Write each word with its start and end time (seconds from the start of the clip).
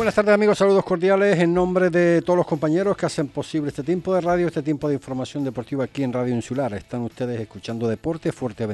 buenas 0.00 0.14
tardes 0.14 0.32
amigos, 0.32 0.56
saludos 0.56 0.82
cordiales 0.82 1.38
en 1.40 1.52
nombre 1.52 1.90
de 1.90 2.22
todos 2.22 2.38
los 2.38 2.46
compañeros 2.46 2.96
que 2.96 3.04
hacen 3.04 3.28
posible 3.28 3.68
este 3.68 3.82
tiempo 3.82 4.14
de 4.14 4.22
radio, 4.22 4.46
este 4.46 4.62
tiempo 4.62 4.88
de 4.88 4.94
información 4.94 5.44
deportiva 5.44 5.84
aquí 5.84 6.02
en 6.02 6.10
Radio 6.10 6.34
Insular. 6.34 6.72
Están 6.72 7.02
ustedes 7.02 7.38
escuchando 7.38 7.86
Deporte 7.86 8.32
Fuerte 8.32 8.64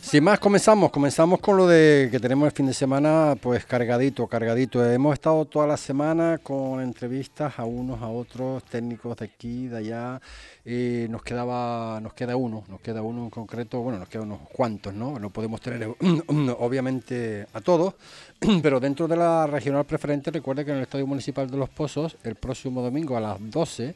Sin 0.00 0.24
más, 0.24 0.40
comenzamos. 0.40 0.90
Comenzamos 0.90 1.38
con 1.38 1.56
lo 1.56 1.68
de 1.68 2.08
que 2.10 2.18
tenemos 2.18 2.46
el 2.46 2.52
fin 2.52 2.66
de 2.66 2.74
semana, 2.74 3.36
pues 3.40 3.64
cargadito, 3.64 4.26
cargadito. 4.26 4.84
Hemos 4.84 5.12
estado 5.12 5.44
toda 5.44 5.68
la 5.68 5.76
semana 5.76 6.38
con 6.42 6.80
entrevistas 6.80 7.60
a 7.60 7.64
unos, 7.64 8.02
a 8.02 8.08
otros, 8.08 8.64
técnicos 8.64 9.16
de 9.18 9.24
aquí, 9.26 9.68
de 9.68 9.76
allá. 9.76 10.20
Y 10.64 11.06
nos 11.10 11.22
quedaba, 11.22 12.00
nos 12.00 12.12
queda 12.14 12.34
uno, 12.34 12.64
nos 12.68 12.80
queda 12.80 13.02
uno 13.02 13.22
en 13.22 13.30
concreto, 13.30 13.80
bueno, 13.80 14.00
nos 14.00 14.08
quedan 14.08 14.32
unos 14.32 14.48
cuantos, 14.52 14.92
¿no? 14.92 15.20
No 15.20 15.30
podemos 15.30 15.60
tener, 15.60 15.88
obviamente, 16.58 17.46
a 17.52 17.60
todos, 17.60 17.94
pero 18.62 18.80
dentro 18.80 19.06
de 19.06 19.16
la 19.16 19.46
regional 19.46 19.84
preferente, 19.84 20.32
recuerde 20.32 20.64
que 20.64 20.72
en 20.72 20.78
el 20.78 20.82
Estadio 20.82 21.06
Municipal 21.06 21.48
de 21.48 21.56
Los 21.56 21.68
Pozos, 21.68 22.16
el 22.24 22.34
próximo 22.34 22.82
domingo 22.82 23.16
a 23.16 23.20
las 23.20 23.36
12, 23.38 23.94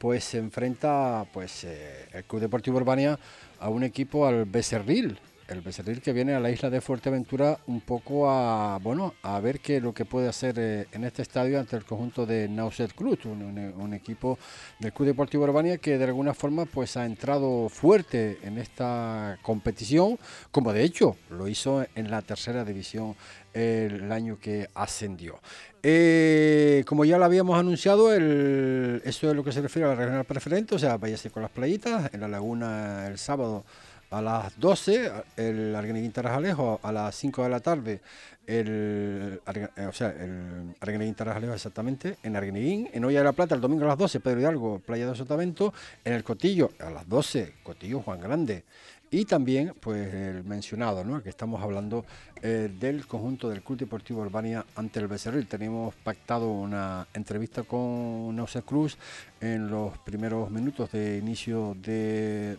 pues 0.00 0.24
se 0.24 0.38
enfrenta 0.38 1.26
pues 1.30 1.64
eh, 1.64 2.06
el 2.14 2.24
Club 2.24 2.40
Deportivo 2.40 2.78
Urbania 2.78 3.18
a 3.58 3.68
un 3.68 3.84
equipo 3.84 4.26
al 4.26 4.46
Becerril, 4.46 5.18
el 5.46 5.60
Becerril 5.60 6.00
que 6.00 6.14
viene 6.14 6.32
a 6.32 6.40
la 6.40 6.50
isla 6.50 6.70
de 6.70 6.80
Fuerteventura 6.80 7.58
un 7.66 7.82
poco 7.82 8.30
a 8.30 8.78
bueno 8.78 9.12
a 9.22 9.38
ver 9.40 9.60
qué 9.60 9.78
lo 9.78 9.92
que 9.92 10.06
puede 10.06 10.26
hacer 10.26 10.54
eh, 10.58 10.86
en 10.92 11.04
este 11.04 11.20
estadio 11.20 11.60
ante 11.60 11.76
el 11.76 11.84
conjunto 11.84 12.24
de 12.24 12.48
Nauset 12.48 12.94
Cruz, 12.94 13.26
un, 13.26 13.92
equipo 13.92 14.38
del 14.78 14.94
Club 14.94 15.08
Deportivo 15.08 15.44
Urbania 15.44 15.76
que 15.76 15.98
de 15.98 16.04
alguna 16.04 16.32
forma 16.32 16.64
pues 16.64 16.96
ha 16.96 17.04
entrado 17.04 17.68
fuerte 17.68 18.38
en 18.42 18.56
esta 18.56 19.38
competición, 19.42 20.18
como 20.50 20.72
de 20.72 20.82
hecho 20.82 21.18
lo 21.28 21.46
hizo 21.46 21.84
en 21.94 22.10
la 22.10 22.22
tercera 22.22 22.64
división 22.64 23.16
el 23.54 24.10
año 24.12 24.38
que 24.38 24.68
ascendió. 24.74 25.40
Eh, 25.82 26.84
como 26.86 27.04
ya 27.04 27.16
lo 27.16 27.24
habíamos 27.24 27.58
anunciado, 27.58 28.12
el, 28.12 29.00
eso 29.04 29.30
es 29.30 29.36
lo 29.36 29.42
que 29.42 29.52
se 29.52 29.62
refiere 29.62 29.86
a 29.86 29.92
la 29.92 29.94
regional 29.94 30.24
preferente, 30.24 30.74
o 30.74 30.78
sea, 30.78 30.98
váyase 30.98 31.30
con 31.30 31.42
las 31.42 31.50
playitas, 31.50 32.12
en 32.12 32.20
la 32.20 32.28
laguna 32.28 33.06
el 33.06 33.16
sábado 33.16 33.64
a 34.10 34.20
las 34.20 34.58
12, 34.58 35.10
el 35.36 35.74
Argueneguín 35.74 36.12
Tarajalejo, 36.12 36.80
a 36.82 36.92
las 36.92 37.14
5 37.14 37.44
de 37.44 37.48
la 37.48 37.60
tarde, 37.60 38.00
el, 38.46 39.40
eh, 39.54 39.86
o 39.86 39.92
sea, 39.92 40.08
el 40.08 40.74
Argueneguín 40.80 41.14
Tarajalejo 41.14 41.54
exactamente, 41.54 42.18
en 42.22 42.36
Argueneguín, 42.36 42.90
en 42.92 43.04
Olla 43.04 43.20
de 43.20 43.24
la 43.24 43.32
Plata, 43.32 43.54
el 43.54 43.60
domingo 43.62 43.84
a 43.84 43.88
las 43.88 43.98
12, 43.98 44.20
Pedro 44.20 44.40
Hidalgo, 44.40 44.80
Playa 44.80 45.06
de 45.06 45.14
Sotavento, 45.14 45.72
en 46.04 46.12
el 46.12 46.24
Cotillo, 46.24 46.72
a 46.80 46.90
las 46.90 47.08
12, 47.08 47.54
Cotillo 47.62 48.00
Juan 48.00 48.20
Grande, 48.20 48.64
y 49.10 49.24
también, 49.24 49.74
pues, 49.80 50.12
el 50.14 50.44
mencionado, 50.44 51.04
¿no? 51.04 51.22
Que 51.22 51.30
estamos 51.30 51.60
hablando 51.62 52.04
eh, 52.42 52.70
del 52.78 53.06
conjunto 53.06 53.48
del 53.48 53.62
Club 53.62 53.78
Deportivo 53.78 54.20
Urbania 54.22 54.64
ante 54.76 55.00
el 55.00 55.08
Becerril. 55.08 55.48
Tenemos 55.48 55.94
pactado 55.96 56.50
una 56.50 57.08
entrevista 57.12 57.64
con 57.64 58.34
Nausa 58.36 58.62
Cruz 58.62 58.96
en 59.40 59.68
los 59.68 59.98
primeros 59.98 60.50
minutos 60.50 60.92
de 60.92 61.18
inicio 61.18 61.76
de, 61.82 62.56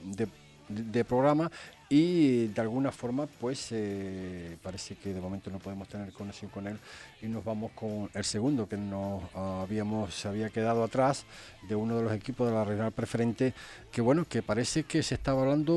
de 0.67 1.05
programa 1.05 1.49
y 1.91 2.47
de 2.47 2.61
alguna 2.61 2.89
forma 2.89 3.27
pues 3.27 3.67
eh, 3.71 4.55
parece 4.63 4.95
que 4.95 5.13
de 5.13 5.19
momento 5.19 5.51
no 5.51 5.59
podemos 5.59 5.89
tener 5.89 6.13
conexión 6.13 6.49
con 6.49 6.65
él 6.65 6.79
y 7.21 7.25
nos 7.25 7.43
vamos 7.43 7.71
con 7.73 8.09
el 8.13 8.23
segundo 8.23 8.67
que 8.69 8.77
nos 8.77 9.23
habíamos 9.35 10.15
se 10.15 10.29
había 10.29 10.49
quedado 10.49 10.85
atrás 10.85 11.25
de 11.67 11.75
uno 11.75 11.97
de 11.97 12.03
los 12.03 12.13
equipos 12.13 12.47
de 12.47 12.53
la 12.53 12.63
regional 12.63 12.93
preferente 12.93 13.53
que 13.91 13.99
bueno 13.99 14.23
que 14.23 14.41
parece 14.41 14.83
que 14.83 15.03
se 15.03 15.15
estaba 15.15 15.41
hablando 15.41 15.73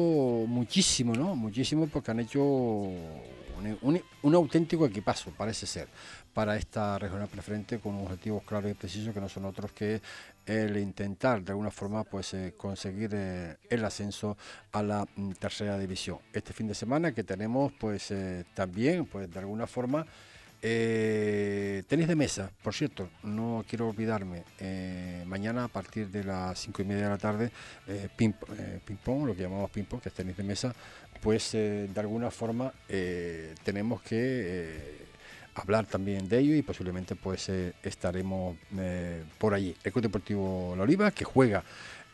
muchísimo 0.46 1.14
no 1.14 1.34
muchísimo 1.34 1.88
porque 1.88 2.12
han 2.12 2.20
hecho 2.20 2.44
un, 2.44 4.00
un 4.22 4.34
auténtico 4.36 4.86
equipazo 4.86 5.32
parece 5.36 5.66
ser 5.66 5.88
para 6.32 6.56
esta 6.56 6.96
regional 6.96 7.28
preferente 7.28 7.80
con 7.80 7.96
objetivos 7.98 8.44
claros 8.44 8.70
y 8.70 8.74
precisos 8.74 9.12
que 9.12 9.20
no 9.20 9.28
son 9.28 9.46
otros 9.46 9.72
que 9.72 10.00
el 10.46 10.76
intentar 10.76 11.42
de 11.42 11.52
alguna 11.52 11.70
forma 11.70 12.04
pues 12.04 12.34
eh, 12.34 12.54
conseguir 12.56 13.10
eh, 13.14 13.56
el 13.68 13.84
ascenso 13.84 14.36
a 14.72 14.82
la 14.82 15.06
mm, 15.16 15.32
tercera 15.32 15.78
división. 15.78 16.18
Este 16.32 16.52
fin 16.52 16.66
de 16.68 16.74
semana 16.74 17.12
que 17.12 17.24
tenemos 17.24 17.72
pues 17.72 18.10
eh, 18.10 18.44
también 18.54 19.06
pues 19.06 19.30
de 19.30 19.38
alguna 19.38 19.66
forma 19.66 20.06
tenis 20.60 22.08
de 22.08 22.16
mesa, 22.16 22.50
por 22.62 22.72
cierto, 22.72 23.10
no 23.22 23.62
quiero 23.68 23.90
olvidarme, 23.90 24.44
mañana 25.26 25.64
a 25.64 25.68
partir 25.68 26.08
de 26.08 26.24
las 26.24 26.58
cinco 26.58 26.80
y 26.80 26.86
media 26.86 27.02
de 27.02 27.10
la 27.10 27.18
tarde, 27.18 27.50
ping, 28.16 28.32
ping, 28.82 28.96
pong, 28.96 29.26
lo 29.26 29.36
que 29.36 29.42
llamamos 29.42 29.70
ping 29.70 29.84
pong, 29.84 30.00
que 30.00 30.08
es 30.08 30.14
tenis 30.14 30.34
de 30.34 30.42
mesa, 30.42 30.74
pues 31.20 31.52
de 31.52 31.92
alguna 31.98 32.30
forma 32.30 32.72
tenemos 33.62 34.00
que 34.00 35.03
hablar 35.54 35.86
también 35.86 36.28
de 36.28 36.38
ello 36.38 36.54
y 36.54 36.62
posiblemente 36.62 37.14
pues 37.14 37.48
eh, 37.48 37.72
estaremos 37.82 38.56
eh, 38.78 39.22
por 39.38 39.54
allí. 39.54 39.74
El 39.84 39.92
Club 39.92 40.02
Deportivo 40.02 40.74
La 40.76 40.82
Oliva 40.82 41.10
que 41.10 41.24
juega 41.24 41.62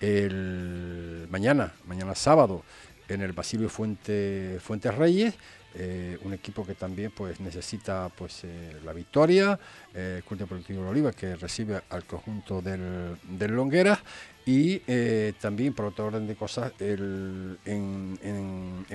el 0.00 1.26
mañana, 1.30 1.72
mañana 1.86 2.14
sábado, 2.14 2.62
en 3.08 3.22
el 3.22 3.32
Basilio 3.32 3.68
Fuente, 3.68 4.58
Fuentes 4.60 4.94
Reyes. 4.94 5.34
Eh, 5.72 6.18
un 6.24 6.32
equipo 6.32 6.66
que 6.66 6.74
también 6.74 7.12
pues 7.12 7.38
necesita 7.38 8.08
pues 8.08 8.42
la 8.84 8.92
victoria, 8.92 9.56
el 9.94 10.24
Club 10.24 10.40
Deportivo 10.40 10.82
La 10.82 10.90
Oliva 10.90 11.12
que 11.12 11.36
recibe 11.36 11.80
al 11.90 12.04
conjunto 12.04 12.60
del, 12.60 13.16
del 13.22 13.52
Longueras 13.52 14.00
y 14.50 14.82
eh, 14.88 15.32
también, 15.40 15.72
por 15.74 15.84
otro 15.84 16.06
orden 16.06 16.26
de 16.26 16.34
cosas, 16.34 16.72
en, 16.80 17.56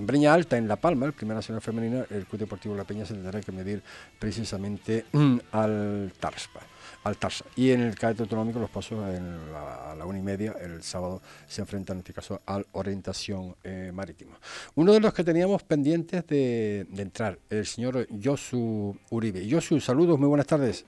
Breña 0.01 0.33
Alta, 0.33 0.57
en 0.57 0.67
La 0.67 0.75
Palma, 0.75 1.05
el 1.05 1.13
Primera 1.13 1.35
Nacional 1.35 1.61
Femenina, 1.61 2.05
el 2.09 2.25
Club 2.25 2.41
Deportivo 2.41 2.75
La 2.75 2.83
Peña 2.83 3.05
se 3.05 3.13
tendrá 3.13 3.39
que 3.39 3.53
medir 3.53 3.81
precisamente 4.19 5.05
al 5.53 6.11
Tarspa. 6.19 6.59
Al 7.05 7.15
Tarsa. 7.15 7.45
Y 7.55 7.71
en 7.71 7.79
el 7.79 7.95
cadete 7.95 8.23
autonómico, 8.23 8.59
los 8.59 8.69
pasos 8.69 9.01
a 9.01 9.95
la 9.97 10.05
una 10.05 10.19
y 10.19 10.21
media, 10.21 10.57
el 10.59 10.83
sábado, 10.83 11.21
se 11.47 11.61
enfrentan 11.61 11.95
en 11.95 11.99
este 11.99 12.11
caso 12.11 12.41
al 12.45 12.67
orientación 12.73 13.55
eh, 13.63 13.91
marítima. 13.93 14.37
Uno 14.73 14.91
de 14.91 14.99
los 14.99 15.13
que 15.13 15.23
teníamos 15.23 15.63
pendientes 15.63 16.27
de, 16.27 16.85
de 16.89 17.01
entrar, 17.01 17.39
el 17.49 17.65
señor 17.65 18.09
Josu 18.21 18.93
Uribe. 19.09 19.47
Josu, 19.49 19.79
saludos, 19.79 20.19
muy 20.19 20.27
buenas 20.27 20.47
tardes. 20.47 20.85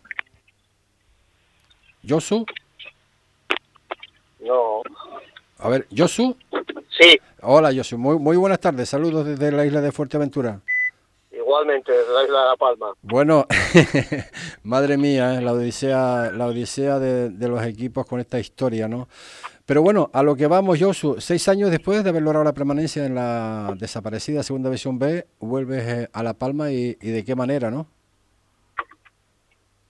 Josu. 2.05 2.45
No. 4.39 4.81
A 5.59 5.69
ver, 5.69 5.87
¿Yosu? 5.89 6.35
Sí. 6.99 7.19
Hola, 7.41 7.71
Yosu. 7.71 7.97
Muy, 7.97 8.17
muy 8.19 8.37
buenas 8.37 8.59
tardes. 8.59 8.89
Saludos 8.89 9.25
desde 9.25 9.51
la 9.51 9.65
isla 9.65 9.81
de 9.81 9.91
Fuerteventura. 9.91 10.61
Igualmente, 11.31 11.91
desde 11.91 12.13
la 12.13 12.23
isla 12.23 12.39
de 12.41 12.45
La 12.45 12.55
Palma. 12.55 12.93
Bueno, 13.01 13.45
madre 14.63 14.97
mía, 14.97 15.35
¿eh? 15.35 15.41
la 15.41 15.53
odisea, 15.53 16.31
la 16.31 16.47
odisea 16.47 16.99
de, 16.99 17.47
los 17.47 17.63
equipos 17.65 18.05
con 18.05 18.19
esta 18.19 18.39
historia, 18.39 18.87
¿no? 18.87 19.07
Pero 19.65 19.81
bueno, 19.81 20.09
a 20.13 20.23
lo 20.23 20.35
que 20.35 20.47
vamos, 20.47 20.79
Josu, 20.79 21.19
seis 21.19 21.47
años 21.49 21.71
después 21.71 22.03
de 22.03 22.09
haber 22.09 22.21
logrado 22.21 22.45
la 22.45 22.53
permanencia 22.53 23.05
en 23.05 23.15
la 23.15 23.75
desaparecida 23.77 24.41
Segunda 24.43 24.69
División 24.69 24.97
B, 24.97 25.25
vuelves 25.39 25.87
eh, 25.87 26.09
a 26.13 26.23
La 26.23 26.33
Palma 26.33 26.71
y, 26.71 26.97
y 27.01 27.11
de 27.11 27.25
qué 27.25 27.35
manera, 27.35 27.69
¿no? 27.69 27.87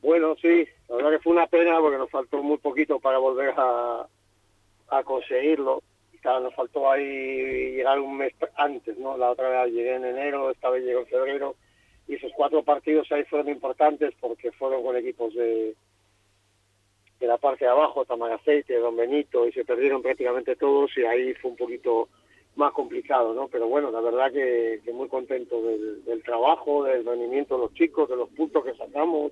Bueno, 0.01 0.35
sí, 0.41 0.67
la 0.89 0.95
verdad 0.95 1.11
que 1.11 1.19
fue 1.19 1.33
una 1.33 1.47
pena 1.47 1.79
porque 1.79 1.97
nos 1.97 2.09
faltó 2.09 2.41
muy 2.41 2.57
poquito 2.57 2.99
para 2.99 3.19
volver 3.19 3.53
a, 3.57 4.07
a 4.89 5.03
conseguirlo. 5.03 5.81
Y 6.13 6.17
claro, 6.17 6.41
nos 6.41 6.55
faltó 6.55 6.89
ahí 6.89 7.75
llegar 7.75 7.99
un 7.99 8.17
mes 8.17 8.33
antes, 8.55 8.97
¿no? 8.97 9.17
La 9.17 9.31
otra 9.31 9.63
vez 9.63 9.73
llegué 9.73 9.95
en 9.95 10.05
enero, 10.05 10.51
esta 10.51 10.69
vez 10.69 10.83
llegué 10.83 10.99
en 10.99 11.07
febrero. 11.07 11.55
Y 12.07 12.15
esos 12.15 12.31
cuatro 12.35 12.63
partidos 12.63 13.11
ahí 13.11 13.23
fueron 13.25 13.49
importantes 13.49 14.13
porque 14.19 14.51
fueron 14.53 14.83
con 14.83 14.95
equipos 14.95 15.33
de, 15.33 15.75
de 17.19 17.27
la 17.27 17.37
parte 17.37 17.65
de 17.65 17.71
abajo, 17.71 18.05
Tamagaceite, 18.05 18.77
Don 18.77 18.95
Benito, 18.95 19.47
y 19.47 19.51
se 19.51 19.65
perdieron 19.65 20.01
prácticamente 20.01 20.55
todos 20.55 20.91
y 20.97 21.03
ahí 21.03 21.33
fue 21.35 21.51
un 21.51 21.57
poquito 21.57 22.09
más 22.55 22.73
complicado, 22.73 23.33
¿no? 23.33 23.47
Pero 23.47 23.67
bueno, 23.67 23.91
la 23.91 24.01
verdad 24.01 24.31
que, 24.31 24.81
muy 24.91 25.07
contento 25.07 25.61
del, 25.61 26.23
trabajo, 26.23 26.83
del 26.83 27.05
rendimiento 27.05 27.55
de 27.55 27.61
los 27.61 27.73
chicos, 27.73 28.09
de 28.09 28.15
los 28.15 28.29
puntos 28.29 28.65
que 28.65 28.73
sacamos, 28.73 29.31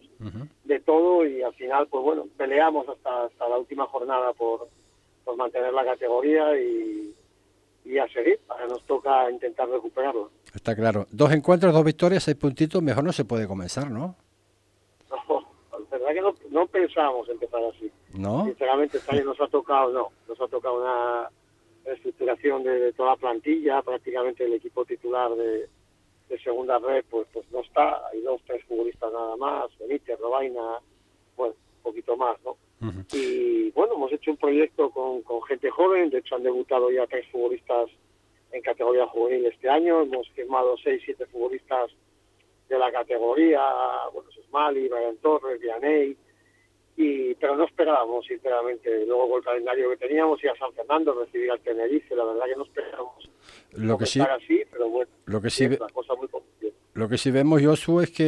de 0.64 0.80
todo 0.80 1.26
y 1.26 1.42
al 1.42 1.54
final, 1.56 1.88
pues 1.88 2.04
bueno, 2.04 2.28
peleamos 2.38 2.88
hasta, 2.88 3.26
hasta 3.26 3.50
la 3.50 3.58
última 3.58 3.86
jornada 3.88 4.34
por, 4.34 4.68
por 5.26 5.36
mantener 5.36 5.74
la 5.74 5.84
categoría 5.84 6.58
y, 6.58 7.14
y 7.84 7.98
a 7.98 8.08
seguir. 8.10 8.40
Ahora 8.48 8.68
nos 8.68 8.84
toca 8.86 9.30
intentar 9.30 9.68
recuperarlo. 9.68 10.32
Está 10.54 10.76
claro. 10.76 11.06
Dos 11.12 11.32
encuentros, 11.34 11.74
dos 11.74 11.84
victorias, 11.84 12.24
seis 12.24 12.38
puntitos, 12.38 12.82
mejor 12.82 13.04
no 13.04 13.12
se 13.12 13.26
puede 13.26 13.48
comenzar, 13.48 13.92
¿no? 13.92 14.16
No, 15.72 15.88
la 15.90 15.98
verdad 15.98 16.14
que 16.14 16.22
no, 16.22 16.36
no 16.62 16.68
pensábamos 16.68 17.28
empezar 17.30 17.62
así. 17.64 17.92
¿No? 18.14 18.46
Sinceramente, 18.46 19.00
año 19.08 19.26
nos 19.26 19.40
ha 19.42 19.48
tocado, 19.48 19.92
no, 19.92 20.10
nos 20.28 20.40
ha 20.42 20.48
tocado 20.48 20.82
una 20.82 21.30
reestructuración 21.86 22.64
de, 22.64 22.94
toda 22.94 23.12
la 23.12 23.18
plantilla, 23.18 23.82
prácticamente 23.82 24.46
el 24.46 24.54
equipo 24.54 24.86
titular 24.86 25.32
de, 25.36 25.70
de 26.30 26.40
segunda 26.40 26.80
red 26.80 27.06
pues 27.10 27.28
pues 27.32 27.50
no 27.52 27.62
está, 27.62 28.08
hay 28.08 28.22
dos, 28.22 28.42
tres 28.46 28.64
futbolistas 28.66 29.12
nada 29.12 29.36
más, 29.38 29.66
Benítez, 29.78 30.20
Robaina, 30.20 30.80
bueno, 31.38 31.54
un 31.78 31.84
poquito 31.84 32.18
más, 32.18 32.38
¿no? 32.44 32.58
Y 33.14 33.72
bueno, 33.72 33.96
hemos 33.96 34.12
hecho 34.12 34.32
un 34.32 34.38
proyecto 34.38 34.90
con, 34.90 35.22
con 35.22 35.42
gente 35.44 35.70
joven, 35.70 36.10
de 36.10 36.20
hecho 36.20 36.36
han 36.36 36.44
debutado 36.44 36.92
ya 36.92 37.06
tres 37.08 37.28
futbolistas 37.32 37.90
en 38.52 38.62
categoría 38.62 39.06
juvenil 39.08 39.46
este 39.46 39.70
año. 39.70 40.02
Hemos 40.02 40.30
firmado 40.30 40.76
6, 40.78 41.02
7 41.06 41.26
futbolistas 41.28 41.92
de 42.70 42.80
la 42.80 42.92
categoría, 42.92 43.62
bueno, 44.14 44.30
Mali, 44.52 44.88
Brian 44.88 45.18
Torres, 45.18 45.60
Vianey, 45.60 46.16
y, 46.98 47.34
pero 47.36 47.56
no 47.56 47.66
esperábamos, 47.66 48.26
sinceramente, 48.26 49.06
luego 49.06 49.30
con 49.30 49.38
el 49.40 49.44
calendario 49.44 49.90
que 49.92 49.98
teníamos, 49.98 50.44
ir 50.44 50.50
a 50.50 50.56
San 50.58 50.74
Fernando, 50.74 51.14
recibir 51.14 51.52
al 51.52 51.60
Tenerife, 51.60 52.16
la 52.16 52.26
verdad 52.26 52.46
que 52.46 52.56
no 52.56 52.64
esperábamos 52.64 53.30
lo 53.74 53.98
que 53.98 54.06
sí, 54.06 54.22
así, 54.22 54.64
pero 54.72 54.90
bueno, 54.90 55.12
lo 55.26 55.42
que 55.42 55.50
sí, 55.50 55.66
es 55.66 55.80
una 55.80 55.90
cosa 55.90 56.16
muy 56.16 56.28
lo 56.96 57.10
que 57.10 57.18
sí 57.18 57.30
vemos, 57.30 57.62
Josu, 57.62 58.00
es 58.00 58.10
que 58.10 58.24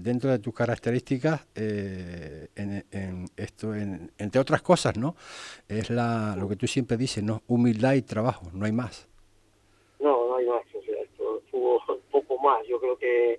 dentro 0.00 0.30
de 0.30 0.40
tus 0.40 0.52
características, 0.52 1.46
eh, 1.54 2.48
en, 2.56 3.24
esto, 3.36 3.72
entre 3.72 4.40
otras 4.40 4.62
cosas, 4.62 4.98
¿no? 4.98 5.14
Es 5.68 5.88
la, 5.88 6.34
lo 6.36 6.48
que 6.48 6.56
tú 6.56 6.66
siempre 6.66 6.96
dices, 6.96 7.22
¿no? 7.22 7.42
Humildad 7.46 7.94
y 7.94 8.02
trabajo, 8.02 8.46
no 8.52 8.64
hay 8.64 8.72
más. 8.72 9.08
No, 10.00 10.26
no 10.26 10.36
hay 10.38 10.46
más, 10.46 10.64
o 10.74 10.82
sea, 10.82 11.00
esto 11.00 11.40
tuvo 11.52 11.80
un 11.88 12.00
poco 12.10 12.36
más. 12.38 12.66
Yo 12.66 12.80
creo 12.80 12.98
que, 12.98 13.38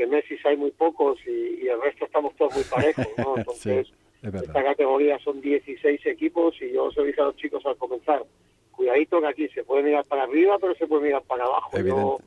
que 0.00 0.06
Messi 0.06 0.36
hay 0.44 0.56
muy 0.56 0.70
pocos 0.70 1.18
y, 1.26 1.68
el 1.68 1.80
resto 1.82 2.06
estamos 2.06 2.34
todos 2.36 2.54
muy 2.54 2.64
parejos, 2.64 3.06
¿no? 3.18 3.36
Entonces, 3.36 3.92
esta 4.22 4.64
categoría 4.64 5.18
son 5.18 5.42
16 5.42 6.06
equipos 6.06 6.54
y 6.62 6.72
yo 6.72 6.84
os 6.84 6.96
he 6.96 7.04
dicho 7.04 7.22
a 7.22 7.26
los 7.26 7.36
chicos 7.36 7.64
al 7.66 7.76
comenzar, 7.76 8.24
cuidadito 8.72 9.20
que 9.20 9.26
aquí 9.26 9.48
se 9.48 9.62
puede 9.62 9.82
mirar 9.82 10.06
para 10.06 10.22
arriba, 10.22 10.56
pero 10.58 10.74
se 10.74 10.86
puede 10.86 11.02
mirar 11.02 11.22
para 11.24 11.44
abajo. 11.44 11.70
Yo 11.78 12.18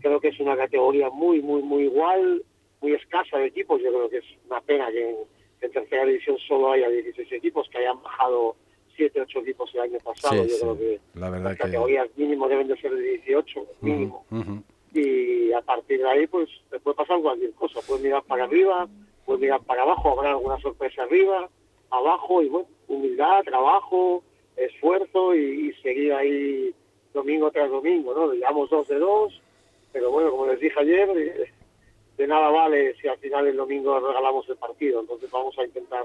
creo 0.00 0.20
que 0.20 0.28
es 0.28 0.38
una 0.38 0.56
categoría 0.56 1.10
muy, 1.10 1.42
muy, 1.42 1.62
muy 1.62 1.82
igual, 1.84 2.44
muy 2.80 2.92
escasa 2.92 3.38
de 3.38 3.46
equipos. 3.46 3.82
Yo 3.82 3.90
creo 3.90 4.08
que 4.08 4.18
es 4.18 4.24
una 4.48 4.60
pena 4.60 4.88
que 4.92 5.16
en, 5.62 5.72
tercera 5.72 6.04
división 6.04 6.38
solo 6.46 6.70
haya 6.72 6.88
16 6.88 7.32
equipos, 7.32 7.68
que 7.70 7.78
hayan 7.78 8.00
bajado 8.04 8.54
7, 8.94 9.20
8 9.20 9.38
equipos 9.40 9.74
el 9.74 9.80
año 9.80 9.98
pasado. 9.98 10.44
Yo 10.44 10.58
creo 10.60 10.78
que 10.78 11.00
la 11.14 11.30
las 11.30 11.56
categorías 11.56 12.06
mínimo 12.16 12.48
deben 12.48 12.68
de 12.68 12.76
ser 12.80 12.94
de 12.94 13.02
18, 13.18 13.66
mínimo. 13.80 14.24
A 15.56 15.62
partir 15.62 15.98
de 15.98 16.08
ahí, 16.08 16.26
pues, 16.26 16.48
te 16.70 16.78
puede 16.80 16.96
pasar 16.96 17.20
cualquier 17.20 17.52
cosa. 17.52 17.80
Puedes 17.86 18.02
mirar 18.02 18.22
para 18.24 18.44
arriba, 18.44 18.88
puedes 19.24 19.40
mirar 19.40 19.60
para 19.62 19.82
abajo, 19.82 20.10
habrá 20.10 20.30
alguna 20.30 20.58
sorpresa 20.60 21.02
arriba, 21.02 21.48
abajo, 21.90 22.42
y 22.42 22.48
bueno, 22.48 22.68
humildad, 22.88 23.42
trabajo, 23.44 24.22
esfuerzo 24.56 25.34
y, 25.34 25.72
seguir 25.82 26.12
ahí 26.14 26.74
domingo 27.12 27.50
tras 27.50 27.70
domingo, 27.70 28.14
¿no? 28.14 28.30
Digamos 28.30 28.70
dos 28.70 28.88
de 28.88 28.98
dos, 28.98 29.40
pero 29.92 30.10
bueno, 30.10 30.30
como 30.30 30.46
les 30.46 30.60
dije 30.60 30.78
ayer, 30.78 31.08
de, 32.16 32.26
nada 32.26 32.50
vale 32.50 32.94
si 32.96 33.08
al 33.08 33.18
final 33.18 33.46
el 33.46 33.56
domingo 33.56 34.00
regalamos 34.00 34.48
el 34.48 34.56
partido, 34.56 35.00
entonces 35.00 35.30
vamos 35.30 35.56
a 35.58 35.64
intentar 35.64 36.04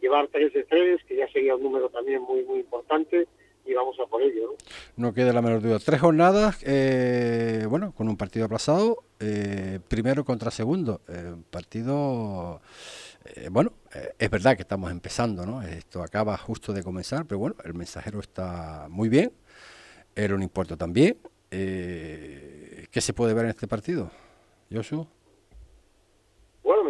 llevar 0.00 0.28
tres 0.28 0.52
de 0.52 0.64
tres, 0.64 1.02
que 1.04 1.16
ya 1.16 1.28
sería 1.28 1.56
un 1.56 1.62
número 1.62 1.88
también 1.88 2.22
muy, 2.22 2.42
muy 2.44 2.60
importante, 2.60 3.26
y 3.66 3.74
vamos 3.74 3.96
a 4.00 4.08
por 4.08 4.22
ello. 4.22 4.56
No, 4.96 5.08
no 5.08 5.14
queda 5.14 5.32
la 5.32 5.42
menor 5.42 5.62
duda. 5.62 5.78
Tres 5.78 6.00
jornadas, 6.00 6.58
eh, 6.62 7.66
bueno, 7.68 7.92
con 7.92 8.08
un 8.08 8.16
partido 8.16 8.46
aplazado, 8.46 9.04
eh, 9.20 9.80
primero 9.88 10.24
contra 10.24 10.50
segundo, 10.50 11.00
eh, 11.08 11.34
partido 11.50 12.60
eh, 13.24 13.48
bueno, 13.50 13.72
eh, 13.94 14.12
es 14.18 14.30
verdad 14.30 14.56
que 14.56 14.62
estamos 14.62 14.90
empezando, 14.90 15.44
¿no? 15.46 15.62
Esto 15.62 16.02
acaba 16.02 16.36
justo 16.36 16.72
de 16.72 16.82
comenzar, 16.82 17.26
pero 17.26 17.38
bueno, 17.38 17.56
el 17.64 17.74
mensajero 17.74 18.20
está 18.20 18.86
muy 18.88 19.08
bien, 19.08 19.32
el 20.14 20.42
importa 20.42 20.76
también. 20.76 21.16
¿Qué 21.50 23.00
se 23.00 23.12
puede 23.12 23.34
ver 23.34 23.44
en 23.44 23.50
este 23.50 23.66
partido, 23.66 24.10
Josu? 24.70 25.06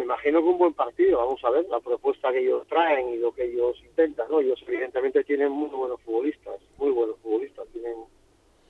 Imagino 0.07 0.41
que 0.41 0.47
un 0.47 0.57
buen 0.57 0.73
partido. 0.73 1.17
Vamos 1.17 1.43
a 1.43 1.49
ver 1.49 1.65
la 1.67 1.81
propuesta 1.81 2.31
que 2.31 2.39
ellos 2.39 2.65
traen 2.67 3.09
y 3.09 3.17
lo 3.17 3.33
que 3.33 3.43
ellos 3.43 3.75
intentan, 3.83 4.31
¿no? 4.31 4.39
Ellos 4.39 4.57
evidentemente 4.65 5.21
tienen 5.25 5.51
muy 5.51 5.67
buenos 5.67 5.99
futbolistas, 6.01 6.61
muy 6.77 6.91
buenos 6.91 7.17
futbolistas. 7.19 7.67
Tienen 7.73 8.05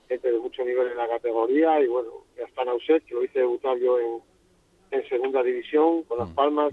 gente 0.08 0.32
de 0.32 0.38
mucho 0.40 0.64
nivel 0.64 0.88
en 0.88 0.96
la 0.96 1.06
categoría 1.06 1.80
y 1.80 1.86
bueno, 1.86 2.10
ya 2.36 2.42
está 2.42 2.64
Nauset, 2.64 3.04
que 3.04 3.14
lo 3.14 3.22
hice 3.22 3.38
debutar 3.38 3.78
yo 3.78 4.00
en, 4.00 4.20
segunda 5.08 5.44
división 5.44 6.02
con 6.02 6.18
Las 6.18 6.30
mm. 6.30 6.34
Palmas 6.34 6.72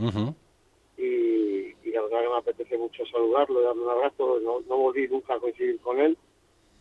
y, 0.97 1.75
la 1.91 2.01
verdad 2.01 2.21
que 2.21 2.29
me 2.29 2.38
apetece 2.38 2.77
mucho 2.79 3.06
saludarlo, 3.06 3.61
darle 3.61 3.83
un 3.83 3.89
abrazo, 3.89 4.39
no, 4.41 4.61
no 4.61 4.77
volví 4.77 5.07
nunca 5.07 5.35
a 5.35 5.39
coincidir 5.39 5.79
con 5.79 6.00
él, 6.00 6.18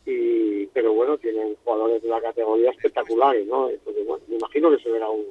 y, 0.07 0.67
pero 0.69 0.95
bueno, 0.95 1.19
tienen 1.19 1.55
jugadores 1.63 2.03
de 2.03 2.09
la 2.09 2.21
categoría 2.21 2.71
espectaculares, 2.71 3.47
¿no? 3.47 3.69
Entonces, 3.69 4.07
bueno, 4.07 4.25
me 4.27 4.37
imagino 4.37 4.71
que 4.71 4.83
se 4.83 4.91
verá 4.91 5.09
un, 5.11 5.27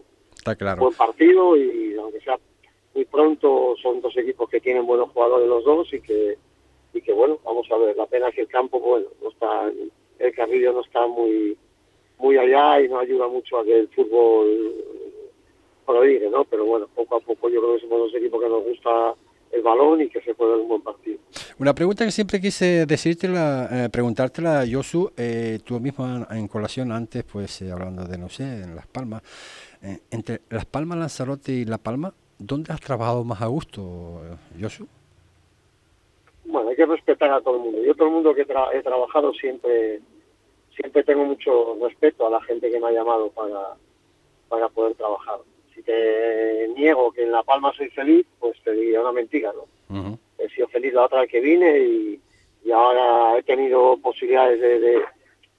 buen 0.78 0.94
partido 0.94 1.58
y, 1.58 1.96
aunque 1.96 2.20
sea 2.22 2.38
muy 2.94 3.06
pronto, 3.06 3.76
son 3.82 4.02
dos 4.02 4.16
equipos 4.18 4.50
que 4.50 4.62
tienen 4.62 4.86
buenos 4.86 5.12
jugadores 5.12 5.48
los 5.48 5.64
dos 5.64 5.94
y 5.94 6.02
que, 6.02 6.38
y 6.94 7.02
que 7.02 7.14
bueno, 7.14 7.40
vamos 7.44 7.68
a 7.72 7.78
ver, 7.78 7.96
la 7.96 8.06
pena 8.06 8.30
es 8.30 8.36
que 8.36 8.42
el 8.42 8.48
campo, 8.48 8.80
bueno, 8.80 9.08
no 9.22 9.30
está, 9.30 9.72
el 10.20 10.36
Carrillo 10.36 10.74
no 10.74 10.82
está 10.82 11.08
muy 11.08 11.58
muy 12.20 12.38
allá 12.38 12.80
y 12.80 12.88
no 12.88 13.00
ayuda 13.00 13.28
mucho 13.28 13.60
a 13.60 13.66
que 13.66 13.80
el 13.80 13.90
fútbol 13.90 14.74
dije, 16.02 16.30
¿no? 16.30 16.46
Pero 16.46 16.66
bueno, 16.66 16.88
poco 16.96 17.18
a 17.18 17.20
poco 17.20 17.50
yo 17.50 17.62
creo 17.62 17.76
que 17.76 17.82
somos 17.82 18.00
dos 18.00 18.16
equipos 18.16 18.42
que 18.42 18.50
nos 18.50 18.64
gusta 18.64 19.16
el 19.52 19.62
balón 19.62 20.02
y 20.02 20.10
que 20.10 20.22
se 20.22 20.34
puede 20.34 20.52
dar 20.52 20.60
un 20.62 20.68
buen 20.68 20.82
partido. 20.82 21.20
Una 21.60 21.76
pregunta 21.76 22.04
que 22.06 22.12
siempre 22.12 22.42
quise 22.42 22.86
decírtela, 22.86 23.70
eh, 23.72 23.90
preguntártela, 23.90 24.66
Josu, 24.70 25.12
eh, 25.16 25.60
tú 25.64 25.80
mismo 25.80 26.26
en, 26.30 26.48
colación 26.48 26.92
antes, 26.92 27.24
pues 27.24 27.62
eh, 27.62 27.72
hablando 27.72 28.06
de, 28.06 28.18
no 28.18 28.30
sé, 28.30 28.44
en 28.44 28.76
Las 28.76 28.88
Palmas, 28.88 29.22
eh, 29.84 30.00
entre 30.12 30.42
Las 30.50 30.66
Palmas, 30.66 30.98
Lanzarote 30.98 31.52
y 31.52 31.66
La 31.66 31.78
Palma, 31.78 32.14
¿dónde 32.40 32.74
has 32.74 32.82
trabajado 32.82 33.24
más 33.24 33.42
a 33.42 33.48
gusto, 33.48 34.22
Josu? 34.60 34.88
Bueno, 36.46 36.70
hay 36.70 36.76
que 36.76 36.86
respetar 36.86 37.32
a 37.32 37.42
todo 37.42 37.58
el 37.58 37.62
mundo. 37.62 37.84
Yo 37.84 37.94
todo 37.96 38.08
el 38.08 38.14
mundo 38.14 38.34
que 38.34 38.42
he 38.42 38.82
trabajado 38.82 39.34
siempre 39.34 40.02
siempre 40.76 41.04
tengo 41.04 41.24
mucho 41.24 41.78
respeto 41.82 42.26
a 42.26 42.32
la 42.32 42.42
gente 42.42 42.72
que 42.72 42.80
me 42.80 42.88
ha 42.88 42.92
llamado 42.92 43.30
para, 43.30 43.76
para 44.50 44.68
poder 44.70 44.96
trabajar 44.96 45.38
si 45.74 45.82
te 45.82 46.68
niego 46.76 47.12
que 47.12 47.24
en 47.24 47.32
La 47.32 47.44
Palma 47.44 47.74
soy 47.76 47.90
feliz, 47.90 48.26
pues 48.40 48.58
te 48.64 48.72
diría 48.74 49.02
una 49.02 49.12
mentira, 49.12 49.52
¿no? 49.54 50.18
He 50.38 50.50
sido 50.50 50.68
feliz 50.68 50.94
la 50.94 51.06
otra 51.06 51.22
vez 51.22 51.30
que 51.30 51.40
vine 51.40 51.80
y, 51.80 52.20
ahora 52.72 53.38
he 53.38 53.44
tenido 53.44 53.98
posibilidades 53.98 54.60
de, 54.60 55.02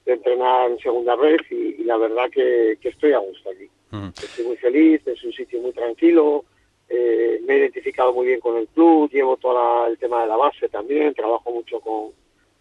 entrenar 0.07 0.71
en 0.71 0.79
segunda 0.79 1.17
red 1.17 1.39
y, 1.51 1.85
la 1.85 1.97
verdad 1.97 2.29
que, 2.31 2.79
estoy 2.83 3.13
a 3.13 3.19
gusto 3.19 3.51
aquí. 3.51 3.69
Estoy 4.23 4.47
muy 4.47 4.57
feliz, 4.57 5.07
es 5.07 5.23
un 5.25 5.33
sitio 5.33 5.61
muy 5.61 5.73
tranquilo, 5.73 6.45
eh, 6.89 7.41
me 7.47 7.55
he 7.55 7.59
identificado 7.59 8.13
muy 8.13 8.27
bien 8.27 8.41
con 8.41 8.57
el 8.57 8.67
club, 8.69 9.11
llevo 9.11 9.37
todo 9.37 9.87
el 9.87 9.99
tema 9.99 10.23
de 10.23 10.29
la 10.29 10.37
base 10.37 10.69
también, 10.69 11.15
trabajo 11.15 11.51
mucho 11.53 11.81
con, 11.81 12.11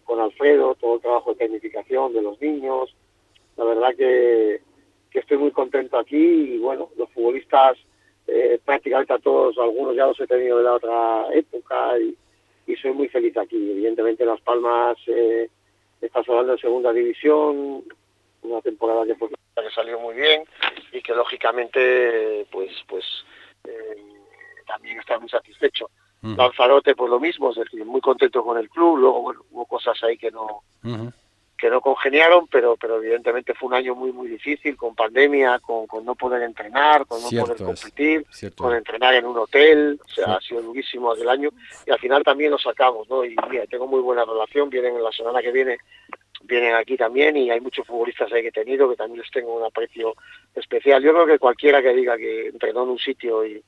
con 0.04 0.20
Alfredo, 0.20 0.74
todo 0.76 0.96
el 0.96 1.00
trabajo 1.00 1.30
de 1.30 1.38
tecnificación 1.38 2.12
de 2.12 2.22
los 2.22 2.40
niños. 2.40 2.94
La 3.56 3.64
verdad 3.64 3.94
que, 3.96 4.60
que 5.10 5.18
estoy 5.18 5.38
muy 5.38 5.50
contento 5.50 5.98
aquí 5.98 6.16
y 6.16 6.58
bueno, 6.58 6.90
los 6.96 7.10
futbolistas 7.10 7.78
eh, 8.26 8.58
prácticamente 8.64 9.12
a 9.12 9.18
todos, 9.18 9.58
algunos 9.58 9.94
ya 9.94 10.06
los 10.06 10.18
he 10.18 10.26
tenido 10.26 10.58
de 10.58 10.64
la 10.64 10.74
otra 10.74 11.28
época 11.32 11.98
y, 11.98 12.16
soy 12.80 12.92
muy 12.92 13.08
feliz 13.08 13.36
aquí. 13.36 13.56
Evidentemente 13.56 14.24
Las 14.24 14.40
Palmas 14.40 14.96
eh, 15.06 15.48
está 16.00 16.20
hablando 16.26 16.52
en 16.52 16.58
segunda 16.58 16.92
división, 16.92 17.84
una 18.42 18.60
temporada 18.60 19.06
que, 19.06 19.14
que 19.62 19.70
salió 19.70 20.00
muy 20.00 20.14
bien 20.14 20.44
y 20.92 21.00
que 21.02 21.14
lógicamente 21.14 22.46
pues 22.50 22.70
pues 22.88 23.04
eh, 23.64 23.96
también 24.66 24.98
está 24.98 25.18
muy 25.18 25.28
satisfecho. 25.28 25.90
Lanzarote 26.22 26.94
pues 26.94 27.10
lo 27.10 27.20
mismo, 27.20 27.50
es 27.50 27.56
decir, 27.56 27.84
muy 27.84 28.00
contento 28.00 28.42
con 28.42 28.56
el 28.56 28.70
club, 28.70 28.96
luego 28.96 29.20
bueno, 29.20 29.42
hubo 29.50 29.66
cosas 29.66 30.02
ahí 30.02 30.16
que 30.16 30.30
no 30.30 30.62
que 31.64 31.70
no 31.70 31.80
congeniaron, 31.80 32.46
pero, 32.48 32.76
pero 32.76 32.96
evidentemente 32.96 33.54
fue 33.54 33.68
un 33.68 33.74
año 33.74 33.94
muy, 33.94 34.12
muy 34.12 34.28
difícil, 34.28 34.76
con 34.76 34.94
pandemia, 34.94 35.60
con, 35.60 35.86
con 35.86 36.04
no 36.04 36.14
poder 36.14 36.42
entrenar, 36.42 37.06
con 37.06 37.22
no 37.22 37.28
poder 37.30 37.56
competir, 37.56 38.26
con 38.56 38.74
entrenar 38.74 39.14
en 39.14 39.24
un 39.24 39.38
hotel, 39.38 39.98
o 40.04 40.08
sea, 40.08 40.34
ha 40.34 40.40
sido 40.40 40.62
durísimo 40.62 41.12
aquel 41.12 41.28
año, 41.28 41.50
y 41.86 41.90
al 41.90 41.98
final 41.98 42.22
también 42.24 42.50
lo 42.50 42.58
sacamos, 42.58 43.08
¿no? 43.08 43.24
Y 43.24 43.36
mira, 43.48 43.66
tengo 43.66 43.86
muy 43.86 44.00
buena 44.00 44.24
relación, 44.24 44.68
vienen 44.68 44.96
en 44.96 45.04
la 45.04 45.12
semana 45.12 45.40
que 45.40 45.52
viene, 45.52 45.78
vienen 46.44 46.74
aquí 46.74 46.96
también, 46.96 47.36
y 47.36 47.50
hay 47.50 47.60
muchos 47.60 47.86
futbolistas 47.86 48.32
ahí 48.32 48.42
que 48.42 48.48
he 48.48 48.52
tenido, 48.52 48.88
que 48.88 48.96
también 48.96 49.20
les 49.20 49.30
tengo 49.30 49.56
un 49.56 49.64
aprecio 49.64 50.14
especial. 50.54 51.02
Yo 51.02 51.12
creo 51.12 51.26
que 51.26 51.38
cualquiera 51.38 51.82
que 51.82 51.94
diga 51.94 52.16
que 52.16 52.48
entrenó 52.48 52.84
en 52.84 52.90
un 52.90 52.98
sitio 52.98 53.44
y, 53.44 53.62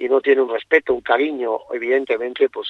y 0.00 0.08
no 0.08 0.20
tiene 0.22 0.40
un 0.40 0.48
respeto, 0.48 0.94
un 0.94 1.02
cariño, 1.02 1.58
evidentemente, 1.72 2.48
pues 2.48 2.66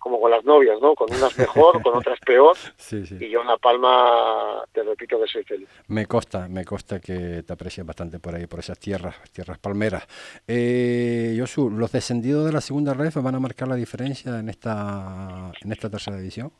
como 0.00 0.20
con 0.20 0.32
las 0.32 0.44
novias, 0.44 0.80
¿no? 0.80 0.96
Con 0.96 1.14
unas 1.14 1.38
mejor, 1.38 1.80
con 1.80 1.96
otras 1.96 2.18
peor. 2.20 2.56
Y 2.92 3.30
yo 3.30 3.40
en 3.40 3.46
La 3.46 3.56
Palma, 3.56 4.64
te 4.72 4.82
repito 4.82 5.18
que 5.20 5.26
soy 5.28 5.44
feliz. 5.44 5.68
Me 5.86 6.06
consta, 6.06 6.48
me 6.48 6.64
consta 6.64 6.98
que 7.00 7.44
te 7.44 7.52
aprecias 7.52 7.86
bastante 7.86 8.18
por 8.18 8.34
ahí, 8.34 8.46
por 8.46 8.58
esas 8.58 8.78
tierras, 8.78 9.14
tierras 9.32 9.58
palmeras. 9.58 10.06
Eh, 10.46 11.36
Josu, 11.38 11.70
¿los 11.70 11.92
descendidos 11.92 12.44
de 12.44 12.52
la 12.52 12.60
segunda 12.60 12.92
red 12.94 13.12
van 13.14 13.36
a 13.36 13.40
marcar 13.40 13.68
la 13.68 13.76
diferencia 13.76 14.40
en 14.40 14.48
esta, 14.48 15.52
en 15.62 15.72
esta 15.72 15.88
tercera 15.88 16.16
división? 16.16 16.52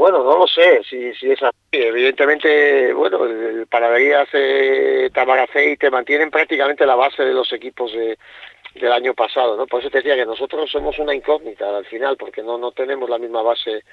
Bueno, 0.00 0.24
no 0.24 0.38
lo 0.38 0.46
sé 0.46 0.82
si, 0.88 1.12
si 1.12 1.30
es 1.30 1.42
así. 1.42 1.58
Evidentemente, 1.72 2.90
bueno, 2.94 3.26
el 3.26 3.66
Paraverías, 3.66 4.30
eh, 4.32 5.10
te 5.78 5.90
mantienen 5.90 6.30
prácticamente 6.30 6.86
la 6.86 6.94
base 6.94 7.22
de 7.22 7.34
los 7.34 7.52
equipos 7.52 7.92
del 7.92 8.92
año 8.92 9.12
pasado, 9.12 9.58
¿no? 9.58 9.66
Por 9.66 9.80
eso 9.80 9.90
te 9.90 9.98
decía 9.98 10.16
que 10.16 10.24
nosotros 10.24 10.70
somos 10.70 10.98
una 10.98 11.14
incógnita 11.14 11.76
al 11.76 11.84
final, 11.84 12.16
porque 12.16 12.42
no, 12.42 12.56
no 12.56 12.72
tenemos 12.72 13.10
la 13.10 13.18
misma 13.18 13.42
base 13.42 13.84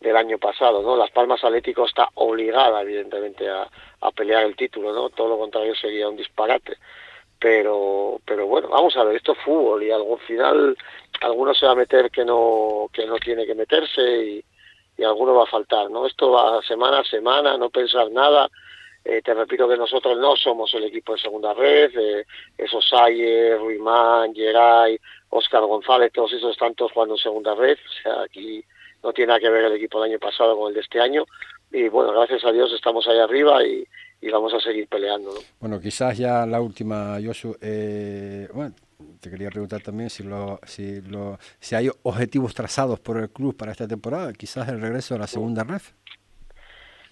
del 0.00 0.16
año 0.16 0.36
pasado, 0.36 0.82
¿no? 0.82 0.96
Las 0.96 1.12
Palmas 1.12 1.44
Atlético 1.44 1.86
está 1.86 2.08
obligada, 2.14 2.82
evidentemente, 2.82 3.48
a, 3.48 3.64
a 4.00 4.10
pelear 4.10 4.42
el 4.42 4.56
título, 4.56 4.92
¿no? 4.92 5.10
Todo 5.10 5.28
lo 5.28 5.38
contrario 5.38 5.76
sería 5.76 6.08
un 6.08 6.16
disparate. 6.16 6.76
Pero, 7.38 8.20
pero 8.24 8.48
bueno, 8.48 8.66
vamos 8.66 8.96
a 8.96 9.04
ver, 9.04 9.14
esto 9.14 9.30
es 9.30 9.38
fútbol 9.38 9.84
y 9.84 9.92
al 9.92 10.02
final 10.26 10.76
alguno 11.20 11.54
se 11.54 11.66
va 11.66 11.72
a 11.72 11.76
meter 11.76 12.10
que 12.10 12.24
no, 12.24 12.88
que 12.92 13.06
no 13.06 13.16
tiene 13.18 13.46
que 13.46 13.54
meterse 13.54 14.02
y, 14.24 14.44
y 14.96 15.04
alguno 15.04 15.34
va 15.34 15.44
a 15.44 15.46
faltar, 15.46 15.90
¿no? 15.90 16.06
Esto 16.06 16.30
va 16.30 16.62
semana 16.62 17.00
a 17.00 17.04
semana, 17.04 17.56
no 17.56 17.70
pensar 17.70 18.10
nada. 18.10 18.50
Eh, 19.04 19.20
te 19.22 19.34
repito 19.34 19.68
que 19.68 19.76
nosotros 19.76 20.16
no 20.18 20.36
somos 20.36 20.72
el 20.74 20.84
equipo 20.84 21.14
de 21.14 21.20
segunda 21.20 21.52
red, 21.54 21.90
eh, 21.98 22.24
esos 22.56 22.88
Sayer, 22.88 23.58
Ruimán, 23.58 24.32
Geray, 24.32 24.96
Oscar 25.30 25.62
González, 25.62 26.12
todos 26.12 26.32
esos 26.32 26.52
están 26.52 26.74
todos 26.74 26.92
jugando 26.92 27.14
en 27.14 27.20
segunda 27.20 27.54
red, 27.56 27.76
o 27.84 28.02
sea, 28.02 28.22
aquí 28.22 28.64
no 29.02 29.12
tiene 29.12 29.28
nada 29.28 29.40
que 29.40 29.50
ver 29.50 29.64
el 29.64 29.72
equipo 29.72 30.00
del 30.00 30.12
año 30.12 30.20
pasado 30.20 30.56
con 30.56 30.68
el 30.68 30.74
de 30.74 30.82
este 30.82 31.00
año, 31.00 31.24
y 31.72 31.88
bueno, 31.88 32.12
gracias 32.12 32.44
a 32.44 32.52
Dios 32.52 32.72
estamos 32.72 33.08
ahí 33.08 33.18
arriba 33.18 33.64
y, 33.66 33.84
y 34.20 34.30
vamos 34.30 34.54
a 34.54 34.60
seguir 34.60 34.86
peleando. 34.86 35.32
¿no? 35.32 35.40
Bueno, 35.58 35.80
quizás 35.80 36.16
ya 36.16 36.46
la 36.46 36.60
última, 36.60 37.18
Josu, 37.22 37.56
eh, 37.60 38.48
bueno, 38.54 38.72
te 39.20 39.30
quería 39.30 39.50
preguntar 39.50 39.82
también 39.82 40.10
si, 40.10 40.22
lo, 40.22 40.60
si, 40.64 41.00
lo, 41.02 41.38
si 41.60 41.74
hay 41.74 41.90
objetivos 42.02 42.54
trazados 42.54 43.00
por 43.00 43.18
el 43.18 43.30
club 43.30 43.56
para 43.56 43.72
esta 43.72 43.86
temporada, 43.86 44.32
quizás 44.32 44.68
el 44.68 44.80
regreso 44.80 45.14
a 45.14 45.18
la 45.18 45.26
segunda 45.26 45.64
red. 45.64 45.82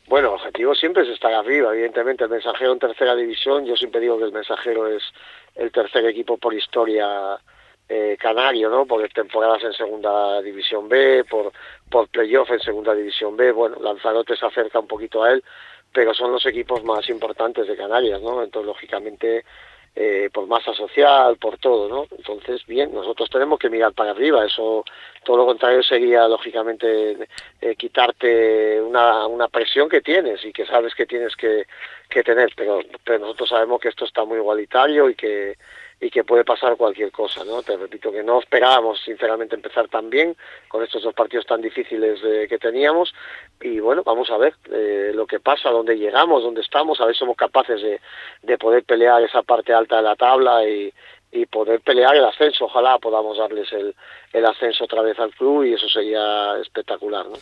Bueno, 0.09 0.29
el 0.29 0.35
objetivo 0.35 0.75
siempre 0.75 1.05
es 1.05 1.09
estar 1.09 1.33
arriba, 1.33 1.73
evidentemente 1.73 2.25
el 2.25 2.31
mensajero 2.31 2.73
en 2.73 2.81
tercera 2.81 3.15
división, 3.15 3.65
yo 3.65 3.77
siempre 3.77 4.01
digo 4.01 4.19
que 4.19 4.25
el 4.25 4.33
mensajero 4.33 4.89
es 4.89 5.03
el 5.55 5.71
tercer 5.71 6.05
equipo 6.07 6.37
por 6.37 6.53
historia 6.53 7.39
eh, 7.89 8.17
canario, 8.19 8.71
¿no? 8.71 8.87
Por 8.87 9.09
temporadas 9.09 9.63
en 9.65 9.73
segunda 9.73 10.41
división 10.43 10.89
B, 10.89 11.25
por, 11.31 11.53
por 11.91 12.09
playoff 12.09 12.51
en 12.51 12.61
segunda 12.61 12.95
división 12.95 13.37
B, 13.37 13.53
bueno, 13.53 13.79
Lanzarote 13.81 14.37
se 14.37 14.47
acerca 14.47 14.79
un 14.79 14.87
poquito 14.87 15.23
a 15.23 15.33
él, 15.33 15.45
pero 15.93 16.15
son 16.15 16.33
los 16.33 16.47
equipos 16.47 16.85
más 16.85 17.09
importantes 17.09 17.67
de 17.67 17.77
Canarias, 17.77 18.21
¿no? 18.23 18.43
Entonces, 18.43 18.67
lógicamente, 18.67 19.45
eh, 19.97 20.31
por 20.33 20.47
masa 20.47 20.73
social, 20.73 21.37
por 21.37 21.59
todo, 21.59 21.89
¿no? 21.89 22.07
Entonces, 22.17 22.65
bien, 22.67 22.95
nosotros 22.95 23.29
tenemos 23.29 23.59
que 23.59 23.69
mirar 23.69 23.93
para 23.93 24.13
arriba, 24.13 24.45
eso, 24.47 24.85
todo 25.25 25.37
lo 25.39 25.47
contrario 25.47 25.83
sería, 25.83 26.29
lógicamente, 26.29 27.29
eh, 27.61 27.77
quitarte 27.77 28.81
una, 28.81 29.27
una 29.27 29.49
presión 29.49 29.89
que 29.89 30.01
tienes 30.01 30.45
y 30.45 30.53
que 30.53 30.65
sabes 30.65 30.95
que 30.95 31.07
tienes 31.07 31.35
que, 31.37 31.67
que 32.09 32.23
tener, 32.23 32.53
pero, 32.57 32.81
pero 33.05 33.19
nosotros 33.19 33.49
sabemos 33.49 33.81
que 33.81 33.89
esto 33.89 34.05
está 34.05 34.25
muy 34.25 34.39
igualitario 34.39 35.11
y 35.11 35.15
que 35.15 35.57
y 36.01 36.11
que 36.11 36.25
puede 36.25 36.45
pasar 36.45 36.77
cualquier 36.77 37.13
cosa, 37.13 37.45
¿no? 37.45 37.63
Te 37.63 37.77
repito 37.77 38.11
que 38.11 38.23
no 38.23 38.41
esperábamos 38.41 39.01
sinceramente 39.05 39.55
empezar 39.55 39.89
tan 39.89 40.09
bien 40.09 40.35
con 40.69 40.83
estos 40.83 41.03
dos 41.03 41.13
partidos 41.13 41.45
tan 41.45 41.61
difíciles 41.61 42.21
eh, 42.25 42.47
que 42.49 42.59
teníamos 42.59 43.13
y 43.61 43.81
bueno, 43.81 44.03
vamos 44.03 44.31
a 44.31 44.39
ver 44.39 44.55
eh, 44.73 45.13
lo 45.15 45.27
que 45.27 45.41
pasa, 45.41 45.71
dónde 45.71 45.99
llegamos, 45.99 46.43
dónde 46.43 46.63
estamos, 46.63 47.01
a 47.01 47.05
ver 47.05 47.15
si 47.15 47.19
somos 47.19 47.37
capaces 47.37 47.83
de, 47.83 48.01
de 48.43 48.59
poder 48.59 48.85
pelear 48.85 49.23
esa 49.23 49.43
parte 49.43 49.75
alta 49.75 49.97
de 49.97 50.03
la 50.03 50.17
tabla 50.17 50.67
y, 50.67 50.93
y 51.33 51.47
poder 51.47 51.81
pelear 51.81 52.17
el 52.17 52.25
ascenso. 52.25 52.65
Ojalá 52.65 52.99
podamos 52.99 53.37
darles 53.37 53.71
el, 53.73 53.95
el 54.33 54.47
ascenso 54.47 54.85
otra 54.85 55.03
vez 55.03 55.19
al 55.19 55.35
club 55.35 55.65
y 55.65 55.75
eso 55.75 55.89
sería 55.89 56.57
espectacular, 56.61 57.27
¿no? 57.27 57.37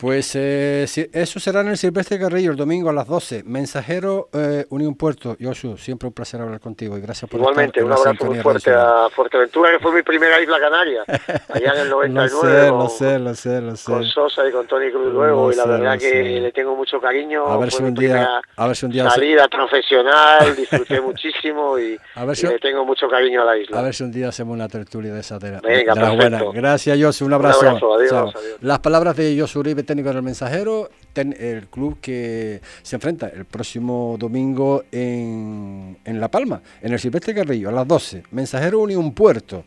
Pues 0.00 0.34
eh, 0.34 0.86
eso 1.12 1.38
será 1.40 1.60
en 1.60 1.68
el 1.68 1.76
Silvestre 1.76 2.18
Carrillo 2.18 2.52
el 2.52 2.56
domingo 2.56 2.88
a 2.88 2.92
las 2.94 3.06
12. 3.06 3.42
Mensajero 3.44 4.30
eh, 4.32 4.64
Unión 4.70 4.94
Puerto. 4.94 5.36
Yosu, 5.38 5.76
siempre 5.76 6.08
un 6.08 6.14
placer 6.14 6.40
hablar 6.40 6.58
contigo 6.58 6.96
y 6.96 7.02
gracias 7.02 7.30
por 7.30 7.38
Igualmente, 7.38 7.84
un 7.84 7.92
abrazo 7.92 8.24
muy 8.24 8.38
fuerte 8.38 8.70
a 8.72 9.10
Fuerteventura, 9.14 9.72
que 9.72 9.78
fue 9.78 9.92
mi 9.92 10.00
primera 10.02 10.40
isla 10.40 10.58
canaria, 10.58 11.04
allá 11.50 11.74
en 11.74 11.80
el 11.80 11.90
99. 11.90 12.68
lo 12.68 12.88
sé, 12.88 13.18
lo 13.18 13.34
sé, 13.34 13.60
lo 13.60 13.76
sé, 13.76 13.92
Con 13.92 14.06
Sosa 14.06 14.48
y 14.48 14.52
con 14.52 14.66
Tony 14.66 14.90
Cruz 14.90 15.12
luego, 15.12 15.52
y 15.52 15.56
la 15.56 15.66
verdad 15.66 15.98
que 15.98 16.40
le 16.40 16.50
tengo 16.52 16.74
mucho 16.74 16.98
cariño. 16.98 17.46
A 17.46 17.58
ver, 17.58 17.70
si 17.70 17.82
un 17.82 17.94
día, 17.94 18.40
a 18.56 18.66
ver 18.66 18.76
si 18.76 18.86
un 18.86 18.92
día. 18.92 19.10
Salida 19.10 19.48
profesional, 19.48 20.56
disfruté 20.56 20.98
muchísimo 21.02 21.78
y, 21.78 21.98
le 22.16 22.58
tengo 22.58 22.86
mucho 22.86 23.06
cariño 23.06 23.42
a 23.42 23.44
la 23.44 23.58
isla. 23.58 23.78
A 23.78 23.82
ver 23.82 23.94
si 23.94 24.02
un 24.02 24.12
día 24.12 24.28
hacemos 24.28 24.54
una 24.54 24.68
tertulia 24.68 25.12
de 25.12 25.20
esa 25.20 25.38
de, 25.38 25.60
Venga, 25.60 25.92
de 25.92 26.00
la 26.00 26.10
buena. 26.14 26.42
Gracias, 26.54 26.98
Yosu, 26.98 27.26
un 27.26 27.34
abrazo. 27.34 27.60
Un 27.60 27.66
abrazo, 27.66 27.94
adiós, 27.96 28.12
adiós. 28.34 28.56
Las 28.62 28.78
palabras 28.78 29.14
de 29.14 29.36
Yosu 29.36 29.60
Uribe 29.60 29.89
técnico 29.90 30.12
del 30.12 30.22
mensajero, 30.22 30.88
el 31.16 31.66
club 31.66 31.98
que 32.00 32.60
se 32.80 32.94
enfrenta 32.94 33.26
el 33.26 33.44
próximo 33.44 34.14
domingo 34.16 34.84
en, 34.92 35.98
en 36.04 36.20
La 36.20 36.30
Palma, 36.30 36.62
en 36.80 36.92
el 36.92 37.00
Silvestre 37.00 37.34
Carrillo, 37.34 37.70
a 37.70 37.72
las 37.72 37.88
12. 37.88 38.22
Mensajero 38.30 38.78
Unión 38.78 39.12
Puerto. 39.12 39.64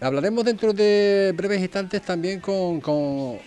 Hablaremos 0.00 0.44
dentro 0.44 0.72
de 0.72 1.32
breves 1.36 1.60
instantes 1.60 2.02
también 2.02 2.40
con, 2.40 2.80
con, 2.80 3.38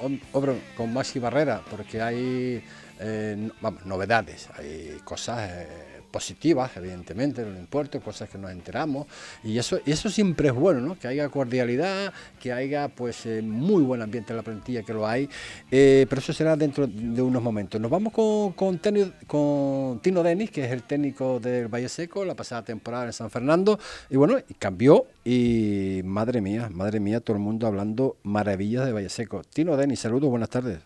con 0.77 0.93
Maxi 0.93 1.19
Barrera, 1.19 1.61
porque 1.69 2.01
hay 2.01 2.63
eh, 3.01 3.49
vamos, 3.59 3.85
novedades, 3.85 4.47
hay 4.57 4.99
cosas. 5.03 5.49
Eh, 5.51 5.92
positivas, 6.13 6.77
evidentemente, 6.77 7.41
no 7.41 7.57
importa, 7.57 7.99
cosas 7.99 8.29
que 8.29 8.37
nos 8.37 8.51
enteramos, 8.51 9.07
y 9.43 9.57
eso, 9.57 9.79
eso 9.83 10.11
siempre 10.11 10.49
es 10.49 10.53
bueno, 10.53 10.79
¿no? 10.79 10.97
que 10.97 11.07
haya 11.07 11.27
cordialidad, 11.27 12.13
que 12.39 12.53
haya 12.53 12.87
pues 12.87 13.25
eh, 13.25 13.41
muy 13.41 13.81
buen 13.81 13.99
ambiente 13.99 14.31
en 14.31 14.37
la 14.37 14.43
plantilla, 14.43 14.83
que 14.83 14.93
lo 14.93 15.07
hay, 15.07 15.27
eh, 15.71 16.05
pero 16.07 16.21
eso 16.21 16.31
será 16.31 16.55
dentro 16.55 16.85
de 16.85 17.21
unos 17.21 17.41
momentos. 17.41 17.81
Nos 17.81 17.89
vamos 17.89 18.13
con, 18.13 18.53
con, 18.53 18.79
con 19.25 19.99
Tino 20.01 20.21
Denis, 20.21 20.51
que 20.51 20.63
es 20.63 20.71
el 20.71 20.83
técnico 20.83 21.39
del 21.39 21.67
Valle 21.67 21.89
Seco, 21.89 22.23
la 22.23 22.35
pasada 22.35 22.63
temporada 22.63 23.05
en 23.05 23.13
San 23.13 23.31
Fernando, 23.31 23.79
y 24.07 24.15
bueno, 24.15 24.37
cambió, 24.59 25.07
y 25.25 26.01
madre 26.05 26.41
mía, 26.41 26.69
madre 26.71 26.99
mía, 26.99 27.21
todo 27.21 27.35
el 27.35 27.41
mundo 27.41 27.65
hablando 27.65 28.17
maravillas 28.21 28.85
de 28.85 28.93
Valle 28.93 29.09
Seco. 29.09 29.41
Tino 29.41 29.75
Denis, 29.75 30.01
saludos, 30.01 30.29
buenas 30.29 30.51
tardes. 30.51 30.79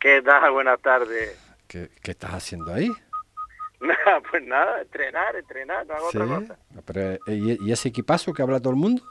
¿Qué 0.00 0.20
tal? 0.20 0.50
Buenas 0.50 0.80
tardes. 0.80 1.38
¿Qué, 1.68 1.90
qué 2.02 2.10
estás 2.10 2.34
haciendo 2.34 2.74
ahí? 2.74 2.90
Nada, 3.84 4.20
pues 4.30 4.42
nada, 4.42 4.80
entrenar, 4.80 5.36
entrenar, 5.36 5.86
no 5.86 5.94
hago 5.94 6.08
otra 6.08 6.26
cosa. 6.26 6.58
Pero, 6.86 7.18
¿y, 7.26 7.68
¿y, 7.68 7.72
ese 7.72 7.88
equipazo 7.88 8.32
que 8.32 8.42
habla 8.42 8.60
todo 8.60 8.70
el 8.70 8.78
mundo? 8.78 9.02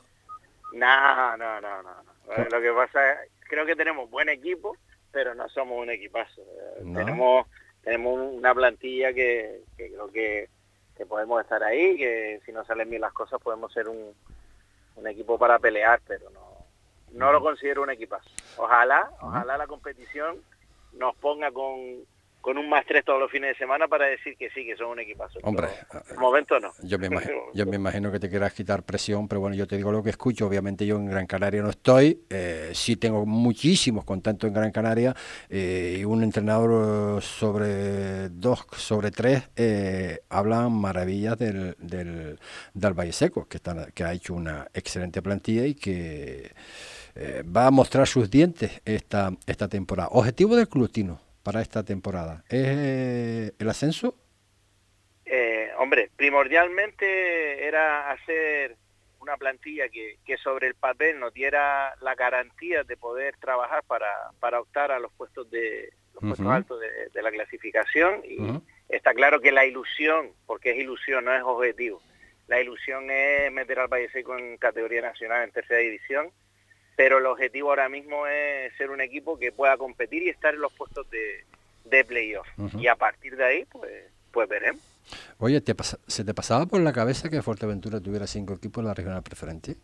No, 0.74 1.38
no, 1.38 1.62
no, 1.62 1.84
no. 1.84 1.92
Lo 2.50 2.62
que 2.62 2.72
pasa 2.72 3.12
es, 3.12 3.30
creo 3.48 3.65
que 3.65 3.75
tenemos 3.75 4.10
buen 4.10 4.30
equipo, 4.30 4.75
pero 5.12 5.36
no 5.36 5.48
somos 5.50 5.80
un 5.80 5.89
equipazo. 5.92 6.42
No. 6.82 7.00
Tenemos 7.00 7.48
tenemos 7.84 8.18
una 8.34 8.56
plantilla 8.56 9.13
que, 9.13 9.62
que 9.77 9.89
creo 9.89 10.12
que, 10.12 10.50
que, 10.96 11.06
podemos 11.06 11.42
estar 11.42 11.62
ahí, 11.63 11.98
que 11.98 12.39
si 12.46 12.51
no 12.53 12.63
salen 12.65 12.89
bien 12.89 13.01
las 13.01 13.12
cosas 13.12 13.42
podemos 13.42 13.74
ser 13.74 13.89
un, 13.89 14.13
un 14.96 15.08
equipo 15.08 15.38
para 15.38 15.60
pelear, 15.60 16.01
pero 16.08 16.30
no, 16.30 16.65
no 17.12 17.32
lo 17.32 17.42
considero 17.42 17.84
un 17.84 17.89
equipazo. 17.89 18.30
Ojalá, 18.58 19.10
ojalá 19.22 19.58
la 19.58 19.68
competición 19.68 20.38
nos 20.94 21.15
ponga 21.18 21.51
con, 21.51 22.06
con 22.44 22.58
un 22.58 22.68
más 22.68 22.86
tres 22.86 23.06
todos 23.06 23.22
los 23.22 23.32
fines 23.32 23.52
de 23.52 23.56
semana 23.56 23.88
para 23.88 24.06
decir 24.06 24.36
que 24.36 24.50
sí, 24.50 24.66
que 24.66 24.76
son 24.76 24.88
un 24.90 25.00
equipazo. 25.00 25.40
Hombre, 25.44 25.70
de 26.10 26.18
momento 26.18 26.60
no. 26.60 26.74
Yo 26.84 27.00
me, 27.00 27.08
imagino, 27.08 27.38
yo 27.54 27.66
me 27.66 27.78
imagino 27.78 28.12
que 28.12 28.20
te 28.20 28.30
quieras 28.30 28.52
quitar 28.52 28.84
presión, 28.84 29.30
pero 29.30 29.40
bueno, 29.40 29.56
yo 29.56 29.66
te 29.66 29.78
digo 29.78 29.94
lo 29.94 30.04
que 30.04 30.10
escucho. 30.10 30.46
Obviamente 30.46 30.86
yo 30.86 30.98
en 30.98 31.06
Gran 31.06 31.26
Canaria 31.26 31.62
no 31.62 31.70
estoy, 31.70 32.20
eh, 32.30 32.72
sí 32.74 32.98
tengo 32.98 33.26
muchísimos 33.26 34.04
contactos 34.04 34.50
en 34.50 34.54
Gran 34.56 34.72
Canaria 34.72 35.16
eh, 35.50 36.00
y 36.00 36.04
un 36.04 36.22
entrenador 36.22 37.22
sobre 37.22 38.28
dos, 38.28 38.68
sobre 38.76 39.12
tres, 39.12 39.50
eh, 39.56 40.20
hablan 40.28 40.74
maravillas 40.74 41.38
del, 41.38 41.78
del, 41.80 42.38
del 42.74 42.94
Valle 42.94 43.14
Seco, 43.14 43.48
que, 43.48 43.56
está, 43.56 43.88
que 43.94 44.04
ha 44.04 44.12
hecho 44.12 44.34
una 44.34 44.68
excelente 44.74 45.22
plantilla 45.22 45.66
y 45.66 45.76
que 45.76 46.52
eh, 47.16 47.44
va 47.44 47.68
a 47.68 47.72
mostrar 47.72 48.06
sus 48.06 48.30
dientes 48.30 48.82
esta, 48.84 49.32
esta 49.46 49.68
temporada. 49.68 50.10
Objetivo 50.12 50.58
del 50.58 50.68
club, 50.68 50.92
Tino 50.92 51.23
para 51.44 51.62
esta 51.62 51.84
temporada? 51.84 52.44
¿Es 52.48 52.66
eh, 52.66 53.52
el 53.60 53.70
ascenso? 53.70 54.16
Eh, 55.26 55.70
hombre, 55.78 56.10
primordialmente 56.16 57.68
era 57.68 58.12
hacer 58.12 58.78
una 59.20 59.38
plantilla 59.38 59.88
que, 59.90 60.18
que, 60.26 60.38
sobre 60.38 60.68
el 60.68 60.76
papel 60.76 61.20
nos 61.20 61.34
diera 61.34 61.96
la 62.02 62.16
garantía 62.16 62.84
de 62.84 62.98
poder 62.98 63.38
trabajar 63.38 63.84
para, 63.84 64.10
para 64.40 64.60
optar 64.60 64.92
a 64.92 65.00
los 65.00 65.14
puestos 65.14 65.50
de 65.50 65.94
los 66.14 66.24
uh 66.24 66.26
-huh. 66.26 66.30
puestos 66.30 66.48
altos 66.48 66.80
de, 66.82 67.10
de, 67.14 67.22
la 67.22 67.32
clasificación 67.32 68.22
y 68.26 68.40
uh 68.40 68.48
-huh. 68.48 68.62
está 68.90 69.14
claro 69.14 69.40
que 69.40 69.52
la 69.54 69.66
ilusión, 69.66 70.32
porque 70.46 70.72
es 70.72 70.78
ilusión, 70.78 71.24
no 71.24 71.34
es 71.34 71.42
objetivo, 71.42 72.02
la 72.48 72.60
ilusión 72.60 73.10
es 73.10 73.52
meter 73.52 73.80
al 73.80 73.88
Valle 73.88 74.10
Seco 74.12 74.38
en 74.38 74.58
categoría 74.58 75.02
nacional 75.02 75.44
en 75.44 75.52
tercera 75.52 75.80
división 75.80 76.32
pero 76.96 77.18
el 77.18 77.26
objetivo 77.26 77.70
ahora 77.70 77.90
mismo 77.90 78.28
es 78.28 78.76
ser 78.78 78.90
un 78.92 79.02
equipo 79.02 79.38
que 79.38 79.52
pueda 79.52 79.78
competir 79.78 80.24
y 80.24 80.30
estar 80.30 80.54
en 80.54 80.62
los 80.62 80.74
puestos 80.74 81.10
de, 81.10 81.44
de 81.86 82.06
playoff. 82.06 82.48
Uh 82.58 82.68
-huh. 82.70 82.82
Y 82.82 82.88
a 82.88 82.96
partir 82.96 83.36
de 83.36 83.46
ahí, 83.46 83.66
pues, 83.66 83.92
pues 84.32 84.48
veremos. 84.48 84.82
Oye, 85.38 85.60
¿te 85.62 85.76
¿se 86.08 86.24
te 86.24 86.34
pasaba 86.34 86.66
por 86.66 86.82
la 86.82 86.94
cabeza 86.94 87.30
que 87.30 87.42
Fuerteventura 87.42 88.00
tuviera 88.00 88.26
cinco 88.28 88.54
equipos 88.54 88.82
en 88.82 88.88
la 88.88 88.94
regional 88.94 89.24
preferente? 89.24 89.76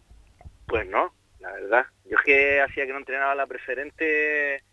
Pues 0.67 0.87
no, 0.87 1.13
la 1.39 1.51
verdad. 1.51 1.85
Yo 2.05 2.17
es 2.17 2.23
que 2.23 2.61
hacía 2.61 2.85
que 2.85 2.93
no 2.93 2.99
entrenaba 2.99 3.35
la 3.35 3.47
preferente 3.47 4.63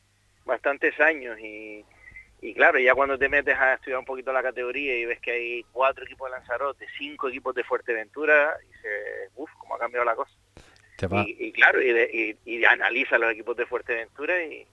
bastantes 0.45 0.99
años 1.01 1.39
y, 1.41 1.85
y 2.41 2.55
claro, 2.55 2.79
ya 2.79 2.95
cuando 2.95 3.19
te 3.19 3.29
metes 3.29 3.57
a 3.59 3.75
estudiar 3.75 3.99
un 3.99 4.05
poquito 4.05 4.33
la 4.33 4.43
categoría 4.43 4.97
y 4.97 5.05
ves 5.07 5.21
que 5.21 5.33
hay 5.33 5.63
cuatro 5.73 6.05
equipos 6.05 6.31
de 6.31 6.37
Lanzarote, 6.39 6.87
cinco 6.97 7.29
equipos 7.29 7.55
de 7.55 7.65
Fuerteventura, 7.65 8.57
dices, 8.69 9.31
uff, 9.35 9.51
cómo 9.59 9.75
ha 9.75 9.79
cambiado 9.79 10.05
la 10.05 10.15
cosa. 10.15 10.33
Y, 10.99 11.47
y, 11.47 11.53
claro, 11.53 11.83
y, 11.83 11.93
de, 11.93 12.37
y, 12.45 12.57
y, 12.57 12.65
analiza 12.65 13.19
los 13.19 13.31
equipos 13.31 13.57
de 13.57 13.67
Fuerteventura 13.67 14.43
y, 14.45 14.67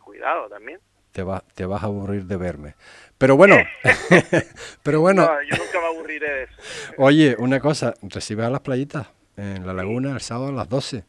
cuidado 0.00 0.48
también. 0.48 0.80
Te, 1.12 1.22
va, 1.22 1.44
te 1.54 1.64
vas 1.64 1.82
a 1.82 1.86
aburrir 1.86 2.24
de 2.24 2.36
verme. 2.36 2.74
Pero 3.16 3.36
bueno, 3.36 3.56
pero 4.82 5.00
bueno. 5.00 5.28
yo 5.48 5.56
nunca 5.56 5.80
me 5.80 5.86
aburriré 5.86 6.28
de 6.28 6.42
eso. 6.44 6.54
Oye, 6.98 7.36
una 7.38 7.60
cosa, 7.60 7.94
recibes 8.02 8.46
a 8.46 8.50
las 8.50 8.60
playitas 8.60 9.08
en 9.36 9.64
la 9.64 9.72
laguna 9.72 10.12
el 10.12 10.20
sábado 10.20 10.48
a 10.48 10.52
las 10.52 10.68
12. 10.68 11.04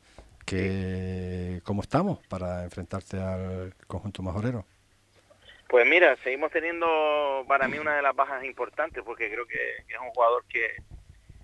Que, 0.46 1.62
¿Cómo 1.64 1.82
estamos 1.82 2.20
para 2.28 2.66
enfrentarte 2.66 3.18
al 3.18 3.74
conjunto 3.88 4.22
majorero? 4.22 4.66
Pues 5.70 5.88
mira, 5.88 6.16
seguimos 6.18 6.52
teniendo 6.52 7.46
para 7.48 7.68
mí 7.68 7.80
una 7.80 7.96
de 7.96 8.02
las 8.02 8.16
bajas 8.16 8.44
importantes 8.44 9.02
porque 9.04 9.32
creo 9.32 9.48
que, 9.48 9.78
es 9.88 10.00
un 10.00 10.10
jugador 10.10 10.44
que, 10.48 10.68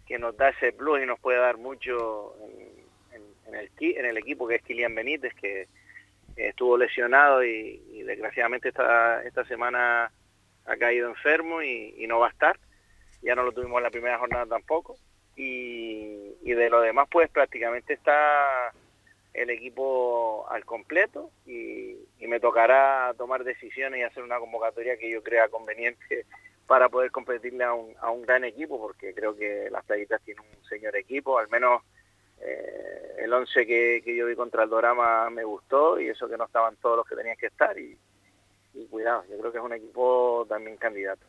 que, 0.05 0.19
nos 0.19 0.37
da 0.37 0.49
ese 0.49 0.73
plus 0.73 1.01
y 1.01 1.05
nos 1.05 1.19
puede 1.19 1.39
dar 1.39 1.57
mucho 1.57 2.35
en, 2.41 2.78
el, 3.55 3.71
en 3.79 4.05
el 4.05 4.17
equipo 4.17 4.47
que 4.47 4.55
es 4.55 4.63
Kilian 4.63 4.95
Benítez, 4.95 5.33
que 5.35 5.67
estuvo 6.35 6.77
lesionado 6.77 7.43
y, 7.43 8.03
desgraciadamente 8.03 8.69
esta, 8.69 9.23
esta 9.23 9.45
semana 9.45 10.11
ha 10.65 10.77
caído 10.77 11.09
enfermo 11.09 11.61
y, 11.61 12.05
no 12.07 12.19
va 12.19 12.27
a 12.27 12.31
estar. 12.31 12.59
Ya 13.21 13.35
no 13.35 13.43
lo 13.43 13.51
tuvimos 13.51 13.77
en 13.77 13.83
la 13.83 13.91
primera 13.91 14.17
jornada 14.17 14.45
tampoco. 14.45 14.97
Y, 15.35 16.35
y 16.41 16.51
de 16.51 16.69
lo 16.69 16.81
demás, 16.81 17.07
pues 17.11 17.29
prácticamente 17.29 17.93
está 17.93 18.71
el 19.33 19.49
equipo 19.49 20.47
al 20.49 20.65
completo 20.65 21.31
y, 21.45 21.97
me 22.27 22.39
tocará 22.39 23.11
tomar 23.17 23.43
decisiones 23.43 23.99
y 23.99 24.03
hacer 24.03 24.21
una 24.21 24.37
convocatoria 24.37 24.97
que 24.97 25.09
yo 25.09 25.23
crea 25.23 25.47
conveniente 25.47 26.27
para 26.67 26.87
poder 26.87 27.09
competirle 27.09 27.63
a 27.63 27.73
un, 27.73 27.95
a 27.99 28.11
un 28.11 28.21
gran 28.21 28.43
equipo, 28.43 28.79
porque 28.79 29.15
creo 29.15 29.35
que 29.35 29.67
las 29.71 29.83
playitas 29.83 30.21
tienen 30.21 30.43
un 30.43 30.63
señor 30.65 30.95
equipo, 30.95 31.39
al 31.39 31.49
menos 31.49 31.81
eh, 32.41 33.15
el 33.19 33.33
11 33.33 33.65
que, 33.65 34.01
que, 34.03 34.15
yo 34.15 34.25
vi 34.25 34.35
contra 34.35 34.63
el 34.63 34.69
Dorama 34.69 35.29
me 35.29 35.43
gustó 35.43 35.99
y 35.99 36.07
eso 36.07 36.27
que 36.27 36.37
no 36.37 36.45
estaban 36.45 36.75
todos 36.77 36.97
los 36.97 37.07
que 37.07 37.15
tenían 37.15 37.37
que 37.37 37.47
estar 37.47 37.77
y, 37.77 37.97
y 38.73 38.85
cuidado, 38.85 39.23
yo 39.29 39.37
creo 39.39 39.51
que 39.51 39.57
es 39.57 39.63
un 39.63 39.73
equipo 39.73 40.45
también 40.47 40.77
candidato. 40.77 41.25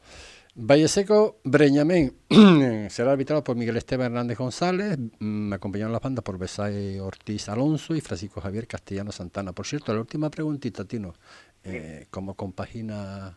Valle 0.55 0.89
Seco, 0.89 1.37
Breñamén 1.45 2.13
será 2.91 3.13
arbitrado 3.13 3.45
por 3.45 3.57
Miguel 3.57 3.77
Esteban 3.77 4.07
Hernández 4.07 4.37
González, 4.39 4.99
mm, 4.99 5.49
me 5.49 5.57
acompañaron 5.57 5.93
las 5.93 6.03
bandas 6.03 6.25
por 6.25 6.39
Besay 6.39 6.99
Ortiz 6.99 7.49
Alonso 7.49 7.95
y 7.95 8.01
Francisco 8.01 8.41
Javier 8.41 8.67
Castellano 8.67 9.13
Santana. 9.13 9.53
Por 9.53 9.67
cierto, 9.67 9.95
la 9.95 10.01
última 10.01 10.29
preguntita, 10.29 10.85
Tino, 10.85 11.15
eh, 11.63 12.07
¿cómo 12.11 12.35
compagina, 12.35 13.33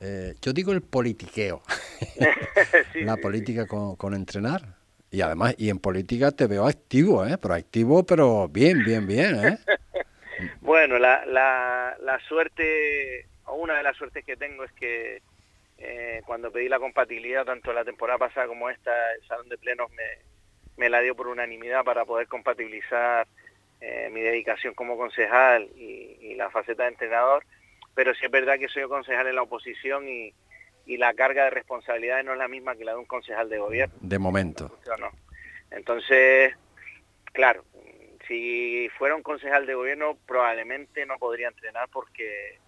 eh, 0.00 0.34
yo 0.42 0.52
digo 0.52 0.72
el 0.72 0.82
politiqueo, 0.82 1.62
la 2.94 3.16
política 3.16 3.66
con, 3.66 4.14
entrenar? 4.14 4.79
Y 5.10 5.22
además, 5.22 5.54
y 5.58 5.70
en 5.70 5.78
política 5.78 6.30
te 6.30 6.46
veo 6.46 6.66
activo, 6.66 7.26
¿eh? 7.26 7.36
Pero 7.40 7.54
activo, 7.54 8.04
pero 8.04 8.48
bien, 8.48 8.84
bien, 8.84 9.06
bien, 9.06 9.44
¿eh? 9.44 9.58
bueno, 10.60 10.98
la, 10.98 11.24
la, 11.26 11.96
la 12.00 12.18
suerte, 12.20 13.26
o 13.46 13.56
una 13.56 13.76
de 13.76 13.82
las 13.82 13.96
suertes 13.96 14.24
que 14.24 14.36
tengo 14.36 14.62
es 14.64 14.72
que 14.72 15.22
eh, 15.78 16.22
cuando 16.26 16.52
pedí 16.52 16.68
la 16.68 16.78
compatibilidad, 16.78 17.44
tanto 17.44 17.72
la 17.72 17.84
temporada 17.84 18.18
pasada 18.18 18.46
como 18.46 18.70
esta, 18.70 18.92
el 19.14 19.26
Salón 19.26 19.48
de 19.48 19.58
Plenos 19.58 19.90
me, 19.92 20.04
me 20.76 20.88
la 20.88 21.00
dio 21.00 21.16
por 21.16 21.26
unanimidad 21.26 21.84
para 21.84 22.04
poder 22.04 22.28
compatibilizar 22.28 23.26
eh, 23.80 24.10
mi 24.12 24.20
dedicación 24.20 24.74
como 24.74 24.96
concejal 24.96 25.64
y, 25.76 26.34
la 26.36 26.50
faceta 26.50 26.84
de 26.84 26.90
entrenador, 26.90 27.44
pero 27.94 28.14
sí 28.14 28.24
es 28.24 28.30
verdad 28.30 28.58
que 28.58 28.68
soy 28.68 28.84
concejal 28.88 29.26
en 29.26 29.34
la 29.34 29.42
oposición 29.42 30.08
y, 30.08 30.32
y 30.86 30.96
la 30.96 31.14
carga 31.14 31.44
de 31.44 31.50
responsabilidad 31.50 32.22
no 32.24 32.32
es 32.32 32.38
la 32.38 32.48
misma 32.48 32.74
que 32.76 32.84
la 32.84 32.92
de 32.92 32.98
un 32.98 33.04
concejal 33.04 33.48
de 33.48 33.58
gobierno. 33.58 33.94
De 34.00 34.18
momento. 34.18 34.78
No. 34.98 35.10
Entonces, 35.70 36.54
claro, 37.32 37.64
si 38.26 38.88
fuera 38.98 39.14
un 39.14 39.22
concejal 39.22 39.66
de 39.66 39.74
gobierno 39.74 40.16
probablemente 40.26 41.06
no 41.06 41.18
podría 41.18 41.48
entrenar 41.48 41.88
porque 41.92 42.58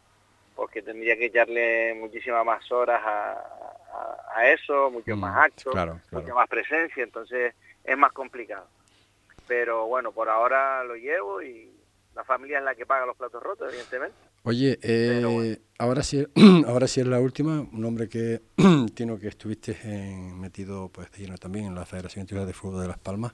porque 0.55 0.83
tendría 0.83 1.17
que 1.17 1.27
echarle 1.27 1.95
muchísimas 1.95 2.45
más 2.45 2.71
horas 2.71 3.01
a, 3.05 4.47
eso, 4.47 4.91
mucho 4.91 5.17
mm, 5.17 5.21
más 5.21 5.47
actos, 5.47 5.75
mucha 6.11 6.35
más 6.35 6.49
presencia, 6.49 7.03
entonces 7.03 7.55
es 7.85 7.97
más 7.97 8.13
complicado. 8.13 8.67
Pero 9.47 9.87
bueno, 9.87 10.13
por 10.13 10.29
ahora 10.29 10.83
lo 10.85 10.97
llevo 10.97 11.43
y 11.43 11.71
la 12.15 12.25
familia 12.25 12.59
es 12.59 12.65
la 12.65 12.75
que 12.75 12.87
paga 12.87 13.07
los 13.07 13.17
platos 13.17 13.43
rotos, 13.43 13.69
evidentemente. 13.69 14.17
Oye, 14.45 14.77
eh, 14.83 15.61
ahora 15.79 16.03
sí, 16.03 16.27
ahora 16.67 16.89
sí 16.89 17.01
es 17.01 17.07
la 17.07 17.21
última, 17.21 17.61
un 17.61 17.85
hombre 17.85 18.09
que 18.09 18.41
tiene 18.95 19.17
que 19.21 19.29
estuviste 19.29 19.79
metido 20.35 20.89
pues 20.89 21.13
de 21.13 21.19
lleno 21.19 21.39
también 21.39 21.67
en 21.67 21.77
la 21.77 21.87
Federación 21.87 22.23
Internacional 22.23 22.47
de 22.49 22.53
Fútbol 22.53 22.83
de 22.83 22.89
Las 22.89 22.99
Palmas. 22.99 23.33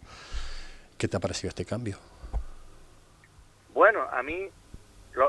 ¿Qué 0.98 1.08
te 1.08 1.16
ha 1.16 1.20
parecido 1.20 1.48
este 1.48 1.64
cambio? 1.64 1.96
Bueno, 3.72 4.02
a 4.10 4.22
mí 4.22 4.50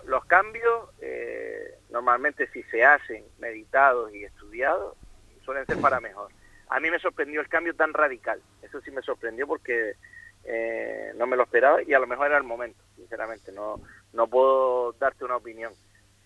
los 0.05 0.25
cambios, 0.25 0.89
eh, 0.99 1.77
normalmente 1.91 2.49
si 2.51 2.61
se 2.63 2.83
hacen 2.83 3.23
meditados 3.39 4.13
y 4.13 4.25
estudiados, 4.25 4.97
suelen 5.45 5.65
ser 5.65 5.77
para 5.77 6.01
mejor. 6.01 6.29
A 6.67 6.81
mí 6.81 6.91
me 6.91 6.99
sorprendió 6.99 7.39
el 7.39 7.47
cambio 7.47 7.73
tan 7.73 7.93
radical, 7.93 8.41
eso 8.61 8.81
sí 8.81 8.91
me 8.91 9.01
sorprendió 9.01 9.47
porque 9.47 9.93
eh, 10.43 11.13
no 11.15 11.25
me 11.25 11.37
lo 11.37 11.43
esperaba 11.43 11.81
y 11.83 11.93
a 11.93 11.99
lo 11.99 12.07
mejor 12.07 12.27
era 12.27 12.37
el 12.37 12.43
momento, 12.43 12.83
sinceramente, 12.95 13.51
no, 13.51 13.81
no 14.13 14.27
puedo 14.27 14.93
darte 14.93 15.25
una 15.25 15.37
opinión, 15.37 15.73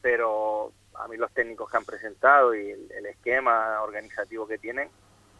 pero 0.02 0.72
a 0.96 1.08
mí 1.08 1.17
los 1.17 1.32
técnicos 1.32 1.69
que 1.69 1.78
han 1.78 1.86
presentado 1.86 2.56
y 2.56 2.72
el, 2.72 3.06
esquema 3.06 3.82
organizativo 3.82 4.48
que 4.48 4.58
tienen, 4.58 4.89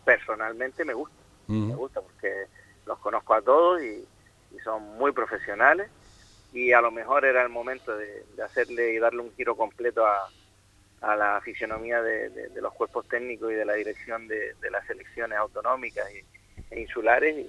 personalmente 0.06 0.86
me 0.86 0.94
gusta, 0.94 1.16
me 1.48 1.76
gusta 1.76 2.02
porque 2.02 2.46
los 2.86 2.98
conozco 3.00 3.34
a 3.34 3.42
todos 3.42 3.82
y 3.82 4.06
son 4.64 4.98
muy 4.98 5.12
profesionales 5.12 5.90
y 6.54 6.72
a 6.72 6.82
lo 6.82 6.92
mejor 6.92 7.26
era 7.26 7.42
el 7.42 7.50
momento 7.50 7.98
de, 7.98 8.24
hacerle 8.44 8.94
y 8.94 9.00
darle 9.00 9.22
un 9.22 9.34
giro 9.36 9.58
completo 9.58 10.06
a, 10.06 10.30
la 11.02 11.42
fisionomía 11.42 12.02
de, 12.02 12.50
los 12.62 12.74
cuerpos 12.74 13.06
técnicos 13.10 13.52
y 13.52 13.56
de 13.56 13.66
la 13.66 13.74
dirección 13.74 14.28
de, 14.28 14.56
las 14.72 14.86
selecciones 14.88 15.38
autonómicas 15.38 16.08
e 16.70 16.80
insulares 16.80 17.46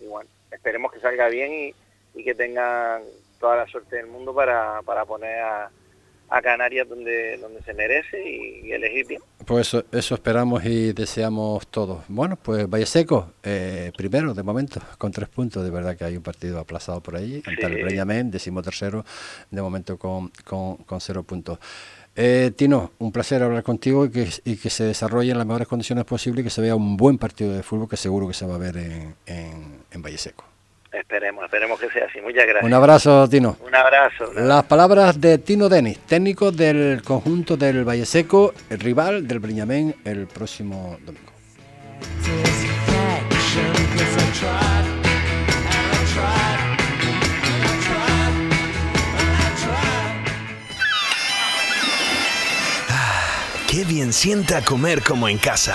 y, 0.00 0.06
bueno, 0.06 0.30
esperemos 0.50 0.92
que 0.92 1.00
salga 1.00 1.28
bien 1.28 1.52
y, 1.52 1.74
y 2.14 2.24
que 2.24 2.34
tengan 2.34 3.02
toda 3.38 3.56
la 3.56 3.66
suerte 3.66 3.96
del 3.96 4.06
mundo 4.06 4.34
para, 4.34 4.82
para 4.82 5.04
poner 5.04 5.40
a, 5.40 5.70
a 6.28 6.42
Canarias 6.42 6.88
donde, 6.88 7.38
donde 7.38 7.62
se 7.62 7.74
merece 7.74 8.22
y, 8.28 8.72
elegir 8.72 9.06
bien. 9.06 9.22
Pues 9.46 9.76
eso, 9.92 10.14
esperamos 10.14 10.64
y 10.64 10.92
deseamos 10.92 11.66
todos. 11.68 12.04
Bueno, 12.08 12.36
pues 12.36 12.68
Valle 12.68 12.86
Seco, 12.86 13.32
eh, 13.42 13.92
primero 13.96 14.34
de 14.34 14.42
momento, 14.42 14.80
con 14.98 15.12
tres 15.12 15.28
puntos. 15.28 15.62
De 15.62 15.70
verdad 15.70 15.96
que 15.96 16.04
hay 16.04 16.16
un 16.16 16.22
partido 16.22 16.58
aplazado 16.58 17.00
por 17.00 17.16
ahí. 17.16 17.42
Sí. 17.42 17.50
Ante 17.50 17.66
el 17.66 17.84
Breñamén, 17.84 18.30
tercero, 18.30 19.04
de 19.50 19.62
momento 19.62 19.98
con, 19.98 20.30
con, 20.44 20.76
con 20.78 21.00
cero 21.00 21.22
puntos. 21.22 21.58
Eh, 22.18 22.50
Tino, 22.56 22.92
un 22.98 23.12
placer 23.12 23.42
hablar 23.42 23.62
contigo 23.62 24.06
y 24.06 24.10
que, 24.10 24.28
y 24.44 24.56
que 24.56 24.70
se 24.70 24.84
desarrolle 24.84 25.32
en 25.32 25.38
las 25.38 25.46
mejores 25.46 25.68
condiciones 25.68 26.06
posibles 26.06 26.40
y 26.40 26.44
que 26.44 26.50
se 26.50 26.62
vea 26.62 26.74
un 26.74 26.96
buen 26.96 27.18
partido 27.18 27.52
de 27.52 27.62
fútbol 27.62 27.88
que 27.90 27.98
seguro 27.98 28.26
que 28.26 28.34
se 28.34 28.46
va 28.46 28.54
a 28.54 28.58
ver 28.58 28.78
en, 28.78 29.14
en, 29.26 29.82
en 29.90 30.02
Valle 30.02 30.16
Seco. 30.16 30.55
Esperemos, 30.92 31.44
esperemos 31.44 31.78
que 31.80 31.90
sea 31.90 32.06
así. 32.06 32.20
Muchas 32.20 32.46
gracias. 32.46 32.64
Un 32.64 32.74
abrazo, 32.74 33.28
Tino. 33.28 33.56
Un 33.66 33.74
abrazo. 33.74 34.32
Las 34.34 34.64
palabras 34.64 35.20
de 35.20 35.38
Tino 35.38 35.68
Denis, 35.68 35.98
técnico 36.00 36.52
del 36.52 37.02
conjunto 37.02 37.56
del 37.56 37.84
Valle 37.84 38.06
Seco, 38.06 38.54
el 38.70 38.78
rival 38.78 39.26
del 39.26 39.38
Briñamén 39.40 39.94
el 40.04 40.26
próximo 40.26 40.98
domingo. 41.04 41.32
Ah, 52.88 53.52
qué 53.68 53.84
bien 53.84 54.12
sienta 54.12 54.62
comer 54.62 55.02
como 55.02 55.28
en 55.28 55.38
casa. 55.38 55.74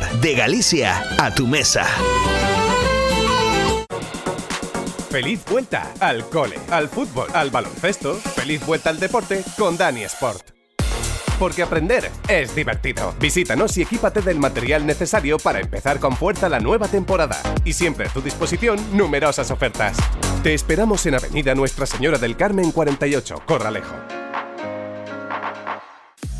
De 0.00 0.34
Galicia 0.34 1.04
a 1.18 1.34
tu 1.34 1.46
mesa. 1.46 1.84
Feliz 5.10 5.44
vuelta 5.44 5.92
al 6.00 6.24
cole, 6.30 6.56
al 6.70 6.88
fútbol, 6.88 7.28
al 7.34 7.50
baloncesto. 7.50 8.14
Feliz 8.14 8.64
vuelta 8.64 8.88
al 8.88 8.98
deporte 8.98 9.44
con 9.58 9.76
Dani 9.76 10.02
Sport. 10.04 10.52
porque 11.38 11.62
aprender 11.62 12.08
es 12.28 12.54
divertido. 12.54 13.14
Visítanos 13.18 13.76
y 13.76 13.82
equípate 13.82 14.22
del 14.22 14.38
material 14.38 14.86
necesario 14.86 15.38
para 15.38 15.60
empezar 15.60 15.98
con 15.98 16.16
fuerza 16.16 16.48
la 16.48 16.60
nueva 16.60 16.86
temporada. 16.88 17.36
Y 17.64 17.72
siempre 17.72 18.06
a 18.06 18.12
tu 18.12 18.22
disposición 18.22 18.78
numerosas 18.96 19.50
ofertas. 19.50 19.96
Te 20.42 20.54
esperamos 20.54 21.04
en 21.06 21.16
Avenida 21.16 21.54
Nuestra 21.54 21.84
Señora 21.84 22.16
del 22.18 22.36
Carmen 22.36 22.70
48, 22.70 23.42
Corralejo. 23.44 24.21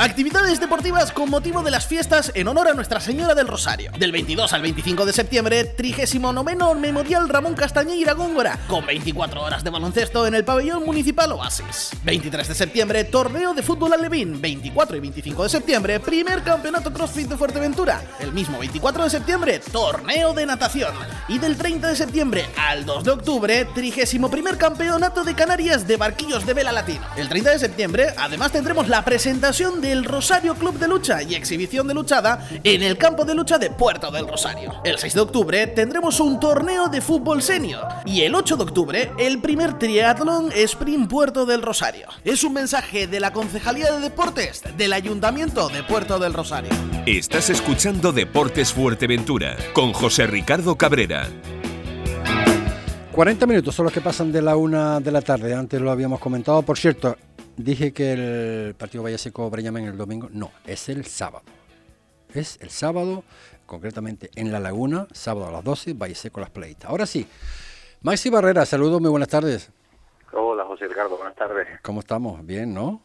Actividades 0.03 0.59
deportivas 0.59 1.13
con 1.13 1.31
motivo 1.31 1.63
de 1.63 1.71
las 1.71 1.87
fiestas 1.87 2.33
en 2.35 2.49
honor 2.49 2.67
a 2.67 2.75
Nuestra 2.75 2.99
Señora 2.99 3.37
del 3.37 3.47
Rosario. 3.47 3.93
Del 3.97 4.11
22 4.11 4.53
al 4.53 4.61
25 4.61 5.07
de 5.07 5.13
septiembre, 5.13 5.63
39 5.63 6.75
Memorial 6.75 7.29
Ramón 7.29 7.55
Castañeira 7.55 8.13
Góngora, 8.15 8.59
con 8.67 8.85
24 8.85 9.41
horas 9.41 9.63
de 9.63 9.71
baloncesto 9.71 10.27
en 10.27 10.35
el 10.35 10.45
pabellón 10.45 10.85
municipal 10.85 11.31
Oasis. 11.31 11.91
23 12.03 12.49
de 12.49 12.55
septiembre, 12.57 13.05
torneo 13.05 13.55
de 13.55 13.63
fútbol 13.63 13.93
alevín. 13.93 14.41
24 14.41 14.97
y 14.97 15.01
25 15.01 15.45
de 15.45 15.49
septiembre, 15.49 16.01
primer 16.01 16.43
campeonato 16.43 16.93
CrossFit 16.93 17.29
de 17.29 17.37
Fuerteventura. 17.37 18.03
El 18.19 18.33
mismo 18.33 18.59
24 18.59 19.05
de 19.05 19.11
septiembre, 19.11 19.61
torneo 19.71 20.35
de 20.35 20.47
natación. 20.47 20.93
Y 21.29 21.39
del 21.39 21.57
30 21.57 21.91
de 21.91 21.95
septiembre 21.95 22.47
al 22.59 22.85
2 22.85 23.05
de 23.05 23.11
octubre, 23.13 23.69
31 23.73 24.29
primer 24.29 24.59
campeonato 24.59 25.23
de 25.23 25.37
Canarias 25.37 25.87
de 25.87 25.97
barquillos 25.97 26.45
de 26.45 26.55
vela 26.55 26.73
latino. 26.73 27.07
El 27.17 27.29
30 27.29 27.51
de 27.51 27.59
septiembre, 27.61 28.15
además 28.19 28.51
tendremos 28.51 28.89
la 28.89 29.05
presentación 29.05 29.81
del 29.93 30.07
Rosario 30.07 30.55
Club 30.55 30.79
de 30.79 30.89
Lucha 30.89 31.23
y 31.23 31.35
exhibición 31.35 31.87
de 31.87 31.93
luchada 31.93 32.49
en 32.65 32.83
el 32.83 32.97
campo 32.97 33.27
de 33.27 33.35
lucha 33.35 33.59
de 33.59 33.69
Puerto 33.69 34.11
del 34.11 34.27
Rosario. 34.27 34.81
El 34.85 34.97
6 34.97 35.13
de 35.13 35.21
octubre 35.21 35.67
tendremos 35.67 36.19
un 36.19 36.41
torneo 36.41 36.89
de 36.89 37.03
fútbol 37.03 37.43
senior 37.43 37.87
y 38.07 38.23
el 38.23 38.35
8 38.35 38.57
de 38.57 38.63
octubre 38.63 39.13
el 39.19 39.43
primer 39.43 39.79
triatlón 39.79 40.51
Sprint 40.51 41.11
Puerto 41.11 41.45
del 41.45 41.61
Rosario. 41.61 42.07
Es 42.25 42.43
un 42.43 42.55
mensaje 42.55 43.07
de 43.07 43.21
la 43.21 43.35
Concejalía 43.35 43.93
de 43.93 44.01
Deportes 44.01 44.63
del 44.79 44.95
Ayuntamiento 44.95 45.69
de 45.69 45.83
Puerto 45.83 46.19
del 46.19 46.33
Rosario. 46.33 46.71
Estás 47.05 47.51
escuchando 47.51 48.13
Deportes 48.13 48.73
Fuerteventura 48.73 49.59
con 49.75 49.93
José 49.93 50.27
Ricardo 50.27 50.77
Cabrera. 50.77 51.29
40 53.13 53.45
minutos 53.45 53.75
son 53.75 53.85
los 53.85 53.93
que 53.93 54.01
pasan 54.01 54.33
de 54.33 54.41
la 54.41 54.57
una 54.57 54.99
de 54.99 55.13
la 55.13 55.21
tarde, 55.21 55.55
antes 55.55 55.79
lo 55.79 55.91
habíamos 55.91 56.19
comentado. 56.19 56.63
Por 56.63 56.79
cierto, 56.79 57.19
dije 57.57 57.93
que 57.93 58.13
el 58.13 58.75
partido 58.75 59.05
Vallaseco 59.05 59.49
Breñamen 59.51 59.85
el 59.85 59.97
domingo. 59.97 60.29
No, 60.33 60.51
es 60.67 60.89
el 60.89 61.05
sábado. 61.05 61.45
Es 62.35 62.59
el 62.63 62.71
sábado, 62.71 63.25
concretamente 63.67 64.31
en 64.37 64.53
La 64.53 64.61
Laguna, 64.61 65.07
sábado 65.13 65.49
a 65.49 65.53
las 65.53 65.65
12, 65.65 65.95
Vallaseco 65.95 66.41
Las 66.41 66.51
Pleitas. 66.51 66.91
Ahora 66.91 67.07
sí, 67.07 67.27
Maxi 68.01 68.31
Barrera, 68.31 68.65
saludos, 68.65 69.01
muy 69.01 69.11
buenas 69.11 69.29
tardes. 69.29 69.71
Hola, 70.33 70.65
José 70.65 70.89
Ricardo, 70.89 71.17
buenas 71.17 71.37
tardes. 71.37 71.69
¿Cómo 71.83 72.01
estamos? 72.01 72.45
Bien, 72.47 72.73
¿no? 72.73 73.03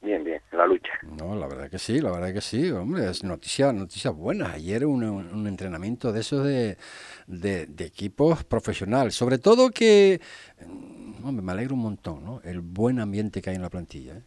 Bien, 0.00 0.22
bien, 0.22 0.40
en 0.52 0.58
la 0.58 0.66
lucha. 0.66 0.92
No, 1.02 1.34
la 1.34 1.46
verdad 1.46 1.70
que 1.70 1.78
sí, 1.78 2.00
la 2.00 2.10
verdad 2.10 2.32
que 2.32 2.42
sí, 2.42 2.70
hombre, 2.70 3.08
es 3.08 3.24
noticia, 3.24 3.72
noticias 3.72 4.14
buenas. 4.14 4.52
Ayer 4.52 4.84
un, 4.84 5.02
un 5.02 5.46
entrenamiento 5.46 6.12
de 6.12 6.20
esos 6.20 6.44
de, 6.44 6.76
de, 7.26 7.66
de 7.66 7.84
equipos 7.86 8.44
profesionales, 8.44 9.14
sobre 9.14 9.38
todo 9.38 9.70
que 9.70 10.20
hombre, 11.24 11.44
me 11.44 11.52
alegro 11.52 11.74
un 11.74 11.82
montón, 11.82 12.24
¿no? 12.24 12.40
El 12.44 12.60
buen 12.60 13.00
ambiente 13.00 13.40
que 13.40 13.50
hay 13.50 13.56
en 13.56 13.62
la 13.62 13.70
plantilla. 13.70 14.14
¿eh? 14.14 14.22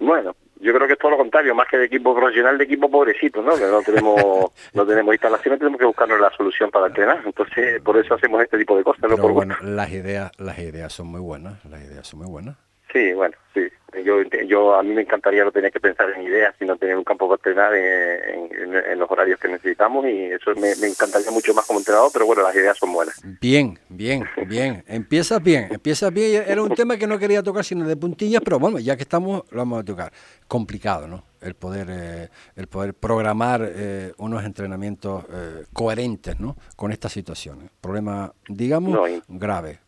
Bueno, 0.00 0.34
yo 0.60 0.72
creo 0.72 0.86
que 0.86 0.92
es 0.94 0.98
todo 0.98 1.12
lo 1.12 1.18
contrario, 1.18 1.54
más 1.54 1.68
que 1.68 1.78
de 1.78 1.86
equipo 1.86 2.14
profesional, 2.14 2.58
de 2.58 2.64
equipo 2.64 2.90
pobrecito, 2.90 3.42
¿no? 3.42 3.56
Que 3.56 3.66
no 3.66 3.82
tenemos, 3.82 4.52
no 4.74 4.86
tenemos 4.86 5.14
instalaciones, 5.14 5.58
tenemos 5.58 5.78
que 5.78 5.86
buscarnos 5.86 6.20
la 6.20 6.30
solución 6.36 6.70
para 6.70 6.86
entrenar. 6.86 7.22
Entonces, 7.24 7.80
por 7.82 7.96
eso 7.96 8.14
hacemos 8.14 8.42
este 8.42 8.58
tipo 8.58 8.76
de 8.76 8.84
cosas, 8.84 9.00
Pero 9.02 9.16
¿no? 9.16 9.22
Por 9.22 9.32
bueno, 9.32 9.56
las 9.62 9.90
ideas, 9.90 10.30
las 10.38 10.58
ideas 10.58 10.92
son 10.92 11.08
muy 11.08 11.20
buenas, 11.20 11.64
las 11.64 11.82
ideas 11.82 12.06
son 12.06 12.20
muy 12.20 12.28
buenas. 12.28 12.56
Sí, 12.92 13.12
bueno, 13.12 13.36
sí. 13.54 13.68
Yo, 14.04 14.22
yo 14.46 14.74
a 14.74 14.82
mí 14.82 14.94
me 14.94 15.02
encantaría 15.02 15.44
no 15.44 15.52
tener 15.52 15.70
que 15.70 15.80
pensar 15.80 16.10
en 16.10 16.22
ideas, 16.22 16.54
sino 16.58 16.76
tener 16.76 16.96
un 16.96 17.04
campo 17.04 17.28
para 17.28 17.36
entrenar 17.36 17.74
en, 17.74 18.50
en, 18.50 18.74
en 18.74 18.98
los 18.98 19.10
horarios 19.10 19.38
que 19.38 19.48
necesitamos 19.48 20.06
y 20.06 20.24
eso 20.24 20.54
me, 20.54 20.74
me, 20.76 20.88
encantaría 20.88 21.30
mucho 21.30 21.52
más 21.54 21.66
como 21.66 21.78
entrenador, 21.78 22.10
pero 22.12 22.26
bueno, 22.26 22.42
las 22.42 22.54
ideas 22.54 22.76
son 22.78 22.92
buenas. 22.92 23.20
Bien, 23.40 23.78
bien, 23.88 24.24
bien. 24.46 24.82
Empiezas 24.86 25.42
bien, 25.42 25.68
empiezas 25.70 26.12
bien. 26.12 26.44
Era 26.46 26.62
un 26.62 26.74
tema 26.74 26.96
que 26.96 27.06
no 27.06 27.18
quería 27.18 27.42
tocar 27.42 27.64
sino 27.64 27.86
de 27.86 27.96
puntillas, 27.96 28.42
pero 28.42 28.58
bueno, 28.58 28.78
ya 28.78 28.96
que 28.96 29.02
estamos, 29.02 29.42
lo 29.50 29.58
vamos 29.58 29.80
a 29.80 29.84
tocar. 29.84 30.12
Complicado, 30.48 31.06
¿no? 31.06 31.24
El 31.40 31.54
poder, 31.54 31.88
eh, 31.90 32.28
el 32.56 32.68
poder 32.68 32.94
programar 32.94 33.60
eh, 33.64 34.12
unos 34.18 34.44
entrenamientos 34.44 35.24
eh, 35.32 35.64
coherentes, 35.72 36.38
¿no? 36.38 36.56
Con 36.76 36.92
estas 36.92 37.12
situaciones. 37.12 37.70
Problema, 37.80 38.32
digamos, 38.48 38.92
no, 38.92 39.22
grave. 39.28 39.80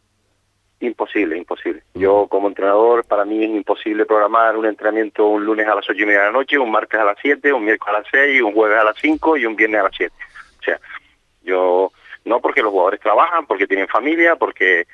Imposible, 0.86 1.36
imposible. 1.36 1.82
Yo 1.94 2.26
como 2.28 2.48
entrenador, 2.48 3.04
para 3.04 3.24
mí 3.24 3.42
es 3.42 3.50
imposible 3.50 4.04
programar 4.04 4.56
un 4.56 4.66
entrenamiento 4.66 5.26
un 5.26 5.44
lunes 5.44 5.66
a 5.66 5.74
las 5.74 5.88
ocho 5.88 6.02
y 6.02 6.06
media 6.06 6.20
de 6.20 6.26
la 6.26 6.32
noche, 6.32 6.58
un 6.58 6.70
martes 6.70 7.00
a 7.00 7.04
las 7.04 7.16
siete, 7.20 7.52
un 7.52 7.64
miércoles 7.64 7.94
a 7.94 7.98
las 8.00 8.08
seis, 8.10 8.42
un 8.42 8.52
jueves 8.52 8.78
a 8.78 8.84
las 8.84 8.96
cinco 8.98 9.36
y 9.36 9.46
un 9.46 9.56
viernes 9.56 9.80
a 9.80 9.84
las 9.84 9.96
siete. 9.96 10.14
O 10.60 10.62
sea, 10.62 10.78
yo 11.42 11.90
no 12.24 12.40
porque 12.40 12.62
los 12.62 12.70
jugadores 12.70 13.00
trabajan, 13.00 13.46
porque 13.46 13.66
tienen 13.66 13.88
familia, 13.88 14.36
porque 14.36 14.86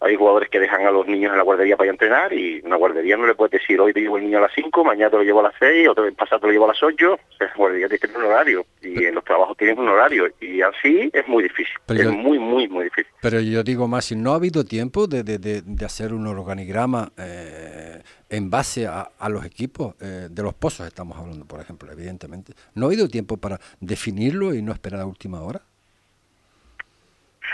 hay 0.00 0.16
jugadores 0.16 0.48
que 0.48 0.58
dejan 0.58 0.86
a 0.86 0.90
los 0.90 1.06
niños 1.06 1.32
en 1.32 1.38
la 1.38 1.44
guardería 1.44 1.76
para 1.76 1.86
ir 1.86 1.90
a 1.90 1.92
entrenar 1.92 2.32
y 2.32 2.60
una 2.64 2.76
guardería 2.76 3.16
no 3.16 3.26
le 3.26 3.34
puedes 3.34 3.60
decir 3.60 3.78
hoy 3.80 3.92
te 3.92 4.00
llevo 4.00 4.16
el 4.16 4.24
niño 4.24 4.38
a 4.38 4.42
las 4.42 4.52
5, 4.54 4.82
mañana 4.82 5.10
te 5.10 5.16
lo 5.18 5.22
llevo 5.22 5.40
a 5.40 5.44
las 5.44 5.54
6, 5.58 5.88
otro 5.88 6.12
pasado 6.14 6.40
te 6.40 6.46
lo 6.46 6.52
llevo 6.52 6.64
a 6.64 6.68
las 6.68 6.82
8. 6.82 7.12
O 7.12 7.36
sea, 7.36 7.46
la 7.46 7.54
guardería 7.54 7.88
tiene 7.88 8.16
un 8.16 8.24
horario 8.24 8.66
y 8.80 9.04
en 9.04 9.14
los 9.14 9.24
trabajos 9.24 9.56
tienen 9.56 9.78
un 9.78 9.88
horario 9.88 10.28
y 10.40 10.62
así 10.62 11.10
es 11.12 11.28
muy 11.28 11.42
difícil. 11.42 11.74
Pero 11.86 12.00
es 12.00 12.06
yo, 12.06 12.12
muy, 12.12 12.38
muy, 12.38 12.68
muy 12.68 12.84
difícil. 12.84 13.12
Pero 13.20 13.40
yo 13.40 13.62
digo 13.62 13.88
más, 13.88 14.06
si 14.06 14.16
no 14.16 14.32
ha 14.32 14.36
habido 14.36 14.64
tiempo 14.64 15.06
de, 15.06 15.22
de, 15.22 15.38
de, 15.38 15.62
de 15.62 15.84
hacer 15.84 16.14
un 16.14 16.26
organigrama 16.26 17.12
eh, 17.18 18.02
en 18.30 18.48
base 18.48 18.86
a, 18.86 19.10
a 19.18 19.28
los 19.28 19.44
equipos 19.44 19.94
eh, 20.00 20.28
de 20.30 20.42
los 20.42 20.54
pozos, 20.54 20.86
estamos 20.86 21.18
hablando, 21.18 21.44
por 21.44 21.60
ejemplo, 21.60 21.92
evidentemente. 21.92 22.54
¿No 22.74 22.86
ha 22.86 22.88
habido 22.88 23.08
tiempo 23.08 23.36
para 23.36 23.60
definirlo 23.80 24.54
y 24.54 24.62
no 24.62 24.72
esperar 24.72 25.00
a 25.00 25.06
última 25.06 25.42
hora? 25.42 25.60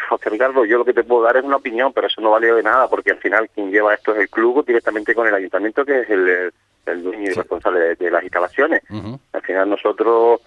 José 0.09 0.31
Ricardo, 0.31 0.65
yo 0.65 0.79
lo 0.79 0.85
que 0.85 0.93
te 0.95 1.05
puedo 1.05 1.23
dar 1.23 1.37
es 1.37 1.45
una 1.45 1.57
opinión, 1.57 1.93
pero 1.93 2.07
eso 2.07 2.21
no 2.21 2.31
vale 2.31 2.53
de 2.53 2.63
nada, 2.63 2.89
porque 2.89 3.11
al 3.11 3.19
final 3.19 3.49
quien 3.55 3.71
lleva 3.71 3.95
esto 3.95 4.13
es 4.15 4.21
el 4.21 4.29
club 4.29 4.65
directamente 4.65 5.15
con 5.15 5.27
el 5.27 5.35
ayuntamiento, 5.35 5.85
que 5.85 6.01
es 6.01 6.11
el, 6.11 6.53
el 6.87 7.03
dueño 7.03 7.25
y 7.25 7.27
sí. 7.29 7.35
responsable 7.35 7.81
de, 7.81 7.95
de, 7.97 8.11
las 8.11 8.23
instalaciones. 8.23 8.83
Uh 8.91 8.95
-huh. 8.95 9.19
Al 9.33 9.43
final 9.43 9.71
nosotros, 9.71 10.41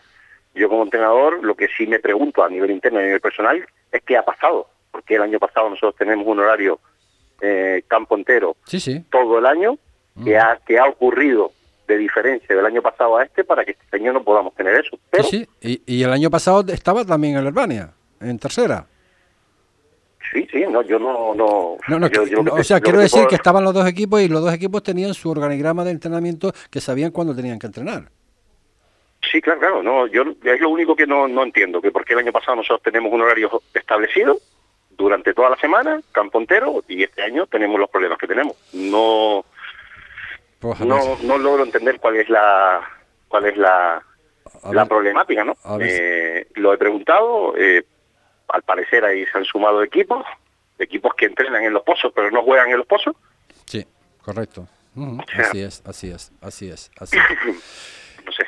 yo 0.56 0.70
como 0.70 0.84
entrenador, 0.84 1.44
lo 1.44 1.56
que 1.56 1.68
sí 1.68 1.88
me 1.88 2.00
pregunto 2.00 2.44
a 2.44 2.50
nivel 2.50 2.72
interno 2.72 3.00
y 3.00 3.04
a 3.04 3.06
nivel 3.06 3.22
personal 3.22 3.66
es 3.92 4.02
qué 4.04 4.18
ha 4.18 4.24
pasado, 4.24 4.68
porque 4.92 5.16
el 5.16 5.22
año 5.22 5.40
pasado 5.40 5.70
nosotros 5.70 5.96
tenemos 5.96 6.26
un 6.28 6.40
horario 6.40 6.80
eh, 7.42 7.84
campo 7.88 8.18
entero 8.18 8.56
sí, 8.66 8.80
sí. 8.80 9.04
todo 9.12 9.40
el 9.40 9.46
año, 9.46 9.74
uh 9.74 9.78
-huh. 10.20 10.24
que, 10.24 10.38
ha, 10.38 10.60
que 10.66 10.78
ha 10.80 10.86
ocurrido 10.86 11.52
de 11.88 11.98
diferencia 11.98 12.56
del 12.56 12.66
año 12.66 12.82
pasado 12.82 13.18
a 13.18 13.24
este 13.24 13.44
para 13.44 13.66
que 13.66 13.72
este 13.72 13.98
año 13.98 14.14
no 14.14 14.24
podamos 14.24 14.54
tener 14.54 14.76
eso. 14.76 15.00
Pero, 15.10 15.24
sí, 15.24 15.48
sí. 15.62 15.82
Y, 15.86 15.96
y 15.98 16.04
el 16.04 16.12
año 16.12 16.30
pasado 16.30 16.64
estaba 16.72 17.04
también 17.04 17.36
en 17.38 17.48
Albania, 17.48 17.92
en 18.22 18.38
tercera. 18.38 18.86
Sí, 20.32 20.48
sí, 20.52 20.64
no, 20.70 20.82
yo 20.84 21.00
no... 21.00 21.34
no, 21.34 21.78
no, 21.88 22.00
no 22.00 22.08
yo, 22.08 22.26
yo 22.26 22.44
no 22.44 22.54
o 22.54 22.64
sea, 22.64 22.80
quiero 22.80 23.00
decir 23.00 23.20
puedo... 23.20 23.30
que 23.30 23.36
estaban 23.36 23.64
los 23.64 23.74
dos 23.74 23.88
equipos 23.88 24.22
y 24.22 24.28
los 24.28 24.42
dos 24.42 24.54
equipos 24.54 24.84
tenían 24.84 25.14
su 25.14 25.30
organigrama 25.32 25.84
de 25.84 25.92
entrenamiento 25.92 26.52
que 26.70 26.82
sabían 26.82 27.12
cuándo 27.12 27.36
tenían 27.36 27.58
que 27.58 27.68
entrenar. 27.68 28.10
Sí, 29.32 29.42
claro, 29.42 29.60
claro, 29.60 29.84
no, 29.84 30.08
yo 30.08 30.24
es 30.44 30.62
lo 30.62 30.70
único 30.70 30.96
que 30.96 31.06
no, 31.06 31.28
no 31.28 31.44
entiendo, 31.44 31.82
que 31.82 31.92
porque 31.92 32.14
el 32.14 32.20
año 32.20 32.32
pasado 32.32 32.58
nosotros 32.58 32.82
tenemos 32.84 33.12
un 33.12 33.22
horario 33.22 33.62
establecido 33.74 34.38
durante 34.92 35.34
toda 35.34 35.50
la 35.50 35.58
semana, 35.58 36.02
campo 36.12 36.40
entero, 36.40 36.84
y 36.88 37.04
este 37.04 37.22
año 37.24 37.46
tenemos 37.48 37.80
los 37.80 37.90
problemas 37.90 38.18
que 38.18 38.28
tenemos. 38.28 38.56
No, 38.74 39.46
pues 40.60 40.80
no, 40.82 41.18
no 41.24 41.38
logro 41.38 41.64
entender 41.64 42.00
cuál 42.00 42.18
es 42.18 42.30
la 42.30 42.82
cuál 43.28 43.46
es 43.46 43.58
la, 43.58 44.04
la 44.72 44.86
problemática, 44.86 45.44
¿no? 45.44 45.56
Eh, 45.80 46.48
lo 46.56 46.74
he 46.74 46.78
preguntado, 46.78 47.56
eh, 47.58 47.86
al 48.54 48.64
parecer 48.64 49.06
ahí 49.06 49.26
se 49.26 49.38
han 49.38 49.46
sumado 49.46 49.84
equipos, 49.84 50.26
equipos 50.78 51.14
que 51.16 51.26
entrenan 51.26 51.64
en 51.64 51.74
los 51.74 51.84
pozos 51.84 52.12
pero 52.16 52.32
no 52.32 52.44
juegan 52.44 52.70
en 52.70 52.78
los 52.78 52.88
pozos. 52.88 53.16
Sí, 53.66 53.86
correcto. 54.22 54.68
Uh 54.96 55.02
-huh. 55.02 55.24
o 55.24 55.32
sea, 55.32 55.46
así 55.46 55.62
es, 55.62 55.84
así 55.86 56.10
es, 56.12 56.32
así 56.42 56.70
es, 56.70 56.92
así 57.00 57.18
es. 57.18 57.56
no 58.26 58.32
sé. 58.32 58.46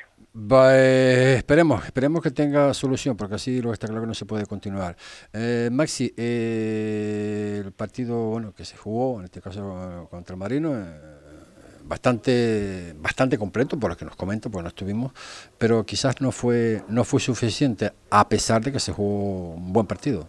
Eh, 0.74 1.36
esperemos, 1.38 1.86
esperemos 1.86 2.22
que 2.22 2.32
tenga 2.32 2.74
solución, 2.74 3.18
porque 3.18 3.36
así 3.36 3.62
lo 3.62 3.74
está 3.74 3.88
claro 3.88 4.02
que 4.02 4.08
no 4.08 4.14
se 4.14 4.26
puede 4.26 4.46
continuar. 4.46 4.96
Eh, 5.34 5.70
Maxi, 5.72 6.14
eh, 6.18 7.62
el 7.66 7.72
partido 7.74 8.16
bueno 8.30 8.54
que 8.54 8.64
se 8.66 8.78
jugó, 8.78 9.20
en 9.20 9.26
este 9.26 9.42
caso 9.42 10.08
contra 10.10 10.34
el 10.34 10.40
Marino, 10.40 10.74
eh, 10.74 11.21
bastante 11.84 12.94
bastante 12.98 13.38
completo 13.38 13.80
por 13.80 13.92
lo 13.92 13.98
que 13.98 14.06
nos 14.06 14.16
comenta 14.16 14.50
porque 14.50 14.64
no 14.64 14.70
estuvimos 14.70 15.12
pero 15.58 15.84
quizás 15.86 16.22
no 16.22 16.32
fue 16.32 16.82
no 16.88 17.04
fue 17.04 17.20
suficiente 17.20 17.92
a 18.10 18.28
pesar 18.28 18.62
de 18.62 18.72
que 18.72 18.80
se 18.80 18.92
jugó 18.92 19.56
un 19.56 19.74
buen 19.74 19.88
partido. 19.88 20.28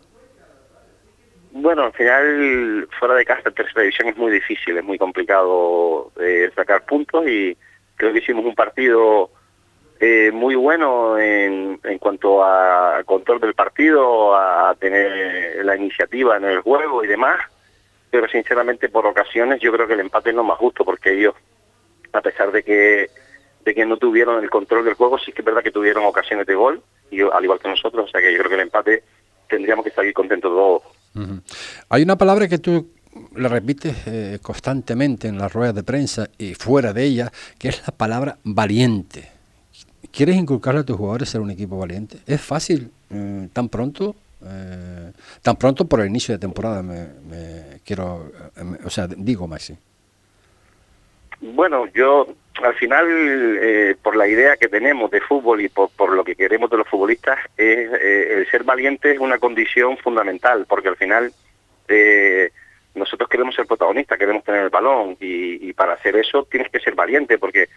Bueno 1.52 1.84
al 1.84 1.92
final 1.92 2.88
fuera 2.98 3.14
de 3.14 3.24
casa 3.24 3.50
tercera 3.50 3.82
división 3.82 4.08
es 4.08 4.16
muy 4.16 4.32
difícil 4.32 4.76
es 4.76 4.84
muy 4.84 4.98
complicado 4.98 6.12
eh, 6.20 6.50
sacar 6.54 6.84
puntos 6.84 7.26
y 7.28 7.56
creo 7.96 8.12
que 8.12 8.18
hicimos 8.20 8.44
un 8.44 8.54
partido 8.54 9.30
eh, 10.00 10.32
muy 10.32 10.56
bueno 10.56 11.16
en, 11.18 11.78
en 11.84 11.98
cuanto 11.98 12.42
a 12.42 13.02
control 13.04 13.40
del 13.40 13.54
partido 13.54 14.34
a 14.34 14.74
tener 14.74 15.64
la 15.64 15.76
iniciativa 15.76 16.36
en 16.38 16.44
el 16.44 16.60
juego 16.60 17.04
y 17.04 17.06
demás 17.06 17.38
pero 18.12 18.28
sinceramente 18.28 18.90
por 18.90 19.06
ocasiones 19.06 19.58
yo 19.60 19.72
creo 19.72 19.88
que 19.88 19.94
el 19.94 20.00
empate 20.00 20.30
es 20.30 20.36
lo 20.36 20.44
más 20.44 20.58
justo 20.58 20.84
porque 20.84 21.18
ellos 21.18 21.34
a 22.12 22.20
pesar 22.20 22.52
de 22.52 22.62
que 22.62 23.10
de 23.64 23.74
que 23.74 23.86
no 23.86 23.96
tuvieron 23.96 24.42
el 24.42 24.50
control 24.50 24.84
del 24.84 24.94
juego, 24.94 25.18
sí 25.18 25.32
que 25.32 25.40
es 25.40 25.44
verdad 25.44 25.62
que 25.62 25.70
tuvieron 25.70 26.04
ocasiones 26.04 26.46
de 26.46 26.54
gol, 26.54 26.82
y 27.10 27.20
al 27.20 27.44
igual 27.44 27.60
que 27.60 27.68
nosotros, 27.68 28.08
o 28.08 28.10
sea 28.10 28.20
que 28.20 28.32
yo 28.32 28.38
creo 28.38 28.48
que 28.48 28.56
el 28.56 28.62
empate 28.62 29.04
tendríamos 29.48 29.84
que 29.84 29.90
estar 29.90 30.12
contentos 30.12 30.50
todos. 30.50 30.82
Hay 31.88 32.02
una 32.02 32.16
palabra 32.16 32.48
que 32.48 32.58
tú 32.58 32.90
le 33.36 33.48
repites 33.48 33.96
eh, 34.06 34.38
constantemente 34.42 35.28
en 35.28 35.38
las 35.38 35.52
ruedas 35.52 35.76
de 35.76 35.84
prensa 35.84 36.28
y 36.38 36.54
fuera 36.54 36.92
de 36.92 37.04
ella, 37.04 37.32
que 37.58 37.68
es 37.68 37.82
la 37.86 37.92
palabra 37.96 38.38
valiente. 38.42 39.30
¿Quieres 40.10 40.36
inculcarle 40.36 40.80
a 40.80 40.84
tus 40.84 40.96
jugadores 40.96 41.28
ser 41.28 41.40
un 41.40 41.50
equipo 41.50 41.78
valiente? 41.78 42.18
¿Es 42.26 42.40
fácil 42.40 42.90
eh, 43.10 43.48
tan 43.52 43.68
pronto? 43.68 44.16
Eh, 44.44 45.12
tan 45.42 45.56
pronto 45.56 45.84
por 45.84 46.00
el 46.00 46.08
inicio 46.08 46.34
de 46.34 46.38
temporada, 46.38 46.82
me, 46.82 47.80
quiero, 47.84 48.32
o 48.84 48.90
sea, 48.90 49.06
digo 49.08 49.46
Maxi. 49.46 49.76
Bueno, 51.40 51.86
yo 51.94 52.26
al 52.62 52.74
final, 52.74 53.06
por 54.02 54.14
la 54.14 54.28
idea 54.28 54.56
que 54.56 54.68
tenemos 54.68 55.10
de 55.10 55.20
fútbol 55.20 55.60
y 55.60 55.68
por, 55.68 55.90
por 55.90 56.12
lo 56.12 56.22
que 56.22 56.36
queremos 56.36 56.70
de 56.70 56.76
los 56.76 56.88
futbolistas, 56.88 57.38
es, 57.56 57.90
el 57.92 58.48
ser 58.48 58.62
valiente 58.62 59.12
es 59.12 59.18
una 59.18 59.38
condición 59.38 59.96
fundamental, 59.98 60.66
porque 60.68 60.88
al 60.88 60.96
final 60.96 61.32
nosotros 62.94 63.28
queremos 63.28 63.54
ser 63.54 63.66
protagonistas, 63.66 64.18
queremos 64.18 64.44
tener 64.44 64.64
el 64.64 64.70
balón 64.70 65.16
y, 65.20 65.72
para 65.72 65.94
hacer 65.94 66.16
eso 66.16 66.46
tienes 66.50 66.70
que 66.70 66.80
ser 66.80 66.94
valiente 66.94 67.38
porque 67.38 67.68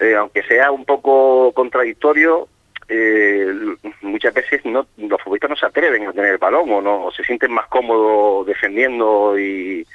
eh, 0.00 0.14
aunque 0.16 0.42
sea 0.42 0.72
un 0.72 0.84
poco 0.84 1.52
contradictorio, 1.52 2.48
eh, 2.92 3.54
muchas 4.02 4.34
veces 4.34 4.64
no, 4.64 4.86
los 4.96 5.20
futbolistas 5.22 5.50
no 5.50 5.56
se 5.56 5.66
atreven 5.66 6.06
a 6.06 6.12
tener 6.12 6.32
el 6.32 6.38
balón 6.38 6.70
o 6.70 6.80
no 6.80 7.10
se 7.10 7.24
sienten 7.24 7.52
más 7.52 7.66
cómodos 7.66 8.46
defendiendo 8.46 9.38
y, 9.38 9.86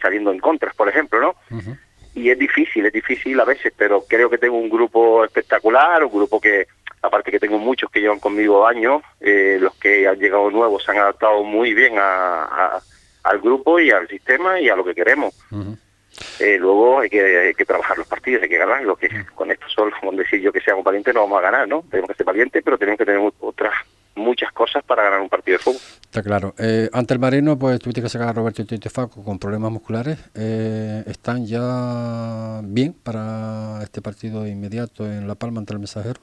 saliendo 0.00 0.30
en 0.30 0.38
contras, 0.38 0.74
por 0.74 0.88
ejemplo, 0.88 1.20
¿no? 1.20 1.34
Y 2.14 2.30
es 2.30 2.38
difícil, 2.38 2.86
es 2.86 2.92
difícil 2.92 3.40
a 3.40 3.44
veces, 3.44 3.72
pero 3.76 4.04
creo 4.08 4.30
que 4.30 4.38
tengo 4.38 4.56
un 4.56 4.70
grupo 4.70 5.24
espectacular, 5.24 6.04
un 6.04 6.12
grupo 6.12 6.40
que, 6.40 6.68
aparte 7.02 7.32
que 7.32 7.40
tengo 7.40 7.58
muchos 7.58 7.90
que 7.90 8.00
llevan 8.00 8.20
conmigo 8.20 8.66
años, 8.66 9.02
eh, 9.20 9.58
los 9.60 9.74
que 9.74 10.06
han 10.06 10.18
llegado 10.18 10.50
nuevos 10.50 10.84
se 10.84 10.92
han 10.92 10.98
adaptado 10.98 11.42
muy 11.42 11.74
bien 11.74 11.94
a 11.98 12.80
al 13.24 13.40
grupo 13.40 13.80
y 13.80 13.90
al 13.90 14.06
sistema 14.06 14.60
y 14.60 14.68
a 14.68 14.76
lo 14.76 14.84
que 14.84 14.94
queremos. 14.94 15.34
Eh, 16.40 16.58
luego 16.58 17.00
hay 17.00 17.10
que, 17.10 17.54
que, 17.56 17.64
trabajar 17.64 17.98
los 17.98 18.06
partidos, 18.06 18.42
hay 18.42 18.48
que 18.48 18.58
ganarlos, 18.58 18.98
que 18.98 19.08
con 19.34 19.50
esto 19.50 19.66
solo, 19.68 19.92
con 20.00 20.16
decir 20.16 20.40
yo 20.40 20.52
que 20.52 20.60
seamos 20.60 20.84
valientes 20.84 21.14
no 21.14 21.22
vamos 21.22 21.38
a 21.38 21.42
ganar, 21.42 21.68
¿no? 21.68 21.84
Tenemos 21.90 22.08
que 22.08 22.16
ser 22.16 22.26
valientes, 22.26 22.62
pero 22.64 22.78
tenemos 22.78 22.98
que 22.98 23.04
tener 23.04 23.32
otras 23.40 23.74
muchas 24.16 24.52
cosas 24.52 24.82
para 24.84 25.02
ganar 25.02 25.20
un 25.20 25.28
partido 25.28 25.58
de 25.58 25.64
fútbol. 25.64 25.80
Está 26.02 26.22
claro. 26.22 26.54
Eh, 26.58 26.88
ante 26.92 27.14
el 27.14 27.20
Marino, 27.20 27.58
pues 27.58 27.80
tuviste 27.80 28.02
que 28.02 28.08
sacar 28.08 28.28
a 28.28 28.32
Roberto 28.32 28.62
y 28.62 28.88
Faco 28.88 29.24
con 29.24 29.38
problemas 29.38 29.72
musculares. 29.72 30.18
Eh, 30.34 31.02
¿Están 31.06 31.46
ya 31.46 32.60
bien 32.62 32.92
para 32.92 33.80
este 33.82 34.00
partido 34.00 34.46
inmediato 34.46 35.04
en 35.06 35.26
La 35.26 35.34
Palma 35.34 35.60
ante 35.60 35.72
el 35.72 35.80
Mensajero? 35.80 36.20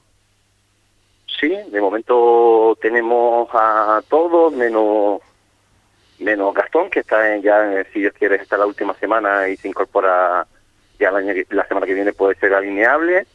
Sí, 1.40 1.48
de 1.48 1.80
momento 1.80 2.78
tenemos 2.80 3.48
a 3.52 4.00
todos, 4.08 4.52
menos 4.52 5.20
menos 6.22 6.54
Gastón, 6.54 6.90
que 6.90 7.00
está 7.00 7.34
en, 7.34 7.42
ya, 7.42 7.84
si 7.92 8.00
Dios 8.00 8.14
quiere, 8.18 8.36
está 8.36 8.56
la 8.56 8.66
última 8.66 8.94
semana 8.94 9.48
y 9.48 9.56
se 9.56 9.68
incorpora 9.68 10.46
ya 10.98 11.10
la, 11.10 11.66
semana 11.66 11.86
que 11.86 11.94
viene 11.94 12.12
puede 12.12 12.36
ser 12.36 12.54
alineable. 12.54 13.26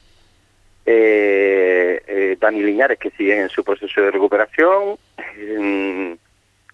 Eh, 0.86 2.02
eh, 2.08 2.38
Dani 2.40 2.64
Liñares, 2.64 2.98
que 2.98 3.12
sigue 3.12 3.40
en 3.40 3.50
su 3.50 3.64
proceso 3.64 4.02
de 4.02 4.12
recuperación. 4.12 4.98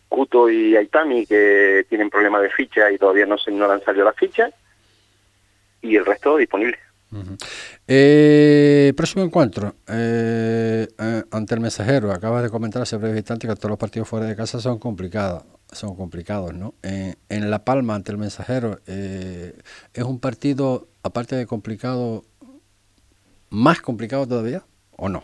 Cuto 0.07 0.49
y 0.49 0.75
Aitami, 0.75 1.25
que 1.25 1.85
tienen 1.89 2.11
problemas 2.11 2.43
de 2.43 2.51
ficha 2.51 2.91
y 2.91 2.99
todavía 2.99 3.25
no, 3.25 3.37
se, 3.39 3.49
no 3.49 3.69
han 3.69 3.83
salido 3.83 4.05
las 4.05 4.15
fichas. 4.15 4.53
Y 5.81 5.95
el 5.95 6.05
resto 6.05 6.37
disponible. 6.37 6.77
Eh, 7.87 8.93
próximo 8.95 9.23
encuentro 9.23 9.75
ante 9.87 11.55
el 11.55 11.59
mensajero. 11.59 12.11
Acabas 12.11 12.43
de 12.43 12.49
comentar 12.49 12.83
hace 12.83 12.97
breve 12.97 13.17
instante 13.17 13.47
que 13.47 13.55
todos 13.55 13.71
los 13.71 13.79
partidos 13.79 14.07
fuera 14.07 14.27
de 14.27 14.35
casa 14.35 14.59
son 14.59 14.77
complicados 14.77 15.43
son 15.73 15.95
complicados, 15.95 16.53
¿no? 16.53 16.73
en 16.83 17.51
La 17.51 17.65
Palma 17.65 17.95
ante 17.95 18.11
el 18.11 18.17
Mensajero 18.17 18.79
eh, 18.87 19.53
es 19.93 20.03
un 20.03 20.19
partido, 20.19 20.87
aparte 21.03 21.35
de 21.35 21.45
complicado, 21.45 22.23
más 23.49 23.81
complicado 23.81 24.27
todavía, 24.27 24.63
¿o 24.97 25.09
no? 25.09 25.23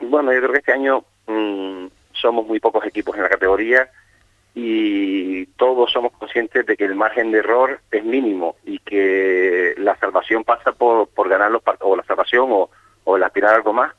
Bueno, 0.00 0.32
yo 0.32 0.40
creo 0.40 0.52
que 0.52 0.58
este 0.58 0.72
año 0.72 1.04
mm, 1.26 1.86
somos 2.12 2.46
muy 2.46 2.60
pocos 2.60 2.84
equipos 2.86 3.16
en 3.16 3.22
la 3.22 3.28
categoría 3.28 3.88
y 4.54 5.46
todos 5.56 5.90
somos 5.90 6.12
conscientes 6.12 6.64
de 6.66 6.76
que 6.76 6.84
el 6.84 6.94
margen 6.94 7.32
de 7.32 7.38
error 7.38 7.80
es 7.90 8.04
mínimo 8.04 8.56
y 8.64 8.78
que 8.78 9.74
la 9.78 9.96
salvación 9.96 10.44
pasa 10.44 10.72
por, 10.72 11.08
por 11.08 11.28
ganar 11.28 11.50
los 11.50 11.62
partidos, 11.62 11.92
o 11.92 11.96
la 11.96 12.04
salvación 12.04 12.48
o, 12.52 12.70
o 13.04 13.16
el 13.16 13.22
aspirar 13.22 13.54
algo 13.54 13.72
más, 13.72 13.92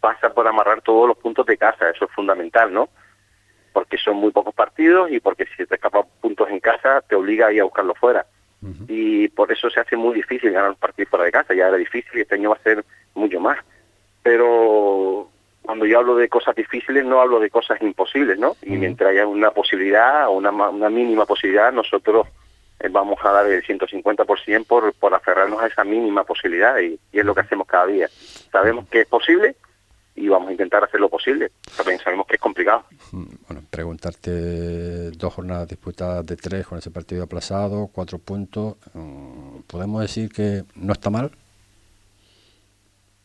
pasa 0.00 0.32
por 0.32 0.46
amarrar 0.46 0.80
todos 0.82 1.08
los 1.08 1.18
puntos 1.18 1.44
de 1.46 1.58
casa, 1.58 1.90
eso 1.90 2.06
es 2.06 2.10
fundamental, 2.12 2.72
¿no? 2.72 2.88
Porque 3.78 3.96
son 3.96 4.16
muy 4.16 4.32
pocos 4.32 4.52
partidos 4.52 5.08
y 5.12 5.20
porque 5.20 5.46
si 5.56 5.64
te 5.64 5.76
escapan 5.76 6.02
puntos 6.20 6.50
en 6.50 6.58
casa 6.58 7.00
te 7.00 7.14
obliga 7.14 7.46
a 7.46 7.52
ir 7.52 7.60
a 7.60 7.64
buscarlo 7.64 7.94
fuera. 7.94 8.26
Y 8.88 9.28
por 9.28 9.52
eso 9.52 9.70
se 9.70 9.78
hace 9.78 9.96
muy 9.96 10.16
difícil 10.16 10.50
ganar 10.50 10.70
un 10.70 10.76
partido 10.76 11.08
fuera 11.08 11.24
de 11.24 11.30
casa, 11.30 11.54
ya 11.54 11.68
era 11.68 11.76
difícil 11.76 12.10
y 12.18 12.22
este 12.22 12.34
año 12.34 12.50
va 12.50 12.56
a 12.56 12.62
ser 12.64 12.84
mucho 13.14 13.38
más. 13.38 13.56
Pero 14.24 15.30
cuando 15.62 15.86
yo 15.86 16.00
hablo 16.00 16.16
de 16.16 16.28
cosas 16.28 16.56
difíciles 16.56 17.04
no 17.04 17.20
hablo 17.20 17.38
de 17.38 17.50
cosas 17.50 17.80
imposibles, 17.80 18.36
¿no? 18.36 18.56
Y 18.62 18.70
mientras 18.70 19.10
haya 19.10 19.28
una 19.28 19.52
posibilidad 19.52 20.26
o 20.26 20.32
una, 20.32 20.50
una 20.50 20.90
mínima 20.90 21.24
posibilidad, 21.24 21.72
nosotros 21.72 22.26
eh, 22.80 22.88
vamos 22.90 23.20
a 23.22 23.30
dar 23.30 23.46
el 23.46 23.62
150% 23.62 24.66
por, 24.66 24.92
por 24.94 25.14
aferrarnos 25.14 25.62
a 25.62 25.68
esa 25.68 25.84
mínima 25.84 26.24
posibilidad 26.24 26.76
y 26.80 26.98
es 27.12 27.24
lo 27.24 27.32
que 27.32 27.42
hacemos 27.42 27.68
cada 27.68 27.86
día. 27.86 28.08
Sabemos 28.50 28.88
que 28.88 29.02
es 29.02 29.06
posible, 29.06 29.54
y 30.18 30.28
vamos 30.28 30.48
a 30.48 30.52
intentar 30.52 30.84
hacer 30.84 31.00
lo 31.00 31.08
posible. 31.08 31.50
También 31.76 31.98
sabemos 32.00 32.26
que 32.26 32.34
es 32.34 32.40
complicado. 32.40 32.84
Mm, 33.12 33.24
bueno, 33.46 33.62
preguntarte 33.70 35.10
dos 35.12 35.34
jornadas 35.34 35.68
disputadas 35.68 36.26
de 36.26 36.36
tres 36.36 36.66
con 36.66 36.78
ese 36.78 36.90
partido 36.90 37.24
aplazado, 37.24 37.88
cuatro 37.92 38.18
puntos. 38.18 38.76
Mm, 38.94 39.60
¿Podemos 39.66 40.02
decir 40.02 40.30
que 40.30 40.64
no 40.74 40.92
está 40.92 41.10
mal? 41.10 41.30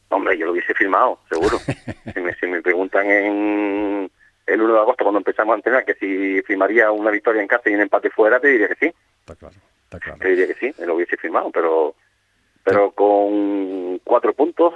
Hombre, 0.09 0.37
yo 0.37 0.45
lo 0.45 0.51
hubiese 0.51 0.73
firmado, 0.75 1.19
seguro. 1.29 1.57
si, 2.39 2.47
me, 2.47 2.61
preguntan 2.61 3.09
en 3.09 4.11
el 4.45 4.61
1 4.61 4.73
de 4.73 4.79
agosto, 4.79 5.03
cuando 5.03 5.19
empezamos 5.19 5.53
a 5.53 5.57
entrenar, 5.57 5.85
que 5.85 5.95
si 5.95 6.41
firmaría 6.43 6.91
una 6.91 7.09
victoria 7.09 7.41
en 7.41 7.47
casa 7.47 7.69
y 7.69 7.73
un 7.73 7.81
empate 7.81 8.11
fuera, 8.11 8.39
te 8.39 8.49
diría 8.49 8.67
que 8.67 8.75
sí. 8.75 8.93
Está 9.21 9.35
claro, 9.35 9.55
está 9.85 9.99
claro. 9.99 10.19
Te 10.19 10.29
diría 10.29 10.47
que 10.47 10.53
sí, 10.53 10.73
lo 10.85 10.95
hubiese 10.95 11.17
firmado, 11.17 11.49
pero 11.51 11.95
pero 12.63 12.91
con 12.91 13.99
cuatro 13.99 14.33
puntos 14.33 14.73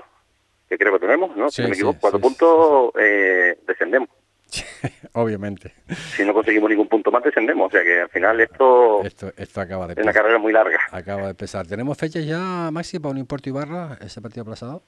que 0.67 0.77
creo 0.77 0.93
que 0.93 0.99
tenemos, 0.99 1.35
¿no? 1.35 1.49
si 1.49 1.61
no 1.61 1.69
me 1.69 1.75
equivoco, 1.75 1.99
cuatro 1.99 2.19
puntos 2.19 2.91
eh, 2.99 3.57
descendemos. 3.65 4.09
Obviamente. 5.13 5.73
Si 6.15 6.25
no 6.25 6.33
conseguimos 6.33 6.69
ningún 6.69 6.87
punto 6.87 7.11
más, 7.11 7.23
descendemos. 7.23 7.67
O 7.67 7.71
sea 7.71 7.83
que 7.83 8.01
al 8.01 8.09
final 8.09 8.39
esto, 8.39 9.03
esto, 9.03 9.61
acaba 9.61 9.87
de 9.87 9.93
es 9.93 9.99
una 9.99 10.13
carrera 10.13 10.37
muy 10.37 10.53
larga. 10.53 10.79
Acaba 10.91 11.23
de 11.23 11.29
empezar. 11.31 11.67
¿Tenemos 11.67 11.97
fechas 11.97 12.25
ya, 12.25 12.69
Maxi, 12.71 12.99
para 12.99 13.11
un 13.11 13.17
importo 13.17 13.49
Ibarra, 13.49 13.97
ese 14.01 14.21
partido 14.21 14.43
aplazado? 14.43 14.83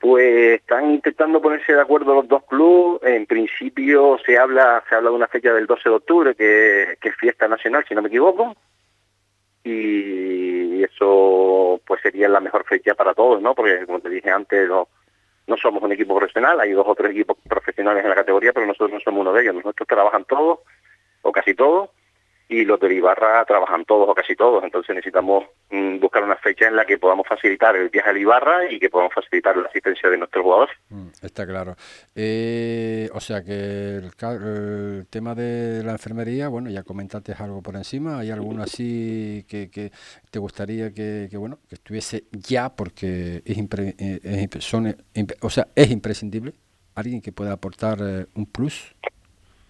Pues 0.00 0.60
están 0.60 0.90
intentando 0.90 1.40
ponerse 1.40 1.72
de 1.72 1.80
acuerdo 1.80 2.14
los 2.14 2.28
dos 2.28 2.44
clubes. 2.44 3.00
En 3.10 3.26
principio 3.26 4.18
se 4.24 4.36
habla 4.36 4.82
se 4.88 4.94
habla 4.94 5.10
de 5.10 5.16
una 5.16 5.28
fecha 5.28 5.52
del 5.52 5.66
12 5.66 5.88
de 5.88 5.94
octubre, 5.94 6.34
que, 6.34 6.98
que 7.00 7.08
es 7.08 7.16
fiesta 7.16 7.48
nacional, 7.48 7.84
si 7.88 7.94
no 7.94 8.02
me 8.02 8.08
equivoco. 8.08 8.54
Y 9.64 10.55
eso 10.86 11.80
pues 11.86 12.00
sería 12.02 12.28
la 12.28 12.40
mejor 12.40 12.64
fecha 12.64 12.94
para 12.94 13.14
todos, 13.14 13.40
¿no? 13.42 13.54
Porque 13.54 13.84
como 13.86 14.00
te 14.00 14.08
dije 14.08 14.30
antes, 14.30 14.68
no, 14.68 14.88
no 15.46 15.56
somos 15.56 15.82
un 15.82 15.92
equipo 15.92 16.16
profesional, 16.16 16.60
hay 16.60 16.72
dos 16.72 16.86
o 16.86 16.94
tres 16.94 17.12
equipos 17.12 17.36
profesionales 17.48 18.02
en 18.02 18.10
la 18.10 18.16
categoría, 18.16 18.52
pero 18.52 18.66
nosotros 18.66 18.92
no 18.92 19.00
somos 19.00 19.20
uno 19.20 19.32
de 19.32 19.42
ellos. 19.42 19.54
Nosotros 19.54 19.86
trabajan 19.86 20.24
todos, 20.24 20.60
o 21.22 21.32
casi 21.32 21.54
todos, 21.54 21.90
y 22.48 22.64
los 22.64 22.78
de 22.78 22.94
Ibarra 22.94 23.44
trabajan 23.44 23.84
todos 23.84 24.08
o 24.08 24.14
casi 24.14 24.36
todos, 24.36 24.62
entonces 24.62 24.94
necesitamos 24.94 25.44
mm, 25.70 25.98
buscar 25.98 26.22
una 26.22 26.36
fecha 26.36 26.68
en 26.68 26.76
la 26.76 26.84
que 26.84 26.98
podamos 26.98 27.26
facilitar 27.26 27.74
el 27.74 27.88
viaje 27.88 28.10
a 28.10 28.18
Ibarra 28.18 28.70
y 28.70 28.78
que 28.78 28.88
podamos 28.88 29.14
facilitar 29.14 29.56
la 29.56 29.66
asistencia 29.68 30.08
de 30.08 30.18
nuestros 30.18 30.44
jugadores. 30.44 30.76
Mm, 30.90 31.08
está 31.22 31.46
claro. 31.46 31.74
Eh, 32.14 33.08
o 33.12 33.20
sea 33.20 33.42
que 33.42 33.96
el, 33.96 35.06
tema 35.10 35.34
de 35.34 35.82
la 35.82 35.92
enfermería, 35.92 36.48
bueno, 36.48 36.70
ya 36.70 36.84
comentaste 36.84 37.34
algo 37.38 37.62
por 37.62 37.74
encima, 37.74 38.20
¿hay 38.20 38.30
alguno 38.30 38.62
así 38.62 39.44
que, 39.48 39.68
que 39.70 39.90
te 40.30 40.38
gustaría 40.38 40.92
que, 40.92 41.28
bueno, 41.34 41.58
que 41.68 41.74
estuviese 41.74 42.24
ya 42.30 42.74
porque 42.74 43.42
es, 43.44 43.58
eh, 43.98 44.48
son, 44.60 44.96
o 45.40 45.50
sea, 45.50 45.66
es 45.74 45.90
imprescindible? 45.90 46.52
¿Alguien 46.94 47.20
que 47.20 47.32
pueda 47.32 47.52
aportar 47.52 47.98
eh, 48.00 48.26
un 48.34 48.46
plus? 48.46 48.94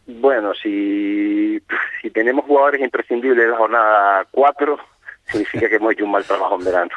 Bueno, 0.07 0.55
si, 0.55 1.61
si 2.01 2.11
tenemos 2.11 2.45
jugadores 2.45 2.81
imprescindibles 2.81 3.45
en 3.45 3.51
la 3.51 3.57
jornada 3.57 4.27
4, 4.31 4.79
significa 5.25 5.69
que 5.69 5.77
hemos 5.77 5.93
hecho 5.93 6.05
un 6.05 6.13
mal 6.13 6.25
trabajo 6.25 6.57
en 6.59 6.65
verano. 6.65 6.91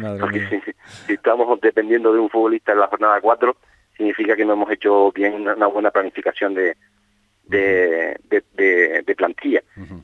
Porque 0.20 0.62
si, 1.06 1.12
estamos 1.12 1.58
dependiendo 1.60 2.12
de 2.12 2.20
un 2.20 2.30
futbolista 2.30 2.72
en 2.72 2.80
la 2.80 2.88
jornada 2.88 3.20
4, 3.20 3.56
significa 3.96 4.36
que 4.36 4.44
no 4.44 4.52
hemos 4.52 4.70
hecho 4.70 5.10
bien 5.12 5.34
una, 5.34 5.66
buena 5.66 5.90
planificación 5.90 6.54
de, 6.54 6.76
de, 7.44 8.16
de, 8.30 9.14
plantilla. 9.16 9.62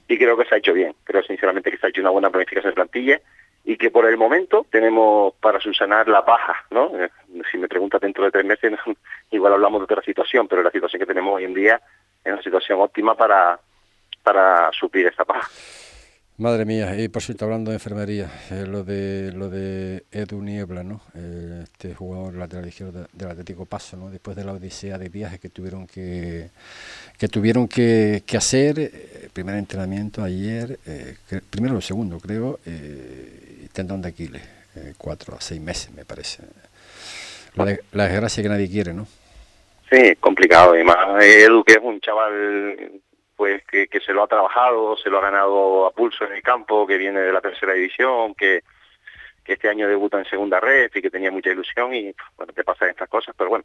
Y 0.09 0.17
creo 0.17 0.37
que 0.37 0.47
se 0.47 0.55
ha 0.55 0.59
hecho 0.59 0.73
bien. 0.73 0.95
Creo 1.05 1.23
sinceramente 1.23 1.71
que 1.71 1.77
se 1.77 1.87
ha 1.87 1.91
hecho 1.91 2.01
una 2.01 2.11
buena 2.11 2.31
planificación 2.31 2.71
de 2.71 2.75
plantilla 2.75 3.21
y 3.65 3.77
que 3.77 3.91
por 3.91 4.07
el 4.07 4.17
momento 4.17 4.67
tenemos 4.71 5.35
para 5.35 5.61
subsanar 5.61 6.09
la 6.09 6.25
paja, 6.25 6.65
¿no? 6.71 6.91
Eh, 6.99 7.11
si 7.51 7.59
me 7.59 7.69
preguntas 7.69 8.01
dentro 8.01 8.25
de 8.25 8.31
tres 8.31 8.45
meses, 8.45 8.73
igual 9.31 9.53
hablamos 9.53 9.81
de 9.81 9.85
otra 9.85 10.03
situación, 10.03 10.49
pero 10.49 10.63
la 10.63 10.71
situación 10.71 11.01
que 11.01 11.07
tenemos 11.07 11.35
hoy 11.35 11.45
en 11.45 11.55
día 11.55 11.81
es 12.25 12.33
una 12.33 12.43
situación 12.43 12.81
óptima 12.81 13.15
para, 13.15 13.59
para 14.23 14.71
suplir 14.73 15.07
esta 15.07 15.25
paja. 15.25 15.49
Madre 16.39 16.65
mía, 16.65 16.99
y 16.99 17.09
por 17.09 17.23
cierto, 17.23 17.45
hablando 17.45 17.71
de 17.71 17.77
enfermería, 17.77 18.29
eh, 18.51 18.65
lo 18.67 18.83
de 18.83 19.33
lo 19.33 19.51
de 19.51 20.05
Edu 20.11 20.43
Niebla, 20.43 20.83
¿no? 20.83 21.03
Eh, 21.15 21.61
este 21.63 21.95
jugador 21.95 22.35
lateral 22.35 22.67
izquierdo 22.67 23.07
del 23.13 23.29
Atlético 23.29 23.67
Paso, 23.67 23.99
¿no? 23.99 24.11
Después 24.11 24.35
de 24.35 24.43
la 24.43 24.53
odisea 24.53 24.97
de 24.97 25.11
viajes 25.11 25.39
que 25.39 25.51
tuvieron 25.51 25.87
que 25.87 26.49
que 27.19 27.29
tuvieron 27.29 27.69
que, 27.69 28.23
que 28.27 28.37
hacer, 28.39 28.79
eh, 28.79 29.29
primer 29.33 29.57
entrenamiento 29.57 30.25
ayer, 30.25 30.79
primero 31.51 31.77
o 31.77 31.81
segundo, 31.83 32.19
creo, 32.19 32.59
tendón 33.73 34.03
de 34.03 34.09
Aquiles, 34.09 34.43
cuatro 34.99 35.37
a 35.37 35.41
seis 35.41 35.61
meses, 35.61 35.93
me 35.93 36.05
parece. 36.05 36.43
La, 37.55 37.77
la 37.93 38.05
desgracia 38.05 38.43
que 38.43 38.49
nadie 38.49 38.71
quiere, 38.71 38.93
¿no? 38.95 39.07
Sí, 39.91 40.17
complicado, 40.17 40.79
y 40.79 40.85
más 40.85 41.23
Edu, 41.23 41.63
que 41.65 41.75
es 41.75 41.81
un 41.83 42.01
chaval 42.01 43.03
pues 43.43 43.65
que, 43.65 43.89
se 44.07 44.13
lo 44.13 44.23
ha 44.23 44.29
trabajado, 44.29 44.97
se 44.97 45.11
lo 45.11 45.19
ha 45.19 45.23
ganado 45.23 45.87
a 45.87 45.91
pulso 45.91 46.25
en 46.25 46.33
el 46.33 46.43
campo, 46.43 46.87
que 46.87 46.97
viene 46.97 47.21
de 47.21 47.33
la 47.33 47.41
tercera 47.41 47.73
división, 47.73 48.37
que, 48.37 48.63
este 49.45 49.69
año 49.69 49.89
debuta 49.89 50.19
en 50.19 50.25
segunda 50.25 50.61
red 50.61 50.91
y 50.95 51.03
que 51.03 51.11
tenía 51.11 51.33
mucha 51.33 51.51
ilusión 51.51 51.93
y 51.93 52.15
bueno, 52.37 52.53
te 52.53 52.63
pasan 52.63 52.91
estas 52.91 53.09
cosas, 53.09 53.35
pero 53.37 53.51
bueno, 53.51 53.65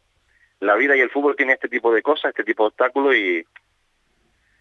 la 0.58 0.74
vida 0.74 0.96
y 0.96 1.00
el 1.00 1.10
fútbol 1.10 1.36
tiene 1.36 1.52
este 1.52 1.68
tipo 1.68 1.94
de 1.94 2.02
cosas, 2.02 2.30
este 2.30 2.42
tipo 2.42 2.64
de 2.64 2.68
obstáculos 2.68 3.14
y, 3.14 3.46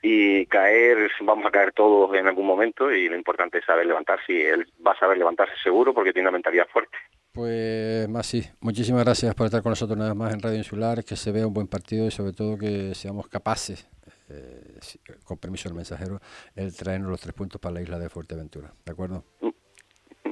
y 0.09 0.45
caer, 0.45 1.11
vamos 1.21 1.45
a 1.45 1.51
caer 1.51 1.73
todos 1.73 2.15
en 2.15 2.27
algún 2.27 2.47
momento 2.47 2.91
y 2.91 3.09
lo 3.09 3.15
importante 3.17 3.57
es 3.57 3.65
saber 3.65 3.85
levantarse 3.85 4.31
y 4.31 4.41
él 4.41 4.65
va 4.85 4.93
a 4.93 4.99
saber 4.99 5.17
levantarse 5.17 5.55
seguro 5.61 5.93
porque 5.93 6.13
tiene 6.13 6.29
una 6.29 6.37
mentalidad 6.37 6.67
fuerte. 6.71 6.97
Pues 7.33 8.07
sí, 8.23 8.43
muchísimas 8.61 9.03
gracias 9.03 9.35
por 9.35 9.45
estar 9.45 9.61
con 9.61 9.71
nosotros 9.71 9.97
nada 9.97 10.13
más 10.15 10.33
en 10.33 10.39
Radio 10.39 10.57
Insular, 10.57 11.03
que 11.03 11.15
se 11.15 11.31
vea 11.31 11.45
un 11.45 11.53
buen 11.53 11.67
partido 11.67 12.07
y 12.07 12.11
sobre 12.11 12.31
todo 12.31 12.57
que 12.57 12.95
seamos 12.95 13.27
capaces 13.27 13.87
eh, 14.29 14.79
con 15.23 15.37
permiso 15.37 15.67
del 15.67 15.75
mensajero, 15.75 16.19
el 16.55 16.75
traernos 16.75 17.11
los 17.11 17.19
tres 17.19 17.33
puntos 17.33 17.59
para 17.59 17.75
la 17.75 17.81
isla 17.81 17.99
de 17.99 18.09
Fuerteventura. 18.09 18.71
¿De 18.85 18.91
acuerdo? 18.91 19.25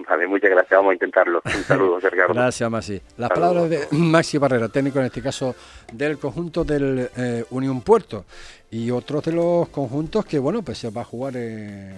Vale, 0.08 0.28
muchas 0.28 0.50
gracias, 0.50 0.72
vamos 0.72 0.92
a 0.92 0.94
intentarlo. 0.94 1.42
Un 1.46 1.64
saludo, 1.68 2.02
Sergio. 2.02 2.28
gracias, 2.30 2.70
Maxi. 2.70 3.02
Las 3.18 3.30
palabras 3.30 3.70
de 3.70 3.88
Maxi 3.92 4.38
Barrera, 4.38 4.70
técnico 4.70 5.00
en 5.00 5.06
este 5.06 5.22
caso 5.22 5.56
del 5.92 6.18
conjunto 6.18 6.64
del 6.64 7.10
eh, 7.16 7.44
Unión 7.50 7.82
Puerto 7.82 8.26
y 8.72 8.92
otros 8.92 9.24
de 9.24 9.32
los 9.32 9.70
conjuntos 9.70 10.26
que, 10.26 10.40
bueno, 10.40 10.62
pues 10.62 10.78
se 10.78 10.90
va 10.90 11.02
a 11.02 11.06
jugar 11.06 11.36
en 11.38 11.96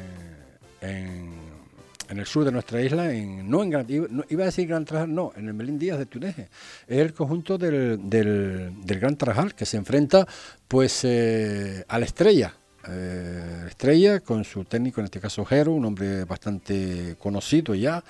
en 2.10 2.20
el 2.20 2.26
sur 2.26 2.46
de 2.46 2.52
nuestra 2.52 2.82
isla, 2.82 3.12
en, 3.12 3.50
no 3.50 3.64
en 3.64 3.70
Gran, 3.70 3.86
iba 3.90 4.44
a 4.44 4.46
decir 4.46 4.68
Gran 4.68 4.86
Trajal, 4.86 5.14
no, 5.14 5.32
en 5.36 5.48
el 5.48 5.54
Melín 5.54 5.78
Díaz 5.78 5.98
de 5.98 6.06
Tuneje. 6.06 6.50
Es 6.88 7.00
el 7.00 7.14
conjunto 7.14 7.58
del, 7.58 8.10
del, 8.10 9.00
Gran 9.00 9.18
Trajal 9.18 9.54
que 9.54 9.66
se 9.66 9.78
enfrenta 9.78 10.26
pues 10.68 11.04
eh, 11.04 11.84
a 11.88 12.00
la 12.00 12.06
estrella. 12.06 12.54
Eh, 12.90 13.66
estrella 13.68 14.20
con 14.22 14.44
su 14.44 14.64
técnico, 14.64 15.02
en 15.02 15.06
este 15.06 15.20
caso 15.20 15.44
Jero, 15.46 15.74
un 15.74 15.86
hombre 15.86 16.24
bastante 16.26 17.16
conocido 17.20 17.76
ya 17.76 18.04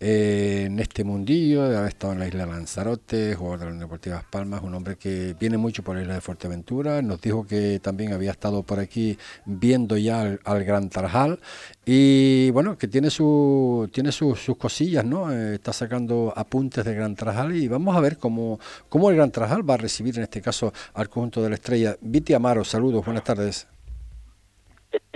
eh, 0.00 0.64
en 0.66 0.80
este 0.80 1.04
mundillo, 1.04 1.68
de 1.68 1.88
estado 1.88 2.12
en 2.12 2.18
la 2.18 2.26
isla 2.26 2.46
Lanzarote, 2.46 3.34
jugador 3.34 3.60
de 3.60 3.74
la 3.74 3.80
Deportiva 3.80 4.24
Palmas, 4.28 4.62
un 4.62 4.74
hombre 4.74 4.96
que 4.96 5.34
viene 5.38 5.56
mucho 5.56 5.82
por 5.82 5.96
la 5.96 6.02
isla 6.02 6.14
de 6.14 6.20
Fuerteventura, 6.20 7.00
nos 7.00 7.20
dijo 7.20 7.46
que 7.46 7.80
también 7.80 8.12
había 8.12 8.32
estado 8.32 8.62
por 8.64 8.80
aquí 8.80 9.16
viendo 9.46 9.96
ya 9.96 10.38
al, 10.44 10.64
Gran 10.64 10.90
Tarajal 10.90 11.40
y 11.86 12.50
bueno, 12.50 12.76
que 12.76 12.88
tiene 12.88 13.10
su 13.10 13.88
tiene 13.92 14.12
sus 14.12 14.38
cosillas, 14.58 15.04
¿no? 15.04 15.32
Eh, 15.32 15.54
está 15.54 15.72
sacando 15.72 16.32
apuntes 16.36 16.84
del 16.84 16.96
Gran 16.96 17.14
Tarajal 17.14 17.56
y 17.56 17.68
vamos 17.68 17.96
a 17.96 18.00
ver 18.00 18.18
cómo, 18.18 18.58
cómo 18.88 19.10
el 19.10 19.16
Gran 19.16 19.30
Tarajal 19.30 19.68
va 19.68 19.74
a 19.74 19.78
recibir 19.78 20.16
en 20.16 20.24
este 20.24 20.42
caso 20.42 20.72
al 20.94 21.08
conjunto 21.08 21.42
de 21.42 21.48
la 21.50 21.54
estrella. 21.54 21.96
Viti 22.00 22.34
Amaro, 22.34 22.64
saludos, 22.64 23.04
buenas 23.04 23.24
tardes. 23.24 23.73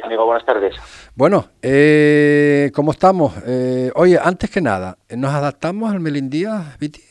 Amigo, 0.08 0.24
buenas 0.24 0.46
tardes. 0.46 0.74
Bueno, 1.14 1.50
eh, 1.60 2.72
¿cómo 2.74 2.92
estamos? 2.92 3.34
Eh, 3.46 3.92
oye, 3.94 4.18
antes 4.18 4.50
que 4.50 4.62
nada, 4.62 4.96
¿nos 5.14 5.34
adaptamos 5.34 5.92
al 5.92 6.00
Melindía, 6.00 6.74
Viti? 6.80 7.02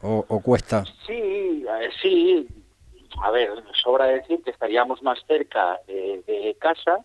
¿O, 0.00 0.40
cuesta? 0.40 0.84
Sí, 1.04 1.66
sí. 2.00 2.46
A 3.24 3.32
ver, 3.32 3.50
sobra 3.82 4.06
decir 4.06 4.40
que 4.44 4.52
estaríamos 4.52 5.02
más 5.02 5.18
cerca 5.26 5.80
de, 5.88 6.56
casa, 6.60 7.04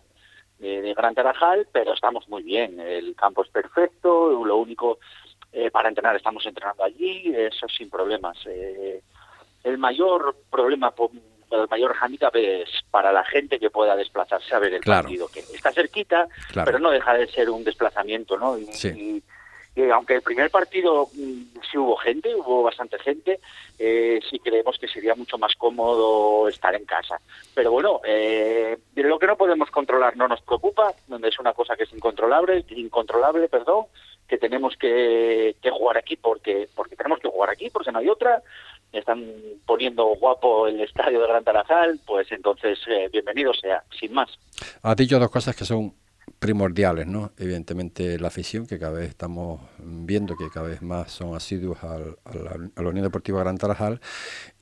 de, 0.60 0.94
Gran 0.94 1.16
Tarajal, 1.16 1.66
pero 1.72 1.92
estamos 1.92 2.28
muy 2.28 2.44
bien. 2.44 2.78
El 2.78 3.16
campo 3.16 3.42
es 3.42 3.50
perfecto, 3.50 4.44
lo 4.44 4.56
único 4.56 5.00
eh, 5.50 5.72
para 5.72 5.88
entrenar 5.88 6.14
estamos 6.14 6.46
entrenando 6.46 6.84
allí, 6.84 7.34
eso 7.34 7.66
sin 7.66 7.90
problemas. 7.90 8.38
Eh, 8.46 9.02
el 9.64 9.78
mayor 9.78 10.36
problema 10.48 10.92
el 11.50 11.68
mayor 11.68 11.94
hándicap 11.94 12.34
es 12.36 12.68
para 12.90 13.12
la 13.12 13.24
gente 13.24 13.58
que 13.58 13.70
pueda 13.70 13.96
desplazarse 13.96 14.54
a 14.54 14.58
ver 14.58 14.74
el 14.74 14.80
partido, 14.80 15.28
que 15.28 15.40
está 15.40 15.72
cerquita, 15.72 16.28
pero 16.52 16.78
no 16.78 16.90
deja 16.90 17.14
de 17.14 17.26
ser 17.28 17.50
un 17.50 17.64
desplazamiento, 17.64 18.36
¿no? 18.36 18.58
Y, 18.58 19.22
aunque 19.92 20.16
el 20.16 20.22
primer 20.22 20.50
partido 20.50 21.08
mm, 21.14 21.60
sí 21.70 21.78
hubo 21.78 21.96
gente, 21.96 22.34
hubo 22.34 22.64
bastante 22.64 22.98
gente, 22.98 23.40
eh, 23.78 24.20
sí 24.28 24.38
creemos 24.40 24.76
que 24.78 24.88
sería 24.88 25.14
mucho 25.14 25.38
más 25.38 25.54
cómodo 25.54 26.48
estar 26.48 26.74
en 26.74 26.84
casa. 26.84 27.18
Pero 27.54 27.70
bueno, 27.70 28.00
eh, 28.04 28.76
lo 28.96 29.18
que 29.18 29.26
no 29.26 29.36
podemos 29.36 29.70
controlar 29.70 30.16
no 30.16 30.28
nos 30.28 30.42
preocupa, 30.42 30.92
donde 31.06 31.28
es 31.28 31.38
una 31.38 31.54
cosa 31.54 31.76
que 31.76 31.84
es 31.84 31.92
incontrolable, 31.92 32.64
incontrolable, 32.70 33.48
perdón, 33.48 33.86
que 34.28 34.38
tenemos 34.38 34.76
que, 34.76 35.56
que 35.60 35.70
jugar 35.70 35.98
aquí 35.98 36.16
porque 36.16 36.68
porque 36.74 36.96
tenemos 36.96 37.18
que 37.18 37.28
jugar 37.28 37.50
aquí 37.50 37.68
porque 37.68 37.90
no 37.90 37.98
hay 37.98 38.08
otra 38.08 38.42
están 38.92 39.24
poniendo 39.66 40.04
guapo 40.16 40.66
el 40.66 40.80
estadio 40.80 41.20
de 41.20 41.28
Gran 41.28 41.44
Tarajal, 41.44 42.00
pues 42.06 42.30
entonces 42.32 42.78
eh, 42.88 43.08
bienvenido 43.12 43.52
sea, 43.54 43.82
sin 43.98 44.12
más. 44.12 44.28
Has 44.82 44.96
dicho 44.96 45.18
dos 45.18 45.30
cosas 45.30 45.54
que 45.54 45.64
son 45.64 45.94
primordiales, 46.38 47.06
¿no? 47.06 47.32
Evidentemente 47.38 48.18
la 48.18 48.28
afición, 48.28 48.66
que 48.66 48.78
cada 48.78 48.92
vez 48.92 49.10
estamos 49.10 49.60
viendo 49.78 50.36
que 50.36 50.48
cada 50.48 50.68
vez 50.68 50.80
más 50.80 51.12
son 51.12 51.34
asiduos 51.34 51.82
al, 51.82 52.16
a 52.24 52.82
la 52.82 52.88
Unión 52.88 53.04
Deportiva 53.04 53.40
Gran 53.40 53.58
Tarajal, 53.58 54.00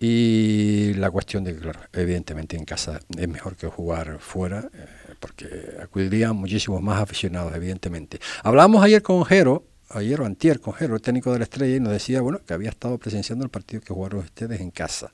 y 0.01 0.95
la 0.95 1.11
cuestión 1.11 1.45
de 1.45 1.55
que, 1.55 1.61
claro, 1.61 1.81
evidentemente 1.93 2.57
en 2.57 2.65
casa 2.65 3.01
es 3.17 3.29
mejor 3.29 3.57
que 3.57 3.69
jugar 3.69 4.19
fuera, 4.19 4.69
eh, 4.75 4.87
porque 5.21 5.47
acudirían 5.81 6.35
muchísimos 6.37 6.83
más 6.83 7.01
aficionados, 7.01 7.55
evidentemente. 7.55 8.19
Hablamos 8.43 8.83
ayer 8.83 9.03
con 9.03 9.25
Jero, 9.25 9.65
ayer 9.91 10.21
o 10.21 10.27
antier 10.27 10.61
con 10.61 10.75
el 10.79 11.01
técnico 11.01 11.33
de 11.33 11.39
la 11.39 11.45
Estrella, 11.45 11.77
y 11.77 11.81
nos 11.81 11.93
decía, 11.93 12.21
bueno, 12.21 12.41
que 12.47 12.55
había 12.55 12.71
estado 12.71 12.99
presenciando 12.99 13.45
el 13.45 13.51
partido 13.51 13.83
que 13.83 13.95
jugaron 13.95 14.21
ustedes 14.21 14.61
en 14.61 14.71
casa. 14.71 15.11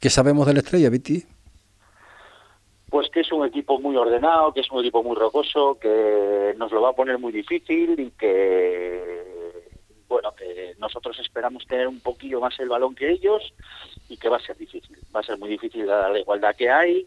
¿Qué 0.00 0.10
sabemos 0.10 0.46
de 0.46 0.54
la 0.54 0.60
Estrella, 0.60 0.90
Viti? 0.90 1.24
Pues 2.90 3.08
que 3.10 3.20
es 3.20 3.32
un 3.32 3.46
equipo 3.46 3.80
muy 3.80 3.96
ordenado, 3.96 4.52
que 4.52 4.60
es 4.60 4.70
un 4.70 4.80
equipo 4.80 5.02
muy 5.02 5.16
rocoso, 5.16 5.78
que 5.80 6.54
nos 6.58 6.70
lo 6.72 6.82
va 6.82 6.90
a 6.90 6.94
poner 6.94 7.18
muy 7.18 7.32
difícil 7.32 7.98
y 7.98 8.10
que, 8.10 9.00
bueno, 10.08 10.34
que 10.34 10.74
nosotros 10.78 11.18
esperamos 11.18 11.66
tener 11.66 11.88
un 11.88 12.00
poquillo 12.00 12.40
más 12.40 12.58
el 12.60 12.68
balón 12.68 12.94
que 12.94 13.10
ellos 13.10 13.54
y 14.08 14.18
que 14.18 14.28
va 14.28 14.36
a 14.36 14.40
ser 14.40 14.58
difícil. 14.58 14.98
Va 15.14 15.20
a 15.20 15.22
ser 15.22 15.38
muy 15.38 15.48
difícil 15.48 15.86
dada 15.86 16.10
la 16.10 16.18
igualdad 16.18 16.54
que 16.54 16.68
hay, 16.68 17.06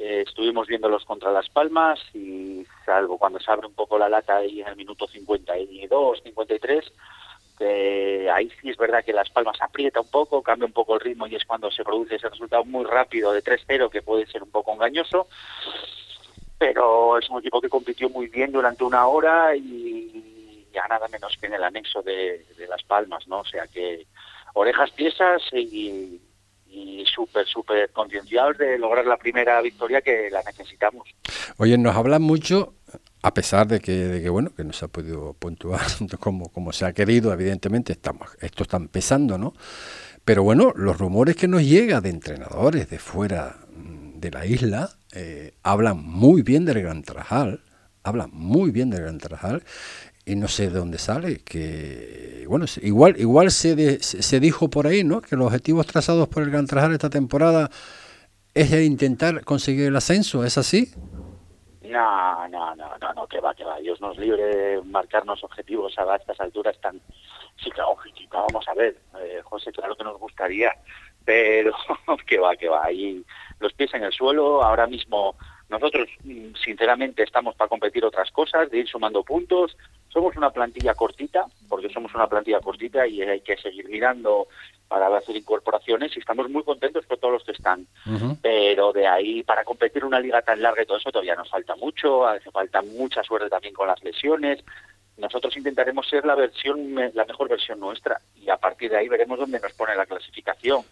eh, 0.00 0.24
estuvimos 0.26 0.66
viéndolos 0.66 1.04
contra 1.04 1.30
Las 1.30 1.50
Palmas 1.50 2.00
y 2.14 2.64
salvo 2.86 3.18
cuando 3.18 3.38
se 3.38 3.50
abre 3.50 3.66
un 3.66 3.74
poco 3.74 3.98
la 3.98 4.08
lata 4.08 4.36
ahí 4.36 4.62
en 4.62 4.68
el 4.68 4.76
minuto 4.76 5.06
52, 5.06 6.22
53, 6.22 6.92
eh, 7.60 8.26
ahí 8.32 8.50
sí 8.62 8.70
es 8.70 8.78
verdad 8.78 9.04
que 9.04 9.12
Las 9.12 9.28
Palmas 9.28 9.58
aprieta 9.60 10.00
un 10.00 10.08
poco, 10.08 10.42
cambia 10.42 10.64
un 10.64 10.72
poco 10.72 10.94
el 10.94 11.00
ritmo 11.00 11.26
y 11.26 11.34
es 11.34 11.44
cuando 11.44 11.70
se 11.70 11.84
produce 11.84 12.14
ese 12.14 12.30
resultado 12.30 12.64
muy 12.64 12.86
rápido 12.86 13.30
de 13.32 13.44
3-0 13.44 13.90
que 13.90 14.00
puede 14.00 14.24
ser 14.26 14.42
un 14.42 14.50
poco 14.50 14.72
engañoso. 14.72 15.28
Pero 16.56 17.18
es 17.18 17.28
un 17.28 17.40
equipo 17.40 17.60
que 17.60 17.68
compitió 17.68 18.08
muy 18.08 18.28
bien 18.28 18.52
durante 18.52 18.84
una 18.84 19.06
hora 19.06 19.54
y 19.54 20.66
ya 20.72 20.88
nada 20.88 21.08
menos 21.08 21.36
que 21.38 21.46
en 21.46 21.54
el 21.54 21.64
anexo 21.64 22.00
de, 22.00 22.46
Las 22.70 22.82
Palmas, 22.84 23.28
¿no? 23.28 23.40
O 23.40 23.44
sea 23.44 23.66
que 23.66 24.06
orejas 24.54 24.94
tiesas 24.94 25.42
y 25.52 26.22
y 26.70 27.04
súper, 27.06 27.46
súper 27.46 27.90
concienciados 27.90 28.58
de 28.58 28.78
lograr 28.78 29.06
la 29.06 29.16
primera 29.16 29.60
victoria 29.60 30.00
que 30.00 30.30
la 30.30 30.42
necesitamos. 30.42 31.08
Oye, 31.56 31.76
nos 31.76 31.96
hablan 31.96 32.22
mucho, 32.22 32.74
a 33.22 33.34
pesar 33.34 33.66
de 33.66 33.80
que, 33.80 33.92
de 33.92 34.22
que 34.22 34.28
bueno, 34.28 34.50
que 34.56 34.64
no 34.64 34.72
se 34.72 34.84
ha 34.84 34.88
podido 34.88 35.34
puntuar 35.34 35.82
como, 36.20 36.50
como 36.50 36.72
se 36.72 36.86
ha 36.86 36.92
querido, 36.92 37.32
evidentemente, 37.32 37.92
estamos, 37.92 38.30
esto 38.40 38.62
está 38.62 38.76
empezando, 38.76 39.36
¿no? 39.36 39.52
Pero 40.24 40.42
bueno, 40.42 40.72
los 40.76 40.98
rumores 40.98 41.34
que 41.34 41.48
nos 41.48 41.62
llegan 41.62 42.02
de 42.02 42.10
entrenadores 42.10 42.88
de 42.88 42.98
fuera 42.98 43.56
de 44.20 44.30
la 44.30 44.46
isla 44.46 44.90
eh, 45.12 45.54
hablan 45.62 46.02
muy 46.02 46.42
bien 46.42 46.64
del 46.64 46.82
Gran 46.82 47.02
Trajal, 47.02 47.62
hablan 48.02 48.30
muy 48.32 48.70
bien 48.70 48.90
del 48.90 49.02
Gran 49.02 49.18
Trajal 49.18 49.64
y 50.24 50.36
no 50.36 50.48
sé 50.48 50.70
de 50.70 50.78
dónde 50.78 50.98
sale, 50.98 51.38
que 51.44 52.44
bueno, 52.48 52.66
igual 52.82 53.16
igual 53.18 53.50
se, 53.50 54.00
se 54.00 54.40
dijo 54.40 54.68
por 54.68 54.86
ahí, 54.86 55.04
¿no? 55.04 55.20
Que 55.20 55.36
los 55.36 55.46
objetivos 55.46 55.86
trazados 55.86 56.28
por 56.28 56.42
el 56.42 56.50
Gran 56.50 56.66
Trajal 56.66 56.92
esta 56.92 57.10
temporada 57.10 57.70
es 58.54 58.72
intentar 58.72 59.44
conseguir 59.44 59.86
el 59.86 59.96
ascenso, 59.96 60.44
¿es 60.44 60.58
así? 60.58 60.92
No, 61.82 62.48
No, 62.48 62.74
no, 62.74 62.98
no, 62.98 63.12
no, 63.14 63.26
que 63.26 63.40
va, 63.40 63.54
que 63.54 63.64
va. 63.64 63.78
Dios 63.78 64.00
nos 64.00 64.18
libre 64.18 64.44
de 64.44 64.82
marcarnos 64.82 65.42
objetivos 65.44 65.96
a 65.98 66.16
estas 66.16 66.40
alturas 66.40 66.80
tan... 66.80 67.00
Sí, 67.62 67.70
vamos 68.30 68.68
a 68.68 68.74
ver, 68.74 68.96
eh, 69.18 69.40
José, 69.44 69.70
claro 69.72 69.94
que 69.96 70.04
nos 70.04 70.18
gustaría, 70.18 70.72
pero 71.24 71.72
que 72.26 72.38
va, 72.38 72.56
que 72.56 72.68
va. 72.68 72.84
Ahí 72.84 73.24
los 73.58 73.72
pies 73.74 73.92
en 73.94 74.04
el 74.04 74.12
suelo, 74.12 74.62
ahora 74.62 74.86
mismo 74.86 75.36
nosotros, 75.68 76.08
mm, 76.24 76.54
sinceramente, 76.64 77.22
estamos 77.22 77.54
para 77.54 77.68
competir 77.68 78.04
otras 78.04 78.30
cosas, 78.30 78.70
de 78.70 78.78
ir 78.78 78.88
sumando 78.88 79.22
puntos. 79.22 79.76
Somos 80.12 80.36
una 80.36 80.50
plantilla 80.50 80.94
cortita, 80.94 81.46
porque 81.68 81.88
somos 81.88 82.14
una 82.14 82.26
plantilla 82.26 82.60
cortita 82.60 83.06
y 83.06 83.22
hay 83.22 83.40
que 83.40 83.56
seguir 83.56 83.88
mirando 83.88 84.48
para 84.88 85.06
hacer 85.16 85.36
incorporaciones 85.36 86.16
y 86.16 86.18
estamos 86.18 86.50
muy 86.50 86.64
contentos 86.64 87.06
con 87.06 87.18
todos 87.20 87.34
los 87.34 87.44
que 87.44 87.52
están. 87.52 87.86
Pero 88.42 88.92
de 88.92 89.06
ahí, 89.06 89.44
para 89.44 89.64
competir 89.64 90.04
una 90.04 90.18
liga 90.18 90.42
tan 90.42 90.60
larga 90.60 90.82
y 90.82 90.86
todo 90.86 90.98
eso, 90.98 91.12
todavía 91.12 91.36
nos 91.36 91.48
falta 91.48 91.76
mucho, 91.76 92.26
hace 92.26 92.50
falta 92.50 92.82
mucha 92.82 93.22
suerte 93.22 93.48
también 93.48 93.72
con 93.72 93.86
las 93.86 94.02
lesiones. 94.02 94.64
Nosotros 95.16 95.56
intentaremos 95.56 96.08
ser 96.08 96.24
la 96.24 96.34
versión, 96.34 96.94
la 97.14 97.24
mejor 97.24 97.48
versión 97.48 97.78
nuestra 97.78 98.20
y 98.34 98.50
a 98.50 98.56
partir 98.56 98.90
de 98.90 98.96
ahí 98.96 99.08
veremos 99.08 99.38
dónde 99.38 99.60
nos 99.60 99.72
pone 99.74 99.94
la 99.94 100.06
clasificación 100.06 100.82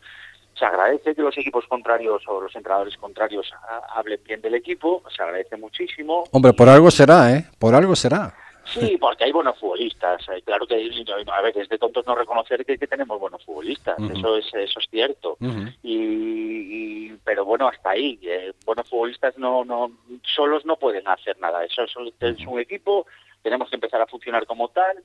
se 0.58 0.64
agradece 0.64 1.14
que 1.14 1.22
los 1.22 1.36
equipos 1.38 1.64
contrarios 1.68 2.22
o 2.26 2.40
los 2.40 2.54
entrenadores 2.56 2.96
contrarios 2.96 3.48
hablen 3.94 4.20
bien 4.24 4.40
del 4.40 4.54
equipo, 4.56 5.02
se 5.14 5.22
agradece 5.22 5.56
muchísimo. 5.56 6.24
Hombre, 6.32 6.52
por 6.52 6.68
algo 6.68 6.90
será, 6.90 7.32
¿eh? 7.32 7.46
Por 7.58 7.74
algo 7.74 7.94
será. 7.94 8.34
Sí, 8.68 8.96
porque 8.98 9.24
hay 9.24 9.32
buenos 9.32 9.58
futbolistas. 9.58 10.22
Eh, 10.28 10.42
claro 10.44 10.66
que 10.66 10.74
a 10.74 11.42
ver, 11.42 11.58
es 11.58 11.68
de 11.68 11.78
tontos 11.78 12.06
no 12.06 12.14
reconocer 12.14 12.64
que, 12.64 12.76
tenemos 12.78 13.18
buenos 13.18 13.44
futbolistas. 13.44 13.98
Eso 13.98 14.36
es 14.36 14.46
eso 14.54 14.80
es 14.80 14.86
cierto. 14.90 15.36
y, 15.82 17.12
pero 17.24 17.44
bueno, 17.44 17.68
hasta 17.68 17.90
ahí. 17.90 18.18
Eh, 18.22 18.52
buenos 18.64 18.88
futbolistas 18.88 19.36
no 19.38 19.64
no 19.64 19.90
solos 20.22 20.64
no 20.64 20.76
pueden 20.76 21.06
hacer 21.08 21.38
nada. 21.38 21.64
Eso 21.64 21.84
es 21.84 21.96
un 21.96 22.60
equipo. 22.60 23.06
Tenemos 23.42 23.70
que 23.70 23.76
empezar 23.76 24.00
a 24.00 24.06
funcionar 24.06 24.46
como 24.46 24.68
tal. 24.68 25.02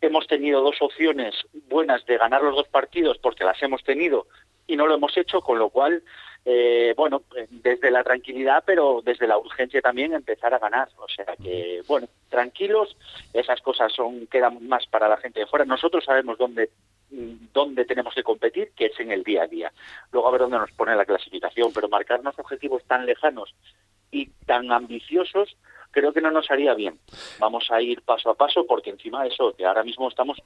Hemos 0.00 0.26
tenido 0.26 0.62
dos 0.62 0.76
opciones 0.80 1.34
buenas 1.68 2.04
de 2.06 2.18
ganar 2.18 2.42
los 2.42 2.56
dos 2.56 2.68
partidos 2.68 3.18
porque 3.18 3.44
las 3.44 3.60
hemos 3.62 3.82
tenido 3.84 4.26
y 4.66 4.76
no 4.76 4.86
lo 4.86 4.94
hemos 4.94 5.16
hecho, 5.16 5.40
con 5.40 5.58
lo 5.58 5.70
cual, 5.70 6.02
eh, 6.44 6.94
bueno, 6.96 7.22
desde 7.50 7.90
la 7.90 8.02
tranquilidad, 8.02 8.62
pero 8.66 9.02
desde 9.04 9.26
la 9.26 9.38
urgencia 9.38 9.80
también 9.80 10.12
empezar 10.12 10.54
a 10.54 10.58
ganar. 10.58 10.88
O 10.96 11.08
sea 11.08 11.36
que, 11.42 11.82
bueno, 11.86 12.08
tranquilos, 12.28 12.96
esas 13.32 13.60
cosas 13.60 13.92
son 13.92 14.26
quedan 14.26 14.66
más 14.66 14.86
para 14.86 15.08
la 15.08 15.16
gente 15.16 15.40
de 15.40 15.46
fuera. 15.46 15.64
Nosotros 15.64 16.04
sabemos 16.04 16.38
dónde 16.38 16.70
dónde 17.52 17.84
tenemos 17.84 18.14
que 18.14 18.22
competir, 18.22 18.72
que 18.74 18.86
es 18.86 18.98
en 18.98 19.12
el 19.12 19.22
día 19.22 19.42
a 19.42 19.46
día. 19.46 19.72
Luego 20.10 20.28
a 20.28 20.30
ver 20.32 20.40
dónde 20.40 20.58
nos 20.58 20.72
pone 20.72 20.96
la 20.96 21.04
clasificación, 21.04 21.70
pero 21.74 21.88
marcarnos 21.88 22.38
objetivos 22.38 22.82
tan 22.84 23.04
lejanos 23.04 23.54
y 24.10 24.30
tan 24.46 24.72
ambiciosos 24.72 25.56
creo 25.92 26.12
que 26.12 26.20
no 26.20 26.32
nos 26.32 26.50
haría 26.50 26.74
bien. 26.74 26.98
Vamos 27.38 27.70
a 27.70 27.80
ir 27.80 28.02
paso 28.02 28.30
a 28.30 28.34
paso 28.34 28.66
porque 28.66 28.90
encima 28.90 29.22
de 29.22 29.28
eso, 29.28 29.54
que 29.56 29.64
ahora 29.64 29.84
mismo 29.84 30.08
estamos 30.08 30.38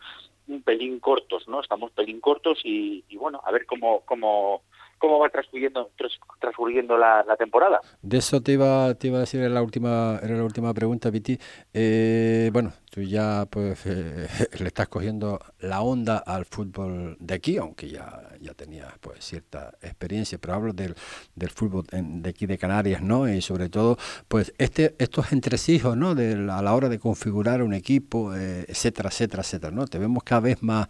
un 0.48 0.62
pelín 0.62 1.00
cortos, 1.00 1.48
¿no? 1.48 1.60
Estamos 1.60 1.92
pelín 1.92 2.20
cortos 2.20 2.60
y, 2.64 3.04
y 3.08 3.16
bueno, 3.16 3.40
a 3.44 3.50
ver 3.50 3.64
cómo, 3.64 4.02
cómo, 4.04 4.62
cómo 4.98 5.18
va 5.18 5.30
transcurriendo, 5.30 6.98
la, 6.98 7.36
temporada. 7.38 7.80
De 8.02 8.18
eso 8.18 8.40
te 8.42 8.52
iba, 8.52 8.94
te 8.94 9.08
iba 9.08 9.18
a 9.18 9.20
decir 9.20 9.42
en 9.42 9.54
la 9.54 9.62
última, 9.62 10.18
era 10.22 10.36
la 10.36 10.44
última 10.44 10.72
pregunta, 10.74 11.10
Viti. 11.10 11.38
Eh, 11.72 12.50
bueno, 12.52 12.72
tú 12.96 13.02
ya 13.02 13.46
pues 13.50 13.80
eh, 13.84 14.26
le 14.58 14.66
estás 14.66 14.88
cogiendo 14.88 15.38
la 15.60 15.82
onda 15.82 16.16
al 16.16 16.46
fútbol 16.46 17.18
de 17.20 17.34
aquí, 17.34 17.58
aunque 17.58 17.90
ya, 17.90 18.22
ya 18.40 18.54
tenías 18.54 18.90
pues 19.02 19.22
cierta 19.22 19.74
experiencia, 19.82 20.38
pero 20.38 20.54
hablo 20.54 20.72
del, 20.72 20.94
del 21.34 21.50
fútbol 21.50 21.84
de 21.92 22.30
aquí 22.30 22.46
de 22.46 22.56
Canarias, 22.56 23.02
¿no? 23.02 23.28
Y 23.28 23.42
sobre 23.42 23.68
todo, 23.68 23.98
pues 24.28 24.54
este, 24.56 24.94
estos 24.98 25.30
entresijos, 25.32 25.94
¿no? 25.94 26.14
De, 26.14 26.32
a 26.50 26.62
la 26.62 26.74
hora 26.74 26.88
de 26.88 26.98
configurar 26.98 27.62
un 27.62 27.74
equipo, 27.74 28.34
eh, 28.34 28.64
etcétera, 28.66 29.10
etcétera, 29.10 29.42
etcétera, 29.42 29.76
¿no? 29.76 29.86
Te 29.86 29.98
vemos 29.98 30.22
cada 30.24 30.40
vez 30.40 30.62
más, 30.62 30.88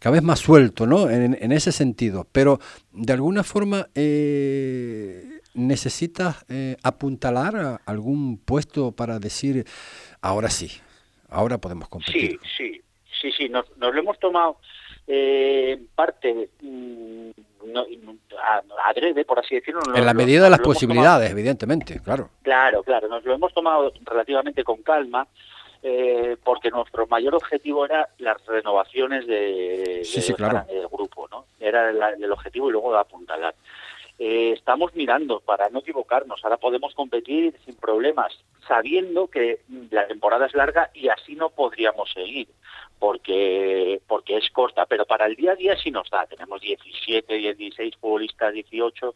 cada 0.00 0.14
vez 0.14 0.24
más 0.24 0.40
suelto, 0.40 0.88
¿no? 0.88 1.08
En, 1.08 1.38
en 1.40 1.52
ese 1.52 1.70
sentido, 1.70 2.26
pero 2.32 2.58
de 2.92 3.12
alguna 3.12 3.44
forma 3.44 3.88
eh, 3.94 5.40
necesitas 5.54 6.44
eh, 6.48 6.76
apuntalar 6.82 7.80
algún 7.86 8.38
puesto 8.38 8.90
para 8.90 9.20
decir, 9.20 9.64
ahora 10.20 10.50
sí, 10.50 10.72
ahora 11.34 11.58
podemos 11.58 11.88
competir. 11.88 12.38
Sí, 12.42 12.48
sí, 12.56 12.82
sí, 13.20 13.32
sí, 13.32 13.48
nos, 13.48 13.66
lo 13.76 13.98
hemos 13.98 14.18
tomado 14.18 14.58
eh, 15.06 15.72
en 15.72 15.86
parte 15.88 16.48
mm, 16.62 17.30
adrede, 18.84 19.24
por 19.24 19.38
así 19.38 19.56
decirlo. 19.56 19.80
en 19.94 20.06
la 20.06 20.14
medida 20.14 20.44
de 20.44 20.50
las 20.50 20.60
posibilidades, 20.60 21.30
evidentemente, 21.30 22.00
claro. 22.00 22.30
Claro, 22.42 22.82
claro, 22.82 23.08
nos 23.08 23.24
lo 23.24 23.34
hemos 23.34 23.52
tomado 23.52 23.92
relativamente 24.04 24.64
con 24.64 24.82
calma. 24.82 25.26
Eh, 25.86 26.38
porque 26.42 26.70
nuestro 26.70 27.06
mayor 27.08 27.34
objetivo 27.34 27.84
era 27.84 28.08
las 28.16 28.42
renovaciones 28.46 29.26
de, 29.26 30.02
del 30.02 30.88
grupo, 30.90 31.28
¿no? 31.30 31.44
Era 31.60 31.90
el, 31.90 32.32
objetivo 32.32 32.70
y 32.70 32.72
luego 32.72 32.90
de 32.94 33.00
apuntalar. 33.00 33.54
Eh, 34.18 34.52
estamos 34.52 34.94
mirando 34.94 35.40
para 35.40 35.68
no 35.70 35.80
equivocarnos. 35.80 36.42
Ahora 36.44 36.56
podemos 36.56 36.94
competir 36.94 37.54
sin 37.64 37.74
problemas, 37.74 38.32
sabiendo 38.66 39.28
que 39.28 39.60
la 39.90 40.06
temporada 40.06 40.46
es 40.46 40.54
larga 40.54 40.90
y 40.94 41.08
así 41.08 41.34
no 41.34 41.50
podríamos 41.50 42.12
seguir, 42.12 42.48
porque 42.98 44.00
porque 44.06 44.36
es 44.36 44.50
corta. 44.50 44.86
Pero 44.86 45.04
para 45.04 45.26
el 45.26 45.34
día 45.34 45.52
a 45.52 45.56
día 45.56 45.76
sí 45.76 45.90
nos 45.90 46.08
da. 46.10 46.26
Tenemos 46.26 46.60
17, 46.60 47.34
16 47.34 47.96
futbolistas, 47.96 48.52
18, 48.52 49.14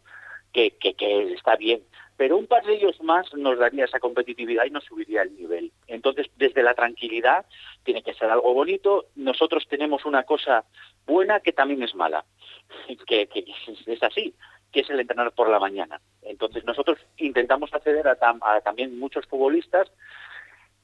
que, 0.52 0.72
que, 0.72 0.94
que 0.94 1.32
está 1.34 1.56
bien 1.56 1.82
pero 2.18 2.36
un 2.36 2.48
par 2.48 2.64
de 2.64 2.74
ellos 2.74 3.00
más 3.00 3.32
nos 3.32 3.56
daría 3.60 3.84
esa 3.84 4.00
competitividad 4.00 4.64
y 4.66 4.70
nos 4.70 4.82
subiría 4.84 5.22
el 5.22 5.36
nivel. 5.36 5.70
Entonces, 5.86 6.26
desde 6.36 6.64
la 6.64 6.74
tranquilidad, 6.74 7.46
tiene 7.84 8.02
que 8.02 8.12
ser 8.14 8.28
algo 8.28 8.52
bonito. 8.52 9.06
Nosotros 9.14 9.68
tenemos 9.68 10.04
una 10.04 10.24
cosa 10.24 10.64
buena 11.06 11.38
que 11.38 11.52
también 11.52 11.80
es 11.84 11.94
mala, 11.94 12.24
que, 13.06 13.28
es 13.86 14.02
así, 14.02 14.34
que 14.72 14.80
es 14.80 14.90
el 14.90 15.00
entrenar 15.00 15.32
por 15.32 15.48
la 15.48 15.58
mañana. 15.58 16.00
Entonces, 16.22 16.64
nosotros 16.64 16.98
intentamos 17.16 17.72
acceder 17.72 18.06
a, 18.08 18.60
también 18.60 18.98
muchos 18.98 19.26
futbolistas 19.26 19.90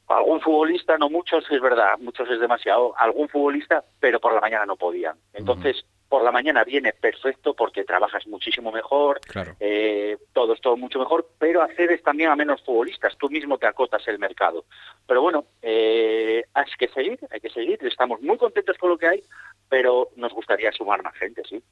algún 0.09 0.41
futbolista, 0.41 0.99
no 0.99 1.09
muchos, 1.09 1.45
es 1.51 1.61
verdad, 1.61 1.99
muchos 1.99 2.29
es 2.31 2.41
demasiado, 2.41 2.95
algún 2.99 3.29
futbolista, 3.29 3.85
pero 4.01 4.21
por 4.21 4.35
la 4.35 4.41
mañana 4.41 4.67
no 4.67 4.77
podían. 4.77 5.17
Entonces, 5.33 5.85
por 6.09 6.23
la 6.23 6.31
mañana 6.31 6.63
viene 6.63 6.93
perfecto 6.93 7.55
porque 7.55 7.85
trabajas 7.85 8.27
muchísimo 8.27 8.71
mejor, 8.71 9.21
eh, 9.59 10.17
todo 10.33 10.53
es 10.53 10.61
todo 10.61 10.77
mucho 10.77 10.99
mejor, 10.99 11.27
pero 11.39 11.63
accedes 11.63 12.03
también 12.03 12.31
a 12.31 12.37
menos 12.37 12.63
futbolistas, 12.63 13.17
tú 13.19 13.29
mismo 13.31 13.59
te 13.59 13.67
acotas 13.67 14.07
el 14.07 14.19
mercado. 14.19 14.65
Pero 15.07 15.23
bueno, 15.23 15.47
eh, 15.63 16.45
hay 16.53 16.65
que 16.79 16.89
seguir, 16.89 17.19
hay 17.31 17.41
que 17.41 17.51
seguir, 17.51 17.79
estamos 17.83 18.21
muy 18.21 18.37
contentos 18.37 18.77
con 18.79 18.91
lo 18.91 18.99
que 18.99 19.09
hay, 19.09 19.23
pero 19.69 20.11
nos 20.17 20.33
gustaría 20.33 20.71
sumar 20.73 21.03
más 21.03 21.15
gente, 21.15 21.43
sí. 21.49 21.63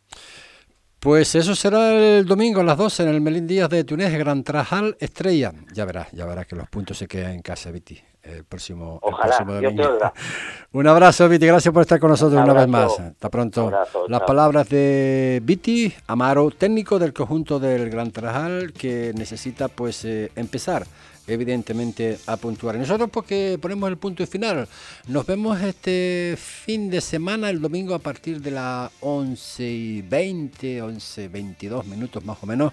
Pues 1.02 1.34
eso 1.34 1.56
será 1.56 1.92
el 1.94 2.24
domingo 2.24 2.60
a 2.60 2.62
las 2.62 2.78
12 2.78 3.02
en 3.02 3.08
el 3.08 3.20
Melín 3.20 3.44
Díaz 3.44 3.68
de 3.68 3.82
Túnez, 3.82 4.16
Gran 4.16 4.44
Trajal 4.44 4.96
Estrella. 5.00 5.52
Ya 5.74 5.84
verás, 5.84 6.06
ya 6.12 6.26
verás 6.26 6.46
que 6.46 6.54
los 6.54 6.68
puntos 6.68 6.96
se 6.96 7.08
quedan 7.08 7.32
en 7.32 7.42
casa, 7.42 7.72
Viti 7.72 8.00
el 8.22 8.44
próximo, 8.44 9.00
domingo. 9.02 9.98
Un 10.72 10.86
abrazo, 10.86 11.28
Viti, 11.28 11.44
gracias 11.44 11.74
por 11.74 11.80
estar 11.80 11.98
con 11.98 12.10
nosotros 12.10 12.40
una 12.40 12.52
vez 12.52 12.68
más. 12.68 13.00
Hasta 13.00 13.28
pronto. 13.28 13.72
Las 14.06 14.20
palabras 14.20 14.68
de 14.68 15.40
Viti 15.42 15.92
Amaro, 16.06 16.52
técnico 16.52 17.00
del 17.00 17.12
conjunto 17.12 17.58
del 17.58 17.90
Gran 17.90 18.12
Trajal, 18.12 18.72
que 18.72 19.12
necesita 19.16 19.66
pues 19.66 20.04
eh, 20.04 20.30
empezar 20.36 20.86
evidentemente 21.26 22.18
a 22.26 22.36
puntuar. 22.36 22.76
nosotros 22.76 23.10
porque 23.10 23.58
ponemos 23.60 23.88
el 23.88 23.96
punto 23.96 24.26
final. 24.26 24.68
Nos 25.06 25.26
vemos 25.26 25.60
este 25.60 26.36
fin 26.36 26.90
de 26.90 27.00
semana, 27.00 27.50
el 27.50 27.60
domingo 27.60 27.94
a 27.94 27.98
partir 27.98 28.40
de 28.40 28.50
las 28.50 28.90
11 29.00 29.64
y 29.64 30.02
20, 30.02 30.82
11, 30.82 31.28
22 31.28 31.86
minutos 31.86 32.24
más 32.24 32.38
o 32.42 32.46
menos, 32.46 32.72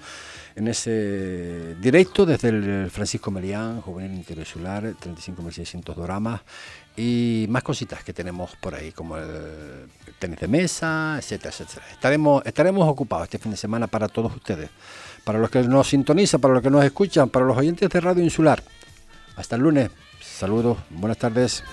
en 0.55 0.67
ese 0.67 1.75
directo 1.79 2.25
desde 2.25 2.49
el 2.49 2.89
Francisco 2.91 3.31
Melián, 3.31 3.81
Juvenil 3.81 4.17
Interinsular, 4.17 4.83
35.600 4.83 5.93
doramas 5.95 6.41
y 6.97 7.45
más 7.49 7.63
cositas 7.63 8.03
que 8.03 8.11
tenemos 8.13 8.55
por 8.57 8.75
ahí, 8.75 8.91
como 8.91 9.17
el 9.17 9.87
tenis 10.19 10.39
de 10.39 10.47
mesa, 10.47 11.15
etcétera, 11.17 11.51
etcétera. 11.51 11.85
Estaremos, 11.91 12.45
estaremos 12.45 12.89
ocupados 12.89 13.25
este 13.25 13.37
fin 13.37 13.51
de 13.51 13.57
semana 13.57 13.87
para 13.87 14.07
todos 14.09 14.35
ustedes 14.35 14.69
para 15.29 15.37
los 15.37 15.51
que 15.51 15.61
nos 15.61 15.87
sintonizan, 15.87 16.41
para 16.41 16.55
los 16.55 16.63
que 16.63 16.71
nos 16.71 16.83
escuchan, 16.83 17.29
para 17.29 17.45
los 17.45 17.55
oyentes 17.55 17.87
de 17.87 18.01
Radio 18.01 18.23
Insular. 18.23 18.63
Hasta 19.35 19.57
el 19.57 19.61
lunes. 19.61 19.91
Saludos, 20.19 20.79
buenas 20.89 21.19
tardes. 21.19 21.63